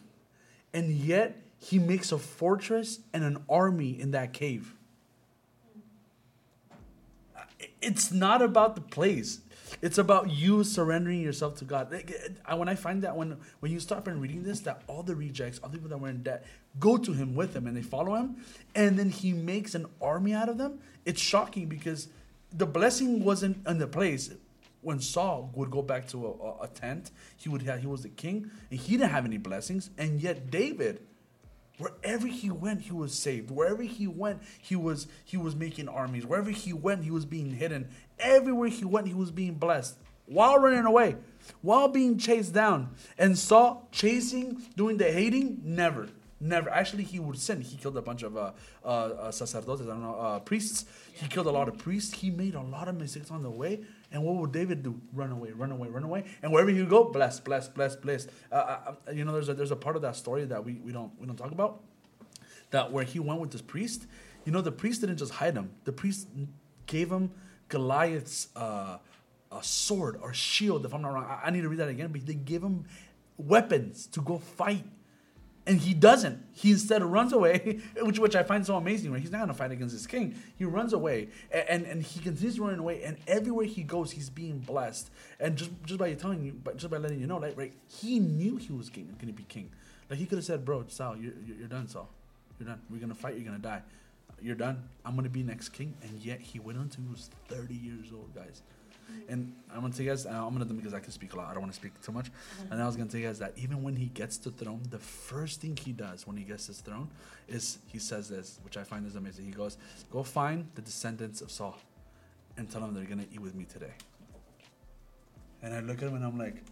and 0.73 0.91
yet 0.91 1.39
he 1.59 1.77
makes 1.79 2.11
a 2.11 2.17
fortress 2.17 2.99
and 3.13 3.23
an 3.23 3.43
army 3.47 3.97
in 3.97 4.11
that 4.11 4.33
cave. 4.33 4.73
It's 7.79 8.11
not 8.11 8.41
about 8.41 8.75
the 8.75 8.81
place. 8.81 9.41
It's 9.81 9.97
about 9.97 10.31
you 10.31 10.63
surrendering 10.63 11.21
yourself 11.21 11.57
to 11.59 11.65
God. 11.65 11.93
When 12.53 12.69
I 12.69 12.75
find 12.75 13.03
that 13.03 13.15
when 13.15 13.37
when 13.59 13.71
you 13.71 13.79
stop 13.79 14.07
and 14.07 14.19
reading 14.21 14.43
this, 14.43 14.61
that 14.61 14.81
all 14.87 15.03
the 15.03 15.15
rejects, 15.15 15.59
all 15.59 15.69
the 15.69 15.77
people 15.77 15.89
that 15.89 15.99
were 15.99 16.09
in 16.09 16.23
debt, 16.23 16.45
go 16.79 16.97
to 16.97 17.13
him 17.13 17.35
with 17.35 17.55
him 17.55 17.67
and 17.67 17.75
they 17.75 17.81
follow 17.81 18.15
him, 18.15 18.37
and 18.75 18.97
then 18.97 19.09
he 19.09 19.33
makes 19.33 19.75
an 19.75 19.85
army 20.01 20.33
out 20.33 20.49
of 20.49 20.57
them. 20.57 20.79
It's 21.05 21.21
shocking 21.21 21.67
because 21.67 22.07
the 22.51 22.65
blessing 22.65 23.23
wasn't 23.23 23.65
in 23.67 23.77
the 23.77 23.87
place 23.87 24.31
when 24.81 24.99
Saul 24.99 25.49
would 25.55 25.71
go 25.71 25.81
back 25.81 26.07
to 26.09 26.27
a, 26.27 26.65
a, 26.65 26.67
tent, 26.67 27.11
he 27.37 27.49
would 27.49 27.61
have, 27.63 27.79
he 27.79 27.87
was 27.87 28.03
the 28.03 28.09
king, 28.09 28.51
and 28.69 28.79
he 28.79 28.97
didn't 28.97 29.11
have 29.11 29.25
any 29.25 29.37
blessings. 29.37 29.89
And 29.97 30.21
yet 30.21 30.51
David, 30.51 31.01
wherever 31.77 32.27
he 32.27 32.51
went, 32.51 32.81
he 32.81 32.91
was 32.91 33.17
saved. 33.17 33.49
Wherever 33.49 33.81
he 33.81 34.07
went, 34.07 34.41
he 34.61 34.75
was 34.75 35.07
he 35.23 35.37
was 35.37 35.55
making 35.55 35.87
armies. 35.87 36.25
Wherever 36.25 36.51
he 36.51 36.73
went, 36.73 37.03
he 37.05 37.11
was 37.11 37.25
being 37.25 37.51
hidden. 37.51 37.87
Everywhere 38.19 38.69
he 38.69 38.85
went, 38.85 39.07
he 39.07 39.13
was 39.13 39.31
being 39.31 39.53
blessed 39.53 39.97
while 40.25 40.59
running 40.59 40.85
away, 40.85 41.17
while 41.61 41.87
being 41.87 42.17
chased 42.17 42.53
down. 42.53 42.95
And 43.17 43.37
Saul 43.37 43.87
chasing, 43.91 44.61
doing 44.75 44.97
the 44.97 45.11
hating, 45.11 45.61
never. 45.63 46.09
Never. 46.43 46.69
Actually, 46.69 47.05
he 47.05 47.19
would 47.19 47.39
sin. 47.39 47.61
He 47.61 47.77
killed 47.77 47.95
a 47.95 48.01
bunch 48.01 48.21
of 48.21 48.35
uh, 48.35 48.51
uh, 48.83 48.87
uh, 48.87 49.31
sacerdotes, 49.31 49.81
I 49.81 49.85
don't 49.85 50.01
know, 50.01 50.15
uh, 50.15 50.39
priests. 50.39 50.83
He 51.13 51.25
killed 51.29 51.47
a 51.47 51.51
lot 51.51 51.69
of 51.69 51.77
priests. 51.77 52.13
He 52.13 52.31
made 52.31 52.55
a 52.55 52.61
lot 52.61 52.89
of 52.89 52.95
mistakes 52.95 53.31
on 53.31 53.43
the 53.43 53.49
way. 53.49 53.79
And 54.11 54.21
what 54.25 54.35
would 54.35 54.51
David 54.51 54.83
do? 54.83 54.99
Run 55.13 55.31
away, 55.31 55.51
run 55.51 55.71
away, 55.71 55.87
run 55.87 56.03
away. 56.03 56.25
And 56.41 56.51
wherever 56.51 56.69
he 56.69 56.81
would 56.81 56.89
go, 56.89 57.05
bless, 57.05 57.39
bless, 57.39 57.69
bless, 57.69 57.95
bless. 57.95 58.27
Uh, 58.51 58.55
uh, 58.55 58.95
uh, 59.07 59.11
you 59.11 59.23
know, 59.23 59.31
there's 59.31 59.47
a, 59.47 59.53
there's 59.53 59.71
a 59.71 59.77
part 59.77 59.95
of 59.95 60.01
that 60.01 60.17
story 60.17 60.43
that 60.43 60.65
we, 60.65 60.73
we 60.83 60.91
don't 60.91 61.17
we 61.17 61.25
don't 61.25 61.37
talk 61.37 61.53
about. 61.53 61.81
That 62.71 62.91
where 62.91 63.05
he 63.05 63.19
went 63.19 63.39
with 63.39 63.51
this 63.51 63.61
priest. 63.61 64.05
You 64.43 64.51
know, 64.51 64.59
the 64.59 64.71
priest 64.71 64.99
didn't 64.99 65.17
just 65.17 65.31
hide 65.31 65.55
him. 65.55 65.71
The 65.85 65.93
priest 65.93 66.27
gave 66.87 67.09
him 67.09 67.31
Goliath's 67.69 68.49
uh, 68.57 68.97
a 69.49 69.63
sword 69.63 70.19
or 70.21 70.33
shield. 70.33 70.85
If 70.85 70.93
I'm 70.93 71.03
not 71.03 71.13
wrong, 71.13 71.25
I, 71.25 71.47
I 71.47 71.51
need 71.51 71.61
to 71.61 71.69
read 71.69 71.79
that 71.79 71.87
again. 71.87 72.11
But 72.11 72.25
they 72.25 72.33
gave 72.33 72.61
him 72.61 72.83
weapons 73.37 74.07
to 74.07 74.21
go 74.21 74.39
fight 74.39 74.83
and 75.65 75.79
he 75.79 75.93
doesn't. 75.93 76.43
He 76.51 76.71
instead 76.71 77.01
runs 77.03 77.31
away, 77.31 77.79
which 78.01 78.19
which 78.19 78.35
I 78.35 78.43
find 78.43 78.65
so 78.65 78.75
amazing. 78.75 79.11
Right? 79.11 79.21
He's 79.21 79.31
not 79.31 79.39
gonna 79.39 79.53
fight 79.53 79.71
against 79.71 79.93
his 79.93 80.05
king. 80.05 80.35
He 80.57 80.65
runs 80.65 80.93
away, 80.93 81.29
and, 81.51 81.69
and, 81.69 81.85
and 81.85 82.03
he 82.03 82.19
continues 82.19 82.59
running 82.59 82.79
away. 82.79 83.03
And 83.03 83.17
everywhere 83.27 83.65
he 83.65 83.83
goes, 83.83 84.11
he's 84.11 84.29
being 84.29 84.59
blessed. 84.59 85.09
And 85.39 85.55
just 85.55 85.71
just 85.85 85.99
by 85.99 86.13
telling 86.13 86.43
you, 86.43 86.53
but 86.63 86.77
just 86.77 86.91
by 86.91 86.97
letting 86.97 87.19
you 87.19 87.27
know, 87.27 87.37
like 87.37 87.57
right, 87.57 87.73
he 87.87 88.19
knew 88.19 88.57
he 88.57 88.73
was 88.73 88.89
king, 88.89 89.15
gonna 89.19 89.33
be 89.33 89.43
king. 89.43 89.71
Like 90.09 90.19
he 90.19 90.25
could 90.25 90.37
have 90.37 90.45
said, 90.45 90.65
"Bro, 90.65 90.85
Saul, 90.89 91.15
you're, 91.17 91.33
you're 91.45 91.67
done, 91.67 91.87
Saul. 91.87 92.09
You're 92.59 92.67
done. 92.67 92.81
We're 92.89 92.99
gonna 92.99 93.15
fight. 93.15 93.35
You're 93.35 93.45
gonna 93.45 93.59
die. 93.59 93.81
You're 94.41 94.55
done. 94.55 94.83
I'm 95.05 95.15
gonna 95.15 95.29
be 95.29 95.43
next 95.43 95.69
king." 95.69 95.93
And 96.01 96.19
yet 96.19 96.41
he 96.41 96.59
went 96.59 96.77
until 96.77 97.03
he 97.03 97.09
was 97.09 97.29
30 97.47 97.73
years 97.73 98.11
old, 98.13 98.35
guys. 98.35 98.61
And 99.29 99.53
I'm 99.73 99.81
gonna 99.81 99.93
tell 99.93 100.03
you 100.03 100.11
guys, 100.11 100.25
uh, 100.25 100.29
I'm 100.29 100.53
gonna 100.53 100.65
do 100.65 100.73
because 100.73 100.93
I 100.93 100.99
can 100.99 101.11
speak 101.11 101.33
a 101.33 101.37
lot. 101.37 101.49
I 101.49 101.53
don't 101.53 101.61
want 101.61 101.73
to 101.73 101.79
speak 101.79 101.99
too 102.01 102.11
much. 102.11 102.29
And 102.69 102.81
I 102.81 102.85
was 102.85 102.95
gonna 102.95 103.09
tell 103.09 103.19
you 103.19 103.27
guys 103.27 103.39
that 103.39 103.53
even 103.57 103.81
when 103.83 103.95
he 103.95 104.07
gets 104.07 104.37
the 104.37 104.51
throne, 104.51 104.81
the 104.89 104.99
first 104.99 105.61
thing 105.61 105.77
he 105.77 105.91
does 105.91 106.27
when 106.27 106.37
he 106.37 106.43
gets 106.43 106.67
his 106.67 106.81
throne 106.81 107.09
is 107.47 107.79
he 107.87 107.99
says 107.99 108.29
this, 108.29 108.59
which 108.63 108.77
I 108.77 108.83
find 108.83 109.05
is 109.05 109.15
amazing. 109.15 109.45
He 109.45 109.51
goes, 109.51 109.77
"Go 110.11 110.23
find 110.23 110.67
the 110.75 110.81
descendants 110.81 111.41
of 111.41 111.51
Saul, 111.51 111.77
and 112.57 112.69
tell 112.69 112.81
them 112.81 112.93
they're 112.93 113.05
gonna 113.05 113.25
eat 113.31 113.39
with 113.39 113.55
me 113.55 113.65
today." 113.65 113.93
And 115.61 115.73
I 115.73 115.79
look 115.79 115.97
at 115.97 116.09
him 116.09 116.15
and 116.15 116.25
I'm 116.25 116.37
like, 116.37 116.63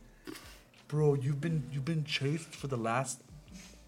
"Bro, 0.88 1.16
you've 1.16 1.42
been 1.42 1.64
you've 1.72 1.86
been 1.86 2.04
chased 2.04 2.54
for 2.54 2.68
the 2.68 2.78
last 2.78 3.22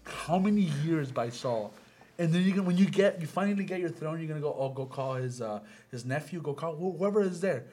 how 0.04 0.38
many 0.38 0.62
years 0.84 1.10
by 1.10 1.28
Saul?" 1.30 1.72
And 2.16 2.32
then 2.32 2.42
you 2.42 2.52
can, 2.52 2.64
when 2.64 2.76
you 2.76 2.86
get, 2.86 3.20
you 3.20 3.26
finally 3.26 3.64
get 3.64 3.80
your 3.80 3.88
throne, 3.88 4.20
you're 4.20 4.28
gonna 4.28 4.40
go, 4.40 4.54
oh, 4.56 4.68
go 4.68 4.86
call 4.86 5.14
his 5.14 5.42
uh, 5.42 5.58
his 5.90 6.04
nephew, 6.04 6.40
go 6.40 6.54
call 6.54 6.74
wh- 6.76 6.96
whoever 6.96 7.22
is 7.22 7.40
there 7.40 7.64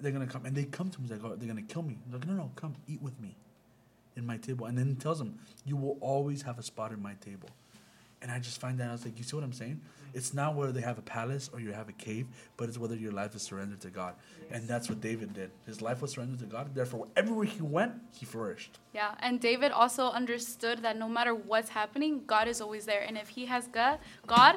they're 0.00 0.12
gonna 0.12 0.26
come 0.26 0.46
and 0.46 0.54
they 0.56 0.64
come 0.64 0.90
to 0.90 0.98
him. 0.98 1.02
He's 1.04 1.10
like, 1.12 1.24
oh, 1.24 1.36
they're 1.36 1.48
gonna 1.48 1.62
kill 1.62 1.82
me. 1.82 1.98
He's 2.04 2.14
like, 2.14 2.26
no, 2.26 2.34
no, 2.34 2.50
come 2.56 2.74
eat 2.86 3.02
with 3.02 3.18
me, 3.20 3.36
in 4.16 4.26
my 4.26 4.36
table. 4.36 4.66
And 4.66 4.76
then 4.76 4.86
he 4.86 4.94
tells 4.94 5.18
them, 5.18 5.38
you 5.64 5.76
will 5.76 5.98
always 6.00 6.42
have 6.42 6.58
a 6.58 6.62
spot 6.62 6.92
in 6.92 7.02
my 7.02 7.14
table. 7.14 7.48
And 8.22 8.32
I 8.32 8.38
just 8.38 8.58
find 8.58 8.80
that 8.80 8.88
I 8.88 8.92
was 8.92 9.04
like, 9.04 9.18
you 9.18 9.24
see 9.24 9.36
what 9.36 9.44
I'm 9.44 9.52
saying? 9.52 9.82
Mm-hmm. 9.82 10.16
It's 10.16 10.32
not 10.32 10.54
whether 10.54 10.72
they 10.72 10.80
have 10.80 10.96
a 10.96 11.02
palace 11.02 11.50
or 11.52 11.60
you 11.60 11.72
have 11.72 11.90
a 11.90 11.92
cave, 11.92 12.26
but 12.56 12.70
it's 12.70 12.78
whether 12.78 12.96
your 12.96 13.12
life 13.12 13.34
is 13.34 13.42
surrendered 13.42 13.80
to 13.82 13.90
God. 13.90 14.14
And 14.50 14.66
that's 14.66 14.88
what 14.88 15.02
David 15.02 15.34
did. 15.34 15.50
His 15.66 15.82
life 15.82 16.00
was 16.00 16.12
surrendered 16.12 16.38
to 16.38 16.46
God. 16.46 16.74
Therefore, 16.74 17.06
everywhere 17.16 17.44
he 17.44 17.60
went, 17.60 17.92
he 18.18 18.24
flourished. 18.24 18.78
Yeah, 18.94 19.14
and 19.18 19.40
David 19.40 19.72
also 19.72 20.08
understood 20.08 20.78
that 20.82 20.96
no 20.96 21.06
matter 21.06 21.34
what's 21.34 21.68
happening, 21.68 22.22
God 22.26 22.48
is 22.48 22.62
always 22.62 22.86
there. 22.86 23.02
And 23.02 23.18
if 23.18 23.28
he 23.28 23.44
has 23.44 23.66
God, 23.66 23.98
God, 24.26 24.56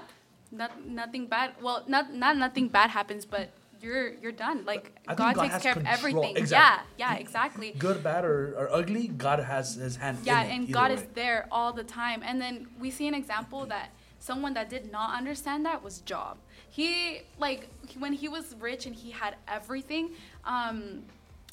not, 0.49 0.85
nothing 0.85 1.25
bad. 1.27 1.51
Well, 1.61 1.83
not 1.87 2.13
not 2.13 2.37
nothing 2.37 2.69
bad 2.69 2.89
happens, 2.89 3.25
but 3.25 3.49
you're 3.81 4.13
you're 4.15 4.31
done. 4.31 4.65
Like 4.65 4.91
God, 5.15 5.35
God 5.35 5.43
takes 5.49 5.63
care 5.63 5.73
control. 5.73 5.93
of 5.93 5.99
everything. 5.99 6.37
Exactly. 6.37 6.85
Yeah, 6.97 7.13
yeah, 7.13 7.19
exactly. 7.19 7.71
Good, 7.77 8.03
bad, 8.03 8.25
or, 8.25 8.53
or 8.57 8.71
ugly, 8.73 9.07
God 9.07 9.39
has 9.39 9.75
his 9.75 9.95
hand 9.97 10.19
Yeah, 10.23 10.41
and 10.43 10.71
God 10.71 10.91
way. 10.91 10.97
is 10.97 11.03
there 11.13 11.47
all 11.51 11.73
the 11.73 11.83
time. 11.83 12.21
And 12.23 12.41
then 12.41 12.67
we 12.79 12.89
see 12.91 13.07
an 13.07 13.13
example 13.13 13.65
that 13.67 13.91
someone 14.19 14.53
that 14.55 14.69
did 14.69 14.91
not 14.91 15.15
understand 15.17 15.65
that 15.65 15.83
was 15.83 15.99
Job. 16.01 16.37
He 16.69 17.21
like 17.39 17.69
when 17.97 18.13
he 18.13 18.27
was 18.27 18.55
rich 18.59 18.85
and 18.85 18.95
he 18.95 19.11
had 19.11 19.35
everything. 19.47 20.11
Um, 20.45 21.03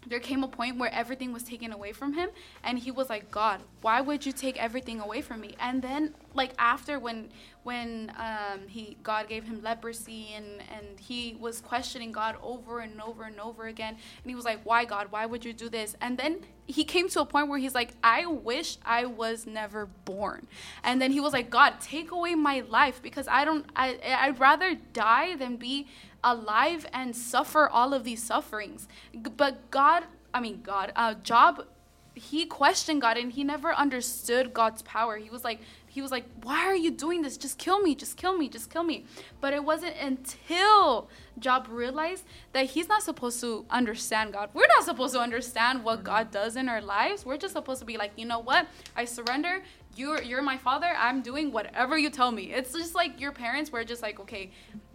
there 0.06 0.20
came 0.20 0.44
a 0.44 0.48
point 0.48 0.76
where 0.78 0.92
everything 0.92 1.32
was 1.32 1.42
taken 1.42 1.72
away 1.72 1.92
from 1.92 2.12
him 2.12 2.28
and 2.62 2.78
he 2.78 2.90
was 2.90 3.08
like 3.08 3.30
god 3.30 3.58
why 3.80 4.02
would 4.02 4.26
you 4.26 4.32
take 4.32 4.62
everything 4.62 5.00
away 5.00 5.22
from 5.22 5.40
me 5.40 5.54
and 5.58 5.80
then 5.80 6.12
like 6.34 6.52
after 6.58 6.98
when 6.98 7.28
when 7.62 8.12
um, 8.18 8.60
he 8.66 8.96
god 9.02 9.28
gave 9.28 9.44
him 9.44 9.62
leprosy 9.62 10.28
and 10.34 10.62
and 10.74 11.00
he 11.00 11.36
was 11.40 11.60
questioning 11.60 12.12
god 12.12 12.36
over 12.42 12.80
and 12.80 13.00
over 13.00 13.24
and 13.24 13.40
over 13.40 13.66
again 13.66 13.94
and 13.94 14.30
he 14.30 14.34
was 14.34 14.44
like 14.44 14.60
why 14.64 14.84
god 14.84 15.06
why 15.10 15.24
would 15.24 15.44
you 15.44 15.52
do 15.52 15.68
this 15.68 15.96
and 16.00 16.18
then 16.18 16.40
he 16.66 16.84
came 16.84 17.08
to 17.08 17.20
a 17.20 17.26
point 17.26 17.48
where 17.48 17.58
he's 17.58 17.74
like 17.74 17.92
i 18.02 18.26
wish 18.26 18.78
i 18.84 19.04
was 19.04 19.46
never 19.46 19.86
born 20.04 20.46
and 20.82 21.00
then 21.00 21.12
he 21.12 21.20
was 21.20 21.32
like 21.32 21.50
god 21.50 21.80
take 21.80 22.10
away 22.10 22.34
my 22.34 22.60
life 22.68 23.00
because 23.02 23.28
i 23.28 23.44
don't 23.44 23.66
i 23.76 23.98
i'd 24.20 24.38
rather 24.38 24.74
die 24.92 25.36
than 25.36 25.56
be 25.56 25.86
alive 26.24 26.86
and 26.92 27.14
suffer 27.14 27.68
all 27.68 27.92
of 27.92 28.02
these 28.02 28.22
sufferings. 28.22 28.88
But 29.36 29.70
God, 29.70 30.04
I 30.32 30.40
mean, 30.40 30.62
God, 30.62 30.90
uh, 30.96 31.14
Job, 31.22 31.66
he 32.14 32.46
questioned 32.46 33.02
God 33.02 33.16
and 33.16 33.30
he 33.30 33.44
never 33.44 33.72
understood 33.74 34.54
God's 34.54 34.82
power. 34.82 35.18
He 35.18 35.30
was 35.30 35.44
like, 35.44 35.60
he 35.94 36.02
was 36.02 36.10
like, 36.10 36.24
why 36.42 36.64
are 36.66 36.74
you 36.74 36.90
doing 36.90 37.22
this? 37.22 37.36
Just 37.36 37.56
kill 37.56 37.80
me, 37.80 37.94
just 37.94 38.16
kill 38.16 38.36
me, 38.36 38.48
just 38.48 38.68
kill 38.68 38.82
me. 38.82 39.04
But 39.40 39.52
it 39.52 39.62
wasn't 39.62 39.94
until 39.96 41.08
Job 41.38 41.68
realized 41.70 42.24
that 42.52 42.66
he's 42.66 42.88
not 42.88 43.04
supposed 43.04 43.40
to 43.42 43.64
understand 43.70 44.32
God. 44.32 44.50
We're 44.54 44.66
not 44.66 44.82
supposed 44.82 45.14
to 45.14 45.20
understand 45.20 45.84
what 45.84 46.02
God 46.02 46.32
does 46.32 46.56
in 46.56 46.68
our 46.68 46.80
lives. 46.80 47.24
We're 47.24 47.36
just 47.36 47.54
supposed 47.54 47.78
to 47.78 47.86
be 47.86 47.96
like, 47.96 48.10
you 48.16 48.26
know 48.26 48.40
what? 48.40 48.66
I 48.96 49.04
surrender 49.04 49.62
you're 49.96 50.20
you're 50.20 50.42
my 50.42 50.56
father 50.56 50.92
i'm 50.98 51.22
doing 51.22 51.52
whatever 51.52 51.96
you 51.96 52.10
tell 52.10 52.32
me 52.32 52.52
it's 52.52 52.72
just 52.72 52.96
like 52.96 53.20
your 53.20 53.30
parents 53.30 53.70
were 53.70 53.84
just 53.84 54.02
like 54.02 54.18
okay 54.18 54.50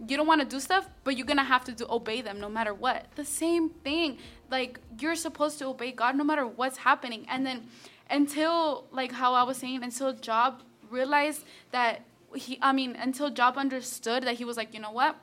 you 0.06 0.14
don't 0.14 0.26
want 0.26 0.42
to 0.42 0.46
do 0.46 0.60
stuff 0.60 0.86
but 1.04 1.16
you're 1.16 1.26
gonna 1.26 1.42
have 1.42 1.64
to 1.64 1.72
do, 1.72 1.86
obey 1.88 2.20
them 2.20 2.38
no 2.38 2.50
matter 2.50 2.74
what 2.74 3.06
the 3.14 3.24
same 3.24 3.70
thing 3.70 4.18
like 4.50 4.78
you're 4.98 5.14
supposed 5.14 5.58
to 5.58 5.64
obey 5.64 5.90
god 5.90 6.14
no 6.14 6.22
matter 6.22 6.46
what's 6.46 6.76
happening 6.76 7.24
and 7.30 7.46
then 7.46 7.66
until 8.10 8.84
like 8.92 9.12
how 9.12 9.32
i 9.32 9.42
was 9.42 9.56
saying 9.56 9.82
until 9.82 10.12
job 10.12 10.62
realized 10.90 11.44
that 11.70 12.02
he 12.34 12.58
i 12.62 12.72
mean 12.72 12.96
until 12.96 13.30
job 13.30 13.56
understood 13.56 14.22
that 14.24 14.34
he 14.36 14.44
was 14.44 14.56
like 14.56 14.72
you 14.74 14.80
know 14.80 14.92
what? 14.92 15.16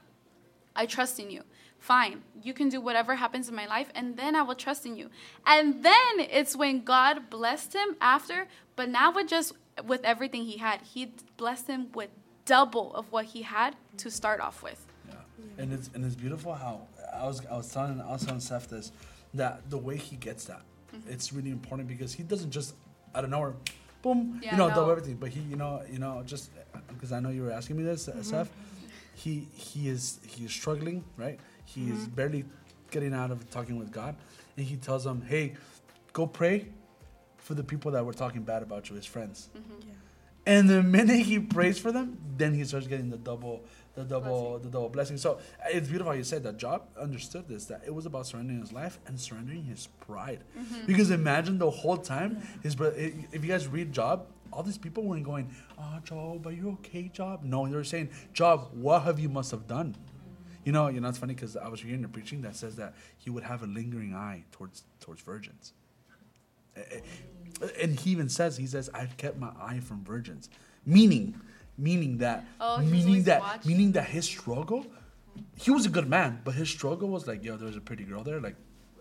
I 0.75 0.86
trust 0.86 1.19
in 1.19 1.32
you. 1.32 1.41
Fine. 1.80 2.21
You 2.43 2.53
can 2.53 2.69
do 2.69 2.80
whatever 2.82 3.15
happens 3.15 3.49
in 3.49 3.56
my 3.56 3.65
life 3.67 3.89
and 3.95 4.15
then 4.17 4.36
i 4.36 4.41
will 4.41 4.56
trust 4.56 4.86
in 4.86 4.95
you. 4.95 5.10
And 5.45 5.84
then 5.84 6.13
it's 6.19 6.56
when 6.56 6.84
god 6.84 7.30
blessed 7.30 7.73
him 7.73 7.95
after 8.01 8.47
but 8.75 8.89
now 8.89 9.12
with 9.12 9.27
just 9.27 9.53
with 9.86 10.03
everything 10.03 10.43
he 10.43 10.58
had 10.58 10.82
he 10.82 11.13
blessed 11.38 11.67
him 11.67 11.88
with 11.93 12.10
double 12.45 12.93
of 12.95 13.12
what 13.12 13.25
he 13.25 13.41
had 13.41 13.75
to 13.97 14.10
start 14.12 14.39
off 14.39 14.62
with. 14.63 14.86
Yeah. 15.08 15.15
And 15.63 15.73
it's 15.73 15.89
and 15.93 16.03
it's 16.06 16.15
beautiful 16.15 16.53
how 16.53 16.82
I 17.13 17.25
was 17.25 17.45
I 17.45 17.56
was 17.58 17.71
telling 17.71 18.01
I 18.01 18.12
was 18.12 18.25
telling 18.25 18.39
Seth 18.41 18.69
this 18.69 18.91
that 19.34 19.69
the 19.69 19.77
way 19.77 19.97
he 19.97 20.15
gets 20.15 20.45
that 20.45 20.62
Mm-hmm. 20.95 21.12
it's 21.12 21.34
really 21.34 21.49
important 21.51 21.86
because 21.89 22.13
he 22.13 22.23
doesn't 22.23 22.49
just 22.51 22.73
out 23.13 23.25
of 23.25 23.30
nowhere 23.30 23.56
boom 24.08 24.39
Yeah, 24.41 24.52
you 24.52 24.58
know 24.58 24.67
no. 24.70 24.76
double 24.76 24.91
everything 24.91 25.15
but 25.24 25.30
he 25.30 25.41
you 25.41 25.56
know 25.62 25.74
you 25.93 26.00
know 26.00 26.24
just 26.26 26.50
because 26.93 27.12
I 27.12 27.20
know 27.20 27.30
you 27.38 27.43
were 27.43 27.52
asking 27.60 27.76
me 27.80 27.84
this 27.84 28.08
Mm-hmm. 28.08 28.20
uh 28.20 28.24
Seth 28.32 28.52
he 29.24 29.34
he 29.67 29.89
is 29.89 30.04
he 30.34 30.46
is 30.46 30.52
struggling 30.62 31.04
right 31.17 31.39
he 31.65 31.82
Mm-hmm. 31.82 31.93
is 31.96 32.08
barely 32.20 32.43
getting 32.91 33.13
out 33.22 33.32
of 33.36 33.39
talking 33.58 33.78
with 33.82 33.91
God 33.91 34.13
and 34.56 34.65
he 34.65 34.76
tells 34.88 35.04
them 35.10 35.20
hey 35.34 35.46
go 36.13 36.26
pray 36.41 36.58
for 37.46 37.54
the 37.54 37.63
people 37.72 37.89
that 37.96 38.04
were 38.06 38.13
talking 38.24 38.43
bad 38.52 38.62
about 38.67 38.89
you 38.89 38.96
his 38.96 39.06
friends 39.15 39.50
Mm-hmm. 39.58 39.91
and 40.54 40.70
the 40.70 40.82
minute 40.98 41.22
he 41.32 41.38
prays 41.39 41.78
for 41.86 41.91
them, 41.98 42.08
then 42.41 42.52
he 42.54 42.63
starts 42.63 42.88
getting 42.88 43.10
the 43.10 43.17
double, 43.32 43.56
the 43.97 44.03
double, 44.05 44.51
Blessing. 44.51 44.63
the 44.63 44.69
double 44.69 44.89
blessing. 44.89 45.17
So 45.17 45.39
it's 45.69 45.88
beautiful 45.89 46.13
how 46.13 46.17
you 46.17 46.23
said 46.23 46.43
that. 46.43 46.57
Job 46.57 46.83
understood 46.99 47.47
this 47.49 47.65
that 47.65 47.81
it 47.86 47.93
was 47.93 48.05
about 48.05 48.25
surrendering 48.27 48.62
his 48.62 48.71
life 48.71 48.99
and 49.07 49.19
surrendering 49.19 49.63
his 49.63 49.88
pride. 49.99 50.39
Mm-hmm. 50.57 50.86
Because 50.86 51.12
imagine 51.12 51.57
the 51.57 51.69
whole 51.69 51.97
time 51.97 52.41
his 52.63 52.75
brother. 52.75 52.95
If 52.97 53.43
you 53.43 53.49
guys 53.49 53.67
read 53.67 53.91
Job, 53.91 54.27
all 54.53 54.63
these 54.63 54.77
people 54.77 55.03
weren't 55.03 55.23
going, 55.25 55.49
"Oh, 55.77 55.99
Job, 56.05 56.47
are 56.47 56.51
you 56.51 56.77
okay, 56.79 57.10
Job?" 57.10 57.43
No, 57.43 57.67
they 57.67 57.75
were 57.75 57.83
saying, 57.83 58.10
"Job, 58.33 58.69
what 58.73 59.01
have 59.01 59.19
you 59.19 59.29
must 59.29 59.51
have 59.51 59.67
done?" 59.67 59.95
You 60.63 60.71
know, 60.73 60.88
you 60.89 60.99
know, 60.99 61.10
it's 61.10 61.17
funny 61.17 61.33
because 61.33 61.57
I 61.57 61.69
was 61.69 61.83
reading 61.83 62.03
a 62.03 62.10
preaching 62.10 62.41
that 62.41 62.55
says 62.55 62.75
that 62.75 62.93
he 63.17 63.29
would 63.29 63.43
have 63.43 63.63
a 63.63 63.67
lingering 63.67 64.13
eye 64.13 64.43
towards 64.51 64.83
towards 64.99 65.21
virgins. 65.21 65.73
And 67.81 67.99
he 67.99 68.12
even 68.12 68.29
says, 68.29 68.57
he 68.57 68.67
says, 68.67 68.88
I've 68.93 69.17
kept 69.17 69.39
my 69.39 69.49
eye 69.60 69.79
from 69.79 70.03
virgins. 70.03 70.49
Meaning, 70.86 71.39
meaning 71.78 72.18
that, 72.18 72.46
Oh, 72.60 72.80
meaning 72.80 73.24
that, 73.24 73.66
meaning 73.66 73.92
that 73.94 74.06
his 74.06 74.26
struggle, 74.26 74.86
he 75.56 75.72
was 75.72 75.86
a 75.86 75.90
good 75.90 76.08
man, 76.10 76.42
but 76.44 76.56
his 76.56 76.70
struggle 76.70 77.10
was 77.10 77.28
like, 77.28 77.44
yo, 77.44 77.58
there 77.58 77.68
was 77.68 77.78
a 77.78 77.82
pretty 77.82 78.04
girl 78.04 78.24
there, 78.24 78.40
like, 78.40 78.56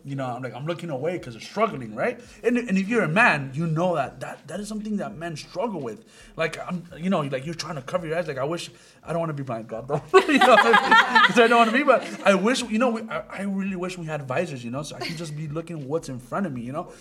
you 0.07 0.15
know, 0.15 0.25
I'm 0.25 0.41
like, 0.41 0.55
I'm 0.55 0.67
looking 0.67 0.91
away 0.91 1.19
because 1.19 1.35
they're 1.35 1.43
struggling, 1.43 1.97
right? 1.97 2.21
And, 2.45 2.57
and 2.57 2.79
if 2.79 2.89
you're 2.89 3.03
a 3.03 3.09
man, 3.09 3.51
you 3.53 3.67
know 3.67 3.97
that, 3.97 4.21
that 4.21 4.47
that 4.47 4.61
is 4.61 4.69
something 4.69 4.99
that 4.99 5.17
men 5.17 5.37
struggle 5.37 5.81
with. 5.81 6.05
Like, 6.37 6.59
I'm, 6.65 6.85
you 6.97 7.11
know, 7.11 7.23
like 7.23 7.45
you're 7.45 7.57
trying 7.57 7.75
to 7.75 7.83
cover 7.83 8.07
your 8.07 8.17
eyes. 8.17 8.29
Like, 8.29 8.39
I 8.39 8.45
wish, 8.45 8.71
I 9.03 9.11
don't 9.13 9.19
want 9.19 9.31
to 9.31 9.35
be 9.35 9.43
blind, 9.43 9.67
God, 9.67 9.89
though. 9.89 10.01
you 10.29 10.39
know, 10.39 10.55
because 10.57 11.41
I 11.41 11.49
don't 11.49 11.59
want 11.59 11.71
to 11.71 11.77
be, 11.77 11.83
but 11.83 12.05
I 12.25 12.37
wish, 12.37 12.63
you 12.63 12.79
know, 12.79 12.91
we, 12.91 13.03
I, 13.03 13.19
I 13.19 13.43
really 13.43 13.75
wish 13.75 13.99
we 13.99 14.07
had 14.07 14.23
visors, 14.29 14.65
you 14.65 14.71
know, 14.71 14.85
so 14.85 14.95
I 14.95 15.01
can 15.01 15.17
just 15.17 15.37
be 15.37 15.49
looking 15.49 15.89
what's 15.89 16.09
in 16.09 16.21
front 16.21 16.47
of 16.47 16.53
me, 16.53 16.61
you 16.61 16.73
know? 16.73 16.93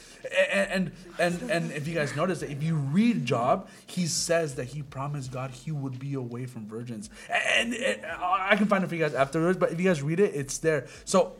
And, 0.51 0.91
and, 1.19 1.41
and, 1.41 1.51
and 1.51 1.71
if 1.73 1.87
you 1.87 1.93
guys 1.93 2.15
notice 2.15 2.39
that 2.39 2.49
if 2.49 2.63
you 2.63 2.75
read 2.75 3.23
Job, 3.23 3.69
he 3.85 4.07
says 4.07 4.55
that 4.55 4.65
he 4.65 4.81
promised 4.81 5.31
God 5.31 5.51
he 5.51 5.71
would 5.71 5.99
be 5.99 6.15
away 6.15 6.47
from 6.47 6.67
virgins. 6.67 7.11
And, 7.29 7.75
and 7.75 8.03
uh, 8.03 8.17
I 8.19 8.55
can 8.55 8.65
find 8.65 8.83
it 8.83 8.87
for 8.87 8.95
you 8.95 9.01
guys 9.01 9.13
afterwards, 9.13 9.59
but 9.59 9.71
if 9.71 9.79
you 9.79 9.87
guys 9.87 10.01
read 10.01 10.19
it, 10.19 10.33
it's 10.33 10.57
there. 10.57 10.87
So 11.03 11.35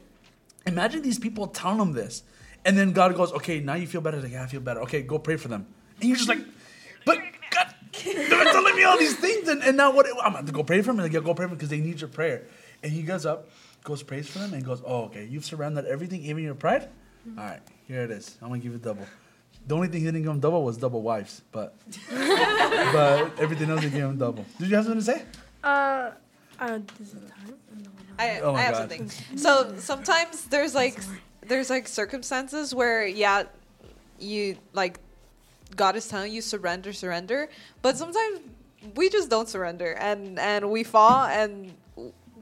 imagine 0.65 1.01
these 1.01 1.19
people 1.19 1.47
telling 1.47 1.80
him 1.80 1.93
this. 1.93 2.23
And 2.63 2.78
then 2.78 2.93
God 2.93 3.15
goes, 3.15 3.32
okay, 3.34 3.60
now 3.60 3.75
you 3.75 3.86
feel 3.86 4.01
better. 4.01 4.19
Like, 4.19 4.32
yeah, 4.32 4.43
I 4.43 4.47
feel 4.47 4.60
better. 4.60 4.82
Okay, 4.82 5.04
go 5.04 5.19
pray 5.19 5.38
for 5.38 5.47
them. 5.47 5.67
And 5.99 6.10
you're 6.10 6.17
just 6.17 6.30
like, 6.30 6.39
but 7.06 7.19
God, 7.51 7.73
they're 8.04 8.43
telling 8.45 8.75
me 8.75 8.84
all 8.84 8.97
these 8.97 9.15
things. 9.15 9.47
And, 9.47 9.62
and 9.63 9.78
now 9.78 9.93
what? 9.93 10.08
I'm 10.23 10.34
going 10.34 10.45
to 10.47 10.51
go 10.51 10.63
pray 10.63 10.82
for 10.82 10.88
them. 10.88 10.99
And 10.99 11.04
like, 11.04 11.13
yeah, 11.13 11.19
go 11.19 11.36
pray 11.36 11.45
for 11.45 11.49
them 11.49 11.58
because 11.58 11.69
they 11.69 11.80
need 11.80 12.01
your 12.01 12.10
prayer. 12.10 12.47
And 12.82 12.91
he 12.91 13.04
goes 13.04 13.25
up, 13.25 13.49
goes 13.84 14.01
prays 14.01 14.28
for 14.28 14.39
them, 14.39 14.54
and 14.54 14.65
goes, 14.65 14.82
oh, 14.86 15.06
okay, 15.06 15.25
you've 15.25 15.45
surrendered 15.45 15.86
everything, 15.86 16.23
even 16.23 16.43
your 16.43 16.56
pride? 16.56 16.89
All 17.38 17.43
right, 17.43 17.62
here 17.88 18.04
it 18.04 18.12
is. 18.12 18.38
I'm 18.41 18.49
going 18.49 18.62
to 18.62 18.63
give 18.63 18.73
you 18.73 18.80
double. 18.80 19.06
The 19.67 19.75
only 19.75 19.88
thing 19.88 20.01
he 20.01 20.06
didn't 20.06 20.21
give 20.21 20.32
him 20.32 20.39
double 20.39 20.63
was 20.63 20.78
double 20.78 21.01
wives, 21.01 21.41
but 21.51 21.75
but 22.12 23.39
everything 23.39 23.69
else 23.69 23.82
he 23.82 23.89
gave 23.89 24.04
him 24.04 24.17
double. 24.17 24.45
Did 24.60 24.69
you 24.69 24.75
have 24.75 24.86
something 24.86 25.01
to 25.01 25.06
say? 25.06 25.23
Uh, 25.63 26.12
uh, 26.59 26.79
this 26.97 27.13
is 27.13 27.21
time. 27.29 27.55
No, 27.77 27.83
no. 27.83 27.89
I, 28.17 28.39
Oh 28.39 28.53
my 28.53 28.59
I 28.59 28.61
have 28.63 28.73
God. 28.73 28.89
something. 28.91 29.37
So 29.37 29.75
sometimes 29.77 30.45
there's 30.45 30.73
like 30.75 30.99
there's 31.41 31.69
like 31.69 31.87
circumstances 31.87 32.73
where 32.73 33.05
yeah, 33.05 33.43
you 34.19 34.57
like 34.73 34.99
God 35.75 35.95
is 35.95 36.07
telling 36.07 36.31
you 36.31 36.41
surrender, 36.41 36.93
surrender, 36.93 37.49
but 37.81 37.97
sometimes 37.97 38.39
we 38.95 39.09
just 39.09 39.29
don't 39.29 39.49
surrender 39.49 39.93
and 39.93 40.39
and 40.39 40.69
we 40.69 40.83
fall 40.83 41.25
and 41.25 41.73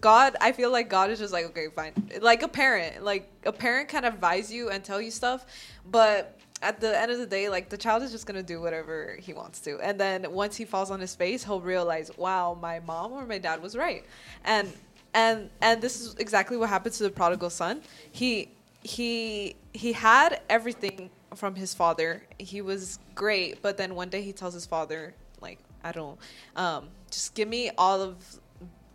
God, 0.02 0.36
I 0.42 0.52
feel 0.52 0.70
like 0.70 0.90
God 0.90 1.10
is 1.12 1.20
just 1.20 1.32
like 1.32 1.46
okay, 1.46 1.68
fine, 1.74 1.94
like 2.22 2.44
a 2.44 2.48
parent, 2.50 3.04
like 3.04 3.30
a 3.46 3.54
parent 3.54 3.88
can 3.88 4.04
advise 4.04 4.52
you 4.52 4.70
and 4.70 4.84
tell 4.84 5.02
you 5.02 5.10
stuff, 5.12 5.46
but 5.90 6.38
at 6.64 6.80
the 6.80 7.00
end 7.00 7.12
of 7.12 7.18
the 7.18 7.26
day, 7.26 7.50
like 7.50 7.70
the 7.70 7.78
child 7.78 8.02
is 8.04 8.12
just 8.12 8.26
gonna 8.26 8.42
do 8.44 8.62
whatever 8.62 9.18
he 9.20 9.34
wants 9.34 9.60
to, 9.62 9.80
and 9.82 10.00
then 10.00 10.32
once 10.32 10.56
he 10.56 10.66
falls 10.66 10.90
on 10.90 11.00
his 11.00 11.14
face, 11.16 11.44
he'll 11.44 11.62
realize, 11.62 12.10
wow, 12.18 12.58
my 12.60 12.80
mom 12.80 13.12
or 13.12 13.26
my 13.26 13.38
dad 13.38 13.62
was 13.62 13.76
right, 13.76 14.04
and 14.46 14.72
and 15.14 15.50
and 15.62 15.82
this 15.82 16.00
is 16.02 16.16
exactly 16.16 16.58
what 16.58 16.70
happened 16.70 16.96
to 16.96 17.04
the 17.04 17.10
prodigal 17.10 17.50
son. 17.50 17.82
He 18.12 18.50
he 18.82 19.56
he 19.74 19.94
had 19.94 20.42
everything 20.50 21.10
from 21.36 21.56
his 21.56 21.74
father. 21.74 22.24
He 22.40 22.62
was 22.62 23.00
great, 23.16 23.62
but 23.62 23.78
then 23.78 23.96
one 23.96 24.10
day 24.10 24.22
he 24.22 24.34
tells 24.34 24.54
his 24.54 24.66
father, 24.66 25.14
like, 25.42 25.60
I 25.84 25.92
don't, 25.92 26.18
um, 26.56 26.90
just 27.12 27.34
give 27.36 27.48
me 27.48 27.72
all 27.78 28.02
of 28.02 28.16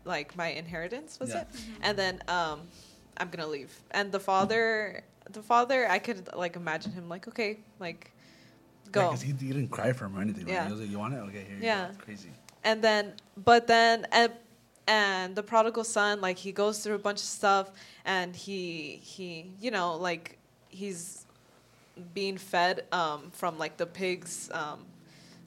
like 0.05 0.37
my 0.37 0.49
inheritance 0.49 1.19
was 1.21 1.31
Yeah. 1.31 1.41
it, 1.43 1.49
and 1.83 1.99
then 1.99 2.23
um, 2.29 2.61
I'm 3.19 3.29
gonna 3.29 3.47
leave. 3.49 3.73
And 3.91 4.11
the 4.13 4.21
father, 4.21 5.03
the 5.33 5.43
father, 5.43 5.89
I 5.89 5.99
could 5.99 6.29
like 6.35 6.57
imagine 6.57 6.93
him 6.93 7.09
like, 7.09 7.29
okay, 7.29 7.59
like, 7.79 8.11
go. 8.93 9.07
Because 9.11 9.23
he, 9.23 9.33
he 9.33 9.53
didn't 9.53 9.69
cry 9.71 9.93
for 9.93 10.07
him 10.07 10.17
or 10.17 10.21
anything. 10.23 10.45
right? 10.47 10.53
Yeah. 10.53 10.65
He 10.67 10.73
was 10.73 10.81
like, 10.81 10.91
you 10.91 10.99
want 10.99 11.15
it? 11.15 11.19
Okay, 11.19 11.45
here 11.49 11.57
you 11.59 11.65
Yeah. 11.65 11.91
crazy. 11.99 12.31
and 12.65 12.83
then 12.83 13.13
but 13.45 13.67
then 13.67 14.07
and, 14.13 14.33
and 14.87 15.37
the 15.37 15.43
prodigal 15.43 15.85
son 15.85 16.21
like 16.21 16.37
he 16.39 16.51
goes 16.53 16.81
through 16.83 16.95
a 16.97 16.99
bunch 16.99 17.21
of 17.21 17.27
stuff 17.27 17.71
and 18.05 18.35
he 18.35 18.99
he 19.03 19.53
you 19.61 19.71
know 19.71 19.97
like 19.97 20.39
he's 20.69 21.25
being 22.15 22.37
fed 22.39 22.85
um 22.93 23.31
from 23.33 23.59
like 23.59 23.77
the 23.77 23.87
pigs 23.87 24.51
um 24.53 24.79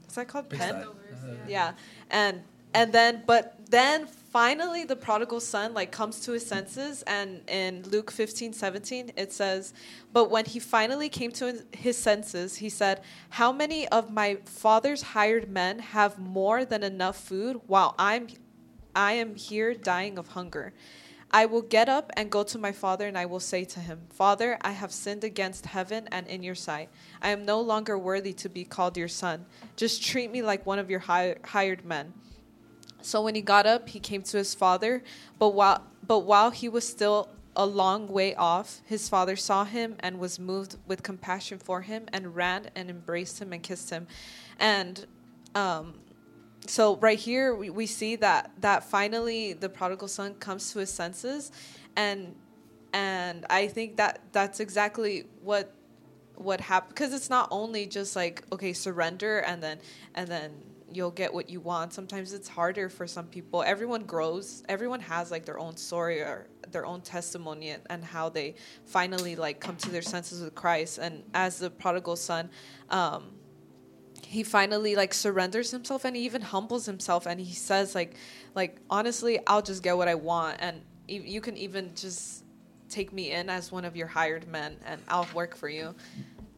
what's 0.02 0.16
that 0.16 0.28
called 0.28 0.48
pen 0.50 0.76
Uh, 0.76 1.48
yeah 1.48 1.74
and 2.10 2.42
and 2.74 2.94
then 2.94 3.24
but 3.26 3.56
then 3.70 4.06
finally 4.06 4.84
the 4.84 4.96
prodigal 4.96 5.40
son 5.40 5.74
like 5.74 5.92
comes 5.92 6.20
to 6.22 6.32
his 6.32 6.46
senses 6.46 7.04
and 7.04 7.42
in 7.50 7.84
luke 7.90 8.12
15 8.12 8.54
17 8.54 9.12
it 9.16 9.32
says 9.32 9.74
but 10.14 10.30
when 10.30 10.46
he 10.46 10.60
finally 10.60 11.10
came 11.10 11.32
to 11.32 11.64
his 11.72 11.98
senses 11.98 12.56
he 12.58 12.70
said 12.70 13.02
how 13.32 13.52
many 13.52 13.88
of 13.90 14.12
my 14.12 14.38
father's 14.46 15.02
hired 15.02 15.50
men 15.50 15.80
have 15.80 16.18
more 16.18 16.64
than 16.66 16.84
enough 16.84 17.18
food 17.18 17.60
while 17.68 17.96
i'm 17.98 18.28
i 18.96 19.14
am 19.14 19.36
here 19.36 19.74
dying 19.74 20.18
of 20.18 20.30
hunger 20.30 20.74
I 21.34 21.46
will 21.46 21.62
get 21.62 21.88
up 21.88 22.12
and 22.18 22.30
go 22.30 22.44
to 22.44 22.58
my 22.58 22.74
father, 22.74 23.08
and 23.08 23.18
I 23.18 23.26
will 23.26 23.40
say 23.40 23.64
to 23.64 23.80
him, 23.80 24.02
Father, 24.10 24.58
I 24.62 24.72
have 24.72 24.92
sinned 24.92 25.24
against 25.24 25.66
heaven 25.66 26.10
and 26.12 26.28
in 26.28 26.44
your 26.44 26.56
sight. 26.56 26.90
I 27.22 27.30
am 27.30 27.46
no 27.46 27.62
longer 27.62 27.98
worthy 27.98 28.34
to 28.34 28.50
be 28.50 28.66
called 28.66 28.98
your 28.98 29.08
son. 29.08 29.46
Just 29.78 30.04
treat 30.04 30.30
me 30.30 30.42
like 30.42 30.66
one 30.66 30.78
of 30.78 30.90
your 30.90 31.00
hi- 31.00 31.38
hired 31.46 31.86
men. 31.86 32.14
So 33.06 33.22
when 33.22 33.36
he 33.36 33.42
got 33.42 33.66
up, 33.66 33.90
he 33.90 34.00
came 34.00 34.22
to 34.24 34.38
his 34.38 34.54
father, 34.54 35.04
but 35.40 35.50
while 35.50 35.84
but 36.06 36.20
while 36.20 36.52
he 36.52 36.68
was 36.68 36.88
still 36.88 37.30
a 37.56 37.66
long 37.66 38.08
way 38.08 38.34
off, 38.36 38.82
his 38.86 39.10
father 39.10 39.36
saw 39.36 39.66
him 39.66 39.96
and 40.00 40.20
was 40.20 40.40
moved 40.40 40.78
with 40.88 41.04
compassion 41.04 41.58
for 41.60 41.82
him 41.82 42.06
and 42.14 42.36
ran 42.36 42.70
and 42.76 42.90
embraced 42.90 43.42
him 43.42 43.54
and 43.54 43.62
kissed 43.62 43.90
him. 43.90 44.08
And 44.60 45.06
um, 45.54 45.96
so 46.68 46.96
right 46.98 47.20
here 47.20 47.56
we, 47.56 47.70
we 47.70 47.86
see 47.86 48.16
that 48.18 48.52
that 48.60 48.84
finally 48.84 49.54
the 49.54 49.70
prodigal 49.70 50.08
son 50.08 50.36
comes 50.36 50.72
to 50.74 50.80
his 50.80 50.92
senses 50.92 51.52
and 51.96 52.36
and 52.94 53.46
I 53.50 53.68
think 53.68 53.98
that 53.98 54.22
that's 54.32 54.60
exactly 54.60 55.26
what 55.42 55.74
what 56.36 56.62
happened 56.62 56.96
because 56.96 57.14
it's 57.14 57.30
not 57.30 57.48
only 57.52 57.86
just 57.86 58.16
like 58.16 58.44
okay 58.52 58.74
surrender 58.74 59.40
and 59.40 59.62
then 59.62 59.80
and 60.16 60.28
then 60.28 60.52
you'll 60.94 61.12
get 61.12 61.34
what 61.34 61.50
you 61.50 61.60
want. 61.60 61.94
Sometimes 61.94 62.34
it's 62.34 62.48
harder 62.48 62.90
for 62.90 63.08
some 63.08 63.28
people. 63.28 63.64
Everyone 63.64 64.04
grows 64.04 64.64
everyone 64.70 65.00
has 65.00 65.32
like 65.32 65.46
their 65.46 65.60
own 65.60 65.76
story 65.78 66.22
or 66.22 66.48
their 66.72 66.86
own 66.86 67.02
testimony 67.02 67.70
and, 67.70 67.84
and 67.90 68.04
how 68.04 68.30
they 68.30 68.56
finally 68.86 69.36
like 69.36 69.60
come 69.60 69.76
to 69.78 69.90
their 69.90 70.02
senses 70.02 70.42
with 70.42 70.56
christ. 70.56 70.98
And 70.98 71.24
as 71.34 71.60
the 71.60 71.70
prodigal 71.70 72.16
son 72.16 72.50
um 72.90 73.32
he 74.26 74.44
finally 74.44 74.96
like 74.96 75.14
surrenders 75.14 75.72
himself 75.72 76.06
and 76.06 76.16
he 76.16 76.24
even 76.24 76.42
humbles 76.42 76.86
himself 76.86 77.26
and 77.26 77.40
he 77.40 77.54
says 77.54 77.96
like 77.96 78.16
like 78.56 78.78
honestly 78.90 79.40
i'll 79.48 79.62
just 79.62 79.84
get 79.84 79.98
what 79.98 80.08
i 80.08 80.16
want. 80.16 80.58
And 80.60 80.82
e- 81.08 81.22
you 81.26 81.42
can 81.42 81.58
even 81.58 81.94
just 81.96 82.44
take 82.90 83.12
me 83.14 83.32
in 83.32 83.50
as 83.50 83.72
one 83.72 83.86
of 83.86 83.96
your 83.96 84.08
hired 84.08 84.48
men 84.48 84.78
and 84.86 85.02
i'll 85.08 85.28
work 85.34 85.56
for 85.56 85.70
you 85.70 85.96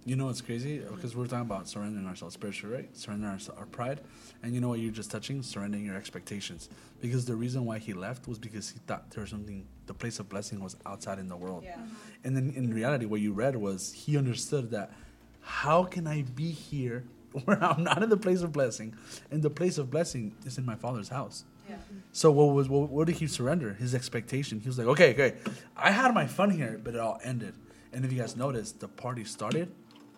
You 0.06 0.18
know 0.18 0.26
what's 0.26 0.42
crazy? 0.42 0.80
Because 0.80 1.16
we're 1.16 1.28
talking 1.28 1.46
about 1.46 1.70
surrendering 1.70 2.06
ourselves 2.06 2.34
spiritually, 2.34 2.76
right? 2.76 2.98
Surrendering 2.98 3.32
our, 3.32 3.60
our 3.60 3.66
pride. 3.68 4.02
And 4.42 4.54
you 4.54 4.60
know 4.60 4.68
what 4.68 4.80
you're 4.80 4.92
just 4.92 5.10
touching? 5.10 5.42
Surrendering 5.42 5.86
your 5.86 5.96
expectations. 5.96 6.68
Because 7.00 7.24
the 7.26 7.36
reason 7.36 7.64
why 7.64 7.80
he 7.80 7.94
left 7.94 8.28
was 8.28 8.38
because 8.38 8.70
he 8.70 8.80
thought 8.86 9.12
there 9.12 9.22
was 9.22 9.30
something, 9.30 9.66
the 9.86 9.94
place 9.94 10.20
of 10.20 10.28
blessing 10.28 10.62
was 10.62 10.76
outside 10.86 11.20
in 11.20 11.30
the 11.30 11.38
world. 11.38 11.64
Yeah. 11.64 11.78
And 12.26 12.36
then 12.36 12.52
in 12.54 12.74
reality, 12.74 13.06
what 13.06 13.22
you 13.22 13.32
read 13.32 13.56
was 13.56 13.94
he 13.94 14.18
understood 14.18 14.72
that 14.72 14.92
how 15.40 15.86
can 15.86 16.06
I 16.06 16.24
be 16.24 16.52
here 16.52 17.06
where 17.46 17.64
I'm 17.64 17.84
not 17.84 18.04
in 18.04 18.10
the 18.10 18.18
place 18.18 18.42
of 18.42 18.52
blessing? 18.52 18.96
And 19.32 19.42
the 19.42 19.50
place 19.50 19.78
of 19.78 19.90
blessing 19.90 20.36
is 20.46 20.58
in 20.58 20.66
my 20.66 20.76
father's 20.76 21.10
house. 21.10 21.46
yeah 21.70 21.78
So 22.12 22.30
what 22.30 22.54
was 22.54 22.68
what, 22.68 22.90
what 22.90 23.08
did 23.08 23.18
he 23.18 23.28
surrender? 23.28 23.74
His 23.74 23.96
expectation. 23.96 24.60
He 24.60 24.68
was 24.68 24.78
like, 24.78 24.88
okay, 24.88 25.14
okay, 25.14 25.38
I 25.78 25.92
had 25.92 26.14
my 26.14 26.28
fun 26.28 26.50
here, 26.50 26.78
but 26.84 26.94
it 26.94 27.00
all 27.00 27.22
ended. 27.24 27.56
And 27.94 28.04
if 28.04 28.12
you 28.12 28.20
guys 28.20 28.36
noticed, 28.36 28.80
the 28.80 28.88
party 28.88 29.24
started 29.24 29.72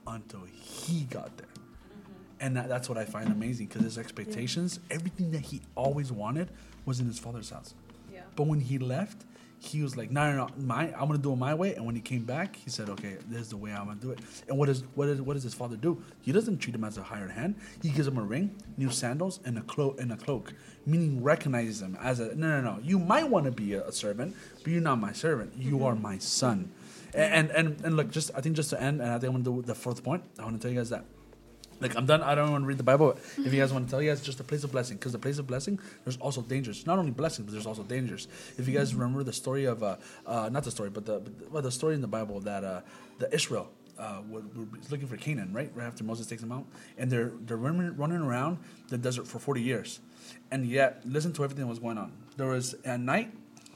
until 0.08 0.42
he 0.52 1.02
got 1.06 1.36
there, 1.38 1.48
and 2.40 2.56
that, 2.58 2.70
that's 2.70 2.90
what 2.90 2.98
I 2.98 3.06
find 3.06 3.32
amazing 3.32 3.68
because 3.68 3.84
his 3.84 3.98
expectations, 3.98 4.80
everything 4.92 5.32
that 5.32 5.42
he 5.42 5.62
always 5.76 6.12
wanted, 6.12 6.50
was 6.86 7.00
in 7.00 7.08
his 7.08 7.20
father's 7.20 7.50
house. 7.50 7.74
yeah 8.14 8.22
But 8.36 8.48
when 8.48 8.60
he 8.60 8.78
left, 8.78 9.26
he 9.60 9.82
was 9.82 9.98
like, 9.98 10.12
no, 10.12 10.32
no, 10.32 10.46
no, 10.46 10.66
my, 10.66 10.94
I'm 10.94 11.08
gonna 11.08 11.18
do 11.18 11.32
it 11.34 11.38
my 11.38 11.54
way. 11.54 11.76
And 11.76 11.86
when 11.86 11.96
he 11.96 12.02
came 12.02 12.24
back, 12.24 12.56
he 12.56 12.70
said, 12.70 12.90
okay, 12.90 13.18
this 13.28 13.42
is 13.42 13.50
the 13.50 13.58
way 13.58 13.72
I'm 13.72 13.88
gonna 13.88 14.00
do 14.00 14.12
it. 14.12 14.20
And 14.48 14.58
what 14.58 14.70
is 14.70 14.84
what 14.94 15.08
is 15.10 15.22
what 15.22 15.34
does 15.34 15.44
his 15.44 15.54
father 15.54 15.76
do? 15.76 16.02
He 16.22 16.32
doesn't 16.32 16.60
treat 16.60 16.76
him 16.76 16.84
as 16.84 16.98
a 16.98 17.04
hired 17.04 17.32
hand. 17.32 17.56
He 17.82 17.90
gives 17.90 18.08
him 18.08 18.18
a 18.18 18.24
ring, 18.24 18.56
new 18.78 18.92
sandals, 18.92 19.40
and 19.46 19.58
a 19.58 19.62
cloak 19.62 20.00
and 20.00 20.12
a 20.12 20.18
cloak, 20.18 20.54
meaning 20.86 21.24
recognizes 21.24 21.82
him 21.82 21.98
as 22.02 22.20
a 22.20 22.36
no, 22.36 22.62
no, 22.62 22.76
no. 22.76 22.80
You 22.84 23.00
might 23.00 23.28
want 23.28 23.46
to 23.46 23.52
be 23.52 23.74
a, 23.74 23.88
a 23.88 23.92
servant, 23.92 24.36
but 24.64 24.72
you're 24.72 24.82
not 24.82 25.00
my 25.00 25.14
servant. 25.14 25.54
You 25.58 25.76
mm-hmm. 25.76 25.86
are 25.86 25.96
my 25.96 26.18
son. 26.20 26.72
And, 27.16 27.50
and 27.52 27.82
and 27.84 27.96
look, 27.96 28.12
just 28.12 28.32
I 28.36 28.42
think 28.42 28.56
just 28.56 28.70
to 28.72 28.82
end, 28.82 29.02
and 29.02 29.10
I 29.10 29.20
think 29.20 29.34
I'm 29.34 29.44
gonna 29.44 29.62
do 29.62 29.66
the 29.66 29.76
fourth 29.76 30.04
point. 30.04 30.24
I 30.38 30.44
want 30.44 30.56
to 30.56 30.62
tell 30.62 30.72
you 30.72 30.80
guys 30.80 30.90
that 30.90 31.06
like 31.82 31.96
I'm 31.96 32.06
done. 32.06 32.22
I 32.22 32.36
don't 32.36 32.52
want 32.52 32.64
to 32.64 32.68
read 32.68 32.78
the 32.78 32.84
Bible. 32.84 33.18
If 33.38 33.54
you 33.54 33.60
guys 33.60 33.74
want 33.74 33.88
to 33.88 33.92
tell 33.92 34.02
you 34.02 34.10
guys, 34.10 34.22
just 34.22 34.40
a 34.40 34.44
place 34.44 34.64
of 34.64 34.72
blessing. 34.72 34.98
Because 34.98 35.12
the 35.12 35.20
place 35.20 35.38
of 35.40 35.48
blessing, 35.48 35.80
there's 36.04 36.18
also 36.18 36.42
dangers. 36.42 36.86
Not 36.86 37.00
only 37.00 37.12
blessings, 37.12 37.46
but 37.46 37.52
there's 37.52 37.66
also 37.66 37.84
dangers. 37.84 38.28
If 38.58 38.68
you 38.68 38.74
guys 38.74 38.96
remember 38.96 39.24
the 39.24 39.34
story 39.34 39.66
of, 39.66 39.84
uh, 39.84 39.98
uh, 40.26 40.50
not 40.50 40.64
the 40.64 40.72
story, 40.72 40.90
but 40.90 41.06
the 41.06 41.22
well, 41.52 41.62
the 41.62 41.72
story 41.72 41.96
in 41.96 42.02
the 42.02 42.08
Bible 42.08 42.40
that 42.42 42.64
uh, 42.64 42.82
the 43.20 43.34
Israel 43.34 43.70
uh, 44.00 44.22
looking 44.90 45.08
for 45.08 45.18
Canaan, 45.18 45.52
right? 45.54 45.72
Right 45.76 45.86
after 45.86 46.04
Moses 46.04 46.28
takes 46.28 46.42
them 46.42 46.52
out, 46.52 46.66
and 46.98 47.12
they're 47.12 47.32
they're 47.46 47.58
running 47.58 47.96
running 47.98 48.22
around 48.22 48.60
the 48.90 48.98
desert 48.98 49.28
for 49.28 49.40
40 49.40 49.62
years, 49.62 50.00
and 50.52 50.66
yet 50.66 51.02
listen 51.06 51.34
to 51.34 51.44
everything 51.44 51.66
that 51.66 51.70
was 51.70 51.80
going 51.80 51.98
on. 51.98 52.14
There 52.38 52.48
was 52.48 52.76
at 52.86 53.00
night 53.00 53.32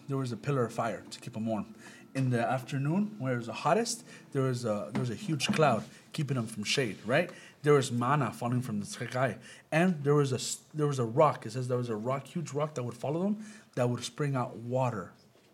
there 0.08 0.18
was 0.18 0.32
a 0.32 0.38
pillar 0.38 0.66
of 0.66 0.74
fire 0.74 1.04
to 1.12 1.20
keep 1.20 1.34
them 1.34 1.46
warm. 1.46 1.76
In 2.16 2.30
the 2.30 2.40
afternoon, 2.40 3.16
where 3.20 3.34
it 3.34 3.38
was 3.38 3.46
the 3.48 3.54
hottest, 3.54 4.04
there 4.32 4.44
was 4.44 4.66
a 4.66 4.90
there 4.92 5.00
was 5.00 5.10
a 5.10 5.16
huge 5.16 5.48
cloud 5.48 5.84
keeping 6.14 6.36
them 6.36 6.48
from 6.48 6.64
shade, 6.64 6.98
right? 7.06 7.30
There 7.62 7.74
was 7.74 7.92
manna 7.92 8.32
falling 8.32 8.62
from 8.62 8.80
the 8.80 8.86
sky, 8.86 9.38
and 9.72 10.04
there 10.04 10.16
was 10.16 10.32
a 10.32 10.40
there 10.78 10.88
was 10.88 11.00
a 11.00 11.06
rock. 11.06 11.46
It 11.46 11.52
says 11.52 11.68
there 11.68 11.78
was 11.78 11.90
a 11.90 11.96
rock, 11.96 12.28
huge 12.28 12.52
rock 12.54 12.76
that 12.76 12.84
would 12.84 12.96
follow 12.96 13.22
them, 13.22 13.46
that 13.76 13.90
would 13.90 14.04
spring 14.04 14.36
out 14.36 14.56
water. 14.58 15.12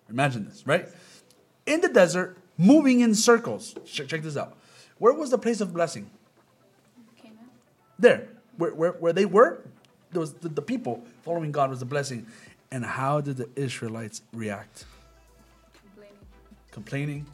Imagine 0.10 0.46
this, 0.46 0.66
right? 0.66 0.88
In 1.66 1.82
the 1.82 1.90
desert, 1.90 2.38
moving 2.58 3.02
in 3.02 3.16
circles. 3.16 3.76
Check, 3.86 4.08
check 4.08 4.22
this 4.22 4.38
out. 4.38 4.56
Where 4.98 5.14
was 5.14 5.32
the 5.32 5.38
place 5.38 5.62
of 5.62 5.74
blessing? 5.74 6.10
Canaan. 7.22 7.50
There, 7.98 8.28
where, 8.58 8.74
where, 8.74 8.92
where 8.92 9.14
they 9.14 9.26
were, 9.26 9.64
there 10.12 10.22
was 10.22 10.34
the, 10.34 10.50
the 10.50 10.62
people 10.62 11.04
following 11.24 11.52
God 11.52 11.70
was 11.70 11.80
the 11.80 11.86
blessing. 11.86 12.28
And 12.72 12.86
how 12.86 13.22
did 13.22 13.38
the 13.38 13.50
Israelites 13.56 14.22
react? 14.32 14.86
Complaining. 16.72 17.26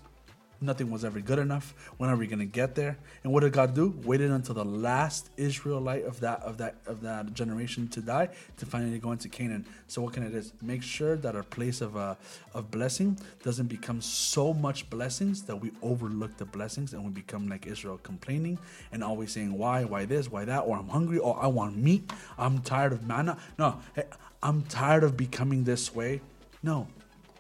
Nothing 0.64 0.92
was 0.92 1.04
ever 1.04 1.20
good 1.20 1.40
enough. 1.40 1.74
When 1.98 2.12
are 2.12 2.16
we 2.16 2.28
gonna 2.28 2.46
get 2.46 2.76
there? 2.76 2.96
And 3.24 3.34
what 3.34 3.40
did 3.40 3.52
God 3.52 3.74
do? 3.74 4.00
Waited 4.04 4.30
until 4.30 4.54
the 4.54 4.64
last 4.64 5.32
Israelite 5.36 6.06
of 6.06 6.20
that 6.20 6.40
of 6.44 6.60
that 6.60 6.76
of 6.86 7.02
that 7.02 7.34
generation 7.34 7.88
to 7.88 8.02
die 8.02 8.30
to 8.58 8.66
finally 8.68 9.00
go 9.00 9.12
into 9.12 9.28
Canaan. 9.28 9.66
So 9.88 10.04
what 10.04 10.14
can 10.14 10.22
it 10.22 10.36
is? 10.36 10.54
Make 10.62 10.84
sure 10.84 11.16
that 11.16 11.36
our 11.36 11.42
place 11.42 11.82
of 11.82 11.98
uh, 11.98 12.14
of 12.54 12.70
blessing 12.70 13.18
doesn't 13.42 13.68
become 13.68 14.02
so 14.02 14.54
much 14.54 14.88
blessings 14.92 15.42
that 15.44 15.56
we 15.56 15.72
overlook 15.82 16.38
the 16.38 16.46
blessings 16.46 16.94
and 16.94 17.04
we 17.04 17.10
become 17.10 17.50
like 17.50 17.66
Israel, 17.66 18.00
complaining 18.04 18.60
and 18.92 19.04
always 19.04 19.32
saying 19.32 19.58
why, 19.58 19.84
why 19.84 20.06
this, 20.06 20.30
why 20.30 20.46
that, 20.46 20.60
or 20.60 20.78
I'm 20.78 20.90
hungry, 20.90 21.18
or 21.18 21.42
I 21.42 21.48
want 21.48 21.76
meat. 21.76 22.12
I'm 22.38 22.60
tired 22.62 22.94
of 22.94 23.08
manna. 23.08 23.40
No, 23.58 23.80
hey, 23.96 24.04
I'm 24.44 24.62
tired 24.66 25.04
of 25.04 25.18
becoming 25.18 25.64
this 25.64 25.96
way. 25.96 26.22
No, 26.62 26.88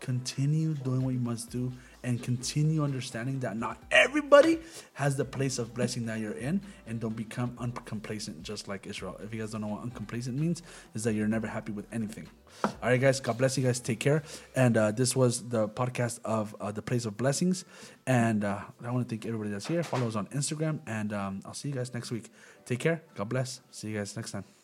continue 0.01 0.73
doing 0.73 1.03
what 1.03 1.13
you 1.13 1.19
must 1.19 1.49
do 1.49 1.71
and 2.03 2.21
continue 2.21 2.83
understanding 2.83 3.39
that 3.39 3.55
not 3.55 3.77
everybody 3.91 4.59
has 4.93 5.15
the 5.15 5.23
place 5.23 5.59
of 5.59 5.73
blessing 5.73 6.05
that 6.07 6.19
you're 6.19 6.33
in 6.33 6.59
and 6.87 6.99
don't 6.99 7.15
become 7.15 7.55
uncomplacent 7.59 8.41
just 8.43 8.67
like 8.67 8.87
Israel. 8.87 9.15
If 9.23 9.33
you 9.33 9.39
guys 9.39 9.51
don't 9.51 9.61
know 9.61 9.67
what 9.67 9.83
uncomplacent 9.83 10.37
means, 10.37 10.63
is 10.93 11.03
that 11.03 11.13
you're 11.13 11.27
never 11.27 11.47
happy 11.47 11.71
with 11.71 11.85
anything. 11.93 12.27
All 12.65 12.89
right, 12.89 12.99
guys, 12.99 13.19
God 13.19 13.37
bless 13.37 13.57
you 13.57 13.63
guys. 13.63 13.79
Take 13.79 13.99
care. 13.99 14.23
And 14.55 14.75
uh, 14.75 14.91
this 14.91 15.15
was 15.15 15.47
the 15.47 15.69
podcast 15.69 16.19
of 16.25 16.55
uh, 16.59 16.71
The 16.71 16.81
Place 16.81 17.05
of 17.05 17.15
Blessings. 17.15 17.63
And 18.05 18.43
uh, 18.43 18.59
I 18.83 18.91
want 18.91 19.07
to 19.07 19.09
thank 19.09 19.25
everybody 19.25 19.51
that's 19.51 19.67
here. 19.67 19.83
Follow 19.83 20.07
us 20.07 20.15
on 20.15 20.27
Instagram. 20.27 20.79
And 20.87 21.13
um, 21.13 21.41
I'll 21.45 21.53
see 21.53 21.69
you 21.69 21.75
guys 21.75 21.93
next 21.93 22.11
week. 22.11 22.29
Take 22.65 22.79
care. 22.79 23.03
God 23.15 23.29
bless. 23.29 23.61
See 23.71 23.89
you 23.89 23.97
guys 23.97 24.15
next 24.15 24.31
time. 24.31 24.61